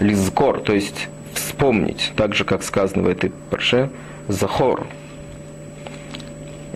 Лизкор, 0.00 0.58
то 0.58 0.72
есть 0.72 1.06
вспомнить, 1.38 2.12
так 2.16 2.34
же, 2.34 2.44
как 2.44 2.62
сказано 2.62 3.02
в 3.02 3.08
этой 3.08 3.30
парше, 3.50 3.90
Захор. 4.28 4.86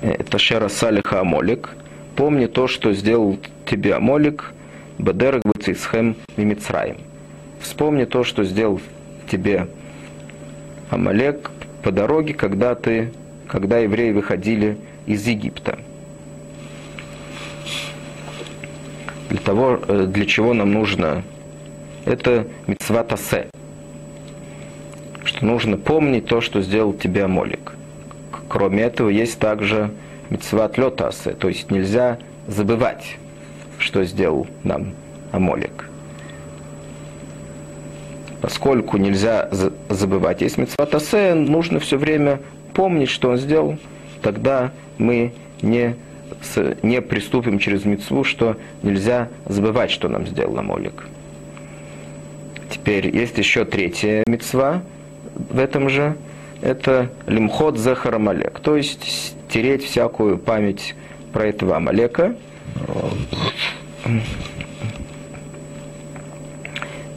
Это 0.01 0.39
Шера 0.39 0.69
Салиха 0.69 1.21
Амолик. 1.21 1.71
Помни 2.17 2.47
то, 2.47 2.67
что 2.67 2.93
сделал 2.93 3.39
тебе 3.67 3.95
Амолик, 3.95 4.53
Бадерак 4.99 5.43
Бацисхем 5.45 6.17
Мимицраим. 6.37 6.97
Вспомни 7.61 8.05
то, 8.05 8.25
что 8.25 8.45
сделал 8.45 8.81
тебе 9.31 9.69
Амалек 10.91 11.51
по 11.83 11.91
дороге, 11.91 12.35
когда 12.35 12.75
ты, 12.75 13.13
когда 13.49 13.79
евреи 13.79 14.13
выходили 14.13 14.77
из 15.07 15.27
Египта. 15.27 15.79
Для 19.31 19.39
того, 19.39 19.81
э, 19.89 20.07
для 20.07 20.27
чего 20.27 20.53
нам 20.53 20.73
нужно 20.73 21.23
это 22.05 22.47
мецва 22.67 23.05
тасе 23.05 23.47
что 25.25 25.45
нужно 25.45 25.77
помнить 25.77 26.27
то, 26.27 26.41
что 26.41 26.63
сделал 26.63 26.93
тебе 26.93 27.25
Амолик. 27.25 27.75
Кроме 28.49 28.83
этого, 28.83 29.09
есть 29.09 29.39
также 29.39 29.91
митцват 30.31 30.79
летасе, 30.79 31.33
то 31.33 31.49
есть 31.49 31.71
нельзя 31.71 32.19
забывать, 32.47 33.17
что 33.79 34.05
сделал 34.05 34.47
нам 34.65 34.95
Амолик. 35.31 35.89
Поскольку 38.41 38.97
нельзя 38.97 39.49
забывать, 39.89 40.41
есть 40.41 40.59
митцват 40.59 40.95
асе, 40.95 41.35
нужно 41.35 41.79
все 41.79 41.97
время 41.97 42.41
помнить, 42.75 43.09
что 43.09 43.31
он 43.31 43.39
сделал, 43.39 43.79
тогда 44.21 44.73
мы 44.99 45.33
не, 45.63 45.95
не 46.83 47.01
приступим 47.01 47.59
через 47.59 47.85
митцву, 47.85 48.25
что 48.25 48.57
нельзя 48.83 49.29
забывать, 49.47 49.91
что 49.93 50.09
нам 50.09 50.27
сделал 50.27 50.59
Амолик. 50.59 51.07
Теперь 52.69 53.15
есть 53.15 53.39
еще 53.39 53.65
третья 53.65 54.25
мецва, 54.27 54.83
в 55.35 55.59
этом 55.59 55.89
же, 55.89 56.17
это 56.61 57.11
лимхот 57.27 57.79
захар 57.79 58.15
Амалек, 58.15 58.61
то 58.61 58.77
есть 58.77 59.35
стереть 59.49 59.85
всякую 59.85 60.39
память 60.39 60.95
про 61.33 61.47
этого 61.47 61.77
Амалека. 61.77 62.37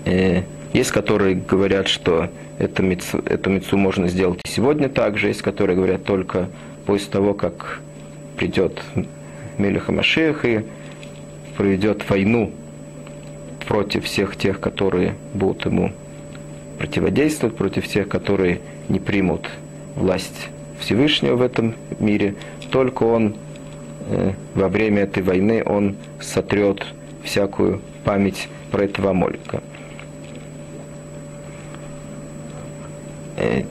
Э, 0.05 0.43
есть, 0.73 0.91
которые 0.91 1.35
говорят, 1.35 1.87
что 1.87 2.29
это 2.59 2.83
мицу, 2.83 3.21
эту 3.25 3.49
мецу 3.49 3.77
можно 3.77 4.07
сделать 4.07 4.39
и 4.45 4.49
сегодня 4.49 4.89
также, 4.89 5.27
есть, 5.27 5.41
которые 5.41 5.75
говорят 5.75 6.03
только 6.03 6.49
после 6.85 7.11
того, 7.11 7.33
как 7.33 7.79
придет 8.37 8.81
Мелеха 9.57 9.91
Машех 9.91 10.45
и 10.45 10.65
проведет 11.57 12.07
войну 12.09 12.51
против 13.67 14.05
всех 14.05 14.35
тех, 14.35 14.59
которые 14.59 15.15
будут 15.33 15.65
ему 15.65 15.91
противодействовать 16.77 17.55
против 17.55 17.87
тех, 17.87 18.07
которые 18.07 18.61
не 18.89 18.99
примут 18.99 19.49
власть 19.95 20.49
Всевышнего 20.79 21.35
в 21.35 21.41
этом 21.41 21.75
мире. 21.99 22.35
Только 22.69 23.03
он 23.03 23.35
э, 24.09 24.33
во 24.53 24.67
время 24.67 25.03
этой 25.03 25.23
войны 25.23 25.63
он 25.65 25.95
сотрет 26.19 26.85
всякую 27.23 27.81
память 28.03 28.49
про 28.71 28.83
этого 28.83 29.11
Амолика. 29.11 29.61
Э, 33.37 33.63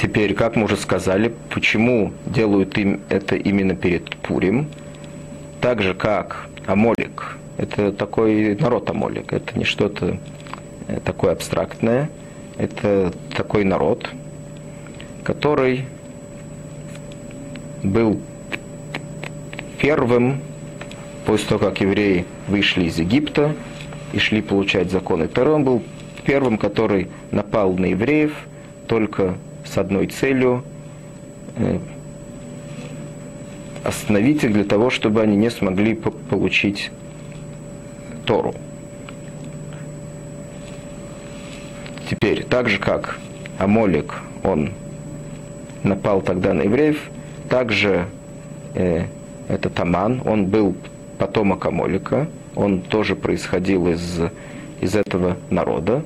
теперь, 0.00 0.34
как 0.34 0.56
мы 0.56 0.64
уже 0.64 0.76
сказали, 0.76 1.32
почему 1.50 2.12
делают 2.26 2.76
им 2.78 3.00
это 3.08 3.36
именно 3.36 3.74
перед 3.74 4.16
Пурим, 4.16 4.68
так 5.60 5.82
же 5.82 5.94
как 5.94 6.48
Амолик, 6.66 7.36
это 7.56 7.92
такой 7.92 8.56
народ 8.56 8.90
Амолик, 8.90 9.32
это 9.32 9.58
не 9.58 9.64
что-то 9.64 10.18
э, 10.88 11.00
такое 11.04 11.32
абстрактное– 11.32 12.10
это 12.58 13.12
такой 13.34 13.64
народ, 13.64 14.10
который 15.22 15.84
был 17.82 18.20
первым, 19.80 20.40
после 21.24 21.48
того, 21.48 21.66
как 21.66 21.80
евреи 21.80 22.24
вышли 22.48 22.84
из 22.84 22.98
Египта 22.98 23.54
и 24.12 24.18
шли 24.18 24.42
получать 24.42 24.90
законы 24.90 25.28
Торы, 25.28 25.52
он 25.52 25.64
был 25.64 25.82
первым, 26.24 26.58
который 26.58 27.08
напал 27.30 27.74
на 27.74 27.86
евреев 27.86 28.32
только 28.86 29.36
с 29.64 29.78
одной 29.78 30.08
целью 30.08 30.64
э, 31.56 31.78
остановить 33.84 34.42
их 34.44 34.52
для 34.52 34.64
того, 34.64 34.90
чтобы 34.90 35.22
они 35.22 35.36
не 35.36 35.50
смогли 35.50 35.94
получить 35.94 36.90
Тору. 38.26 38.54
Теперь, 42.08 42.44
так 42.44 42.70
же 42.70 42.78
как 42.78 43.18
Амолик, 43.58 44.14
он 44.42 44.70
напал 45.82 46.22
тогда 46.22 46.54
на 46.54 46.62
евреев, 46.62 46.98
также 47.50 48.06
э, 48.74 49.04
этот 49.46 49.78
Аман, 49.78 50.22
он 50.24 50.46
был 50.46 50.74
потомок 51.18 51.66
Амолика, 51.66 52.26
он 52.54 52.80
тоже 52.80 53.14
происходил 53.14 53.88
из, 53.88 54.20
из 54.80 54.96
этого 54.96 55.36
народа, 55.50 56.02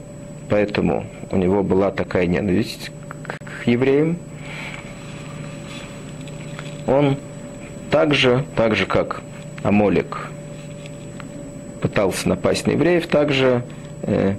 поэтому 0.49 1.07
у 1.31 1.37
него 1.37 1.63
была 1.63 1.93
такая 1.93 2.27
ненависть 2.27 2.91
к, 3.09 3.37
к 3.39 3.67
евреям. 3.69 4.17
Он 6.89 7.17
также, 7.93 8.45
так 8.57 8.75
же 8.75 8.87
как 8.87 9.23
Амолик 9.63 10.27
пытался 11.81 12.29
напасть 12.29 12.67
на 12.67 12.73
евреев, 12.73 13.07
также 13.07 13.63
э, 14.03 14.35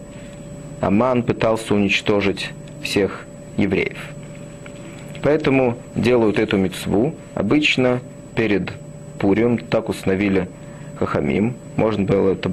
Аман 0.84 1.24
пытался 1.24 1.76
уничтожить 1.76 2.50
всех 2.82 3.26
евреев. 3.56 3.98
Поэтому 5.22 5.78
делают 5.96 6.38
эту 6.40 6.58
мецву 6.58 7.16
обычно 7.36 8.02
перед 8.36 8.74
Пурим, 9.18 9.58
так 9.58 9.88
установили 9.88 10.50
Хахамим. 11.00 11.56
Можно 11.78 12.04
было 12.04 12.32
это, 12.32 12.52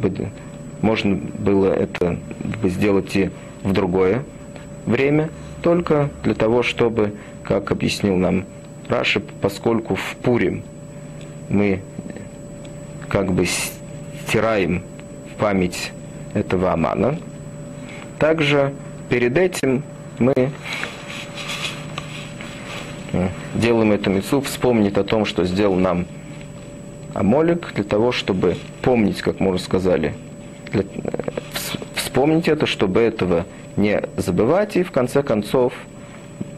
можно 0.81 1.17
было 1.17 1.73
это 1.73 2.19
сделать 2.63 3.17
и 3.17 3.31
в 3.65 3.73
другое 3.73 4.23
время, 4.87 5.31
только 5.61 6.09
для 6.23 6.35
того, 6.35 6.63
чтобы, 6.63 7.13
как 7.43 7.73
объяснил 7.73 8.17
нам 8.17 8.45
Раши, 8.89 9.21
поскольку 9.41 9.97
в 9.97 10.17
Пурим 10.23 10.63
мы 11.49 11.81
как 13.09 13.33
бы 13.33 13.45
стираем 14.25 14.85
память 15.37 15.91
этого 16.33 16.73
Амана, 16.73 17.19
также 18.21 18.75
перед 19.09 19.37
этим 19.37 19.83
мы 20.19 20.35
э, 23.13 23.29
делаем 23.55 23.91
эту 23.91 24.11
мецу, 24.11 24.41
вспомнить 24.43 24.97
о 24.99 25.05
том, 25.05 25.25
что 25.25 25.45
сделал 25.45 25.75
нам 25.75 26.07
Амолик, 27.15 27.73
для 27.75 27.83
того, 27.83 28.13
чтобы 28.13 28.57
помнить, 28.83 29.23
как 29.23 29.41
мы 29.41 29.51
уже 29.51 29.63
сказали, 29.63 30.15
для, 30.71 30.83
э, 30.83 30.87
вспомнить 31.95 32.47
это, 32.47 32.67
чтобы 32.67 33.01
этого 33.01 33.47
не 33.77 34.01
забывать, 34.17 34.77
и 34.77 34.83
в 34.83 34.93
конце 34.93 35.23
концов, 35.23 35.73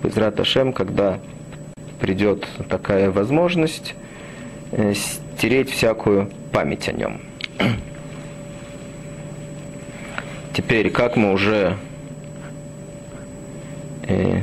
без 0.02 0.16
Раташем, 0.16 0.72
когда 0.72 1.20
придет 2.00 2.46
такая 2.68 3.10
возможность, 3.12 3.94
э, 4.72 4.92
стереть 4.94 5.70
всякую 5.70 6.28
память 6.50 6.88
о 6.88 6.92
нем. 6.92 7.20
Теперь, 10.55 10.90
как 10.90 11.16
мы 11.16 11.32
уже 11.32 11.76
э, 14.03 14.42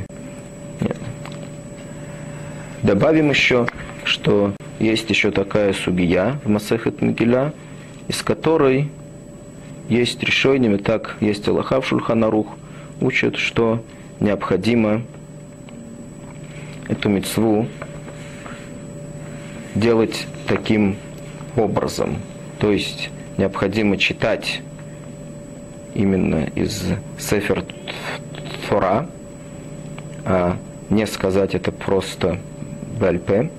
добавим 2.82 3.30
еще, 3.30 3.66
что 4.02 4.54
есть 4.80 5.08
еще 5.08 5.30
такая 5.30 5.72
сугия 5.72 6.40
в 6.44 6.48
Масехет 6.48 7.00
Мегиля, 7.00 7.52
из 8.08 8.22
которой 8.22 8.90
есть 9.88 10.22
решение, 10.22 10.76
так 10.78 11.16
есть 11.20 11.46
Аллаха 11.46 11.80
в 11.80 11.86
Шульханарух, 11.86 12.56
учат, 13.00 13.36
что 13.36 13.84
необходимо 14.18 15.02
эту 16.88 17.08
мецву 17.08 17.68
делать 19.76 20.26
таким 20.48 20.96
образом. 21.56 22.16
То 22.58 22.72
есть 22.72 23.10
необходимо 23.36 23.96
читать 23.96 24.60
именно 25.94 26.44
из 26.54 26.84
Сефер 27.18 27.64
Тора, 28.68 29.08
а 30.24 30.56
не 30.90 31.06
сказать 31.06 31.54
это 31.54 31.72
просто 31.72 32.38
БЛП. 32.98 33.50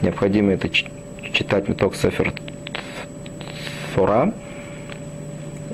Необходимо 0.00 0.52
это 0.52 0.68
читать 0.68 1.68
меток 1.68 1.94
Сефер 1.94 2.32
Тора. 3.94 4.32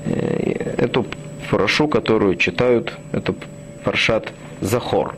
Э, 0.05 0.75
эту 0.79 1.07
парашу, 1.51 1.89
которую 1.89 2.37
читают, 2.37 2.93
это 3.13 3.35
паршат 3.85 4.33
Захор. 4.61 5.15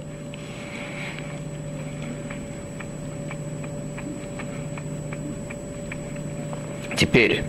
Теперь 6.96 7.44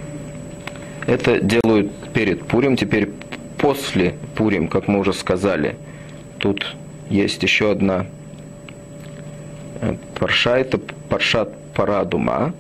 это 1.08 1.40
делают 1.40 1.92
перед 2.14 2.46
Пурим, 2.46 2.78
теперь 2.78 3.10
после 3.60 4.16
Пурим, 4.36 4.68
как 4.68 4.88
мы 4.88 5.00
уже 5.00 5.14
сказали, 5.14 5.76
тут 6.40 6.76
есть 7.10 7.44
еще 7.44 7.72
одна 7.72 8.08
э, 9.82 9.96
парша, 10.18 10.58
это 10.58 10.80
паршат 10.80 11.54
Парадума, 11.74 12.54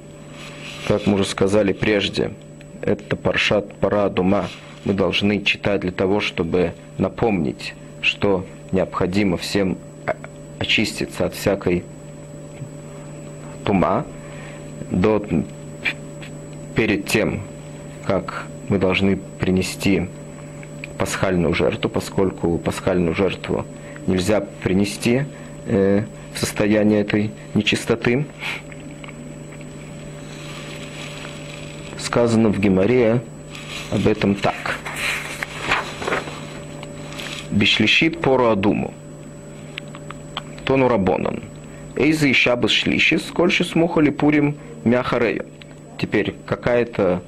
как 0.87 1.07
мы 1.07 1.15
уже 1.15 1.25
сказали 1.25 1.73
прежде, 1.73 2.31
это 2.81 3.15
паршат 3.15 3.73
Парадума. 3.75 4.47
Мы 4.85 4.93
должны 4.93 5.41
читать 5.41 5.81
для 5.81 5.91
того, 5.91 6.19
чтобы 6.19 6.73
напомнить, 6.97 7.73
что 8.01 8.45
необходимо 8.71 9.37
всем 9.37 9.77
очиститься 10.57 11.25
от 11.25 11.33
всякой 11.33 11.83
тума 13.65 14.05
до, 14.89 15.23
перед 16.75 17.07
тем, 17.07 17.41
как 18.05 18.47
мы 18.69 18.77
должны 18.77 19.17
принести 19.17 20.07
пасхальную 20.99 21.53
жертву, 21.53 21.89
поскольку 21.89 22.57
пасхальную 22.57 23.15
жертву 23.15 23.65
нельзя 24.05 24.41
принести 24.41 25.23
э, 25.65 26.03
в 26.33 26.37
состоянии 26.37 26.99
этой 26.99 27.31
нечистоты. 27.53 28.25
Сказано 31.97 32.49
в 32.49 32.59
Геморе 32.59 33.21
об 33.91 34.07
этом 34.07 34.35
так. 34.35 34.77
Бишлишит 37.49 38.21
пору 38.21 38.49
адуму. 38.49 38.93
Тону 40.65 40.87
рабонан. 40.87 41.43
Эйза 41.95 42.27
и 42.27 42.33
шабас 42.33 42.71
шлишис, 42.71 43.25
скольши 43.25 43.63
смухали 43.63 44.09
пурим 44.09 44.57
мяхарею. 44.83 45.45
Теперь 45.97 46.35
какая-то 46.45 47.21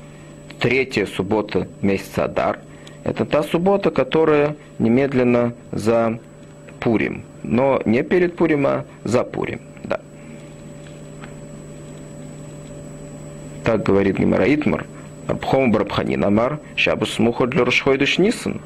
третья 0.59 1.05
суббота 1.05 1.67
месяца 1.81 2.25
Адар– 2.25 2.59
это 3.03 3.25
та 3.25 3.43
суббота, 3.43 3.91
которая 3.91 4.55
немедленно 4.79 5.53
за 5.71 6.19
Пурим. 6.79 7.23
Но 7.43 7.81
не 7.85 8.03
перед 8.03 8.35
Пурим, 8.35 8.67
а 8.67 8.85
за 9.03 9.23
Пурим. 9.23 9.61
Да. 9.83 9.99
Так 13.63 13.83
говорит 13.83 14.17
Гимара 14.17 14.53
Итмар. 14.53 14.85
Рабхом 15.27 15.71
Барабханин 15.71 16.23
Амар, 16.25 16.59
Шабус 16.75 17.17
Мухо 17.19 17.47
для 17.47 17.63
Рушхойдыш 17.63 18.17
Нисан. 18.17 18.59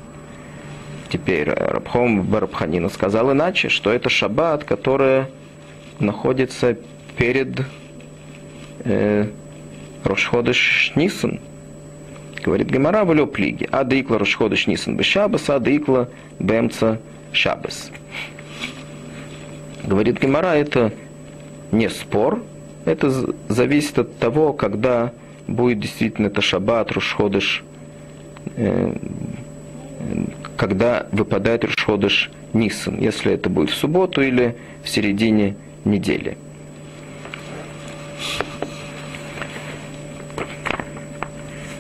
Теперь 1.10 1.50
Рабхом 1.50 2.24
Барабханина 2.24 2.90
сказал 2.90 3.32
иначе, 3.32 3.70
что 3.70 3.92
это 3.92 4.10
шаббат, 4.10 4.64
который 4.64 5.26
находится 6.00 6.76
перед 7.18 7.62
э, 8.84 9.28
Рошходыш 10.04 10.94
Нисан. 10.96 11.40
Говорит 12.44 12.70
Гемара 12.70 13.04
в 13.06 13.26
плиги. 13.26 13.68
А 13.72 13.84
дикла 13.84 14.20
Рошходыш 14.20 14.68
Нисан 14.68 14.96
Бешабас, 14.96 15.50
а 15.50 15.60
Бемца 16.40 17.00
Шабас. 17.32 17.92
Говорит 19.84 20.22
Гемара, 20.22 20.56
это 20.56 20.92
не 21.72 21.90
спор, 21.90 22.44
это 22.86 23.12
зависит 23.50 24.00
от 24.00 24.18
того, 24.18 24.54
когда 24.54 25.12
будет 25.48 25.80
действительно 25.80 26.28
это 26.28 26.42
шаббат, 26.42 26.92
Рушходыш, 26.92 27.64
э, 28.56 28.96
когда 30.58 31.08
выпадает 31.12 31.66
Рушходыш 31.66 32.32
Нисан, 32.54 32.98
если 33.00 33.34
это 33.34 33.50
будет 33.50 33.70
в 33.70 33.76
субботу 33.76 34.22
или 34.22 34.56
в 34.84 34.90
середине 34.90 35.56
недели. 35.84 36.38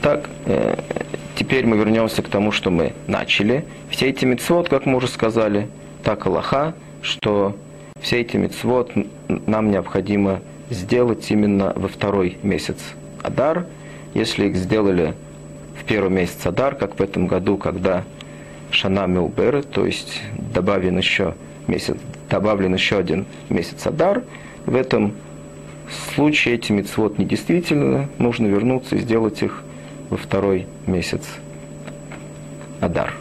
Так, 0.02 0.30
теперь 1.36 1.66
мы 1.66 1.78
вернемся 1.78 2.22
к 2.22 2.30
тому, 2.30 2.52
что 2.52 2.72
мы 2.72 2.94
начали. 3.08 3.66
Все 3.90 4.10
эти 4.10 4.26
мецвод, 4.26 4.70
как 4.70 4.86
мы 4.86 4.98
уже 4.98 5.08
сказали, 5.08 5.68
так 6.04 6.26
Аллаха, 6.26 6.74
что 7.02 7.56
все 8.00 8.22
эти 8.22 8.38
мецвод 8.38 8.92
нам 9.28 9.72
необходимо 9.72 10.42
сделать 10.70 11.30
именно 11.32 11.74
во 11.76 11.88
второй 11.88 12.38
месяц 12.44 12.78
Адар. 13.22 13.66
Если 14.14 14.48
их 14.48 14.56
сделали 14.56 15.14
в 15.80 15.84
первый 15.84 16.12
месяц 16.12 16.46
Адар, 16.46 16.76
как 16.76 17.00
в 17.00 17.02
этом 17.02 17.28
году, 17.28 17.58
когда 17.58 18.04
Шана 18.72 19.08
Милбер, 19.08 19.64
то 19.64 19.86
есть 19.86 20.22
добавлен 20.54 20.98
еще 20.98 21.36
месяц, 21.68 21.96
добавлен 22.30 22.74
еще 22.74 22.98
один 22.98 23.26
месяц 23.50 23.86
Адар, 23.88 24.24
в 24.66 24.76
этом 24.76 25.14
случае 26.16 26.56
эти 26.56 26.72
мецвод 26.72 27.20
недействительны, 27.20 28.08
нужно 28.18 28.48
вернуться 28.48 28.96
и 28.96 29.00
сделать 29.00 29.42
их 29.44 29.64
во 30.10 30.18
второй 30.18 30.68
месяц 30.86 31.24
Адар. 32.82 33.14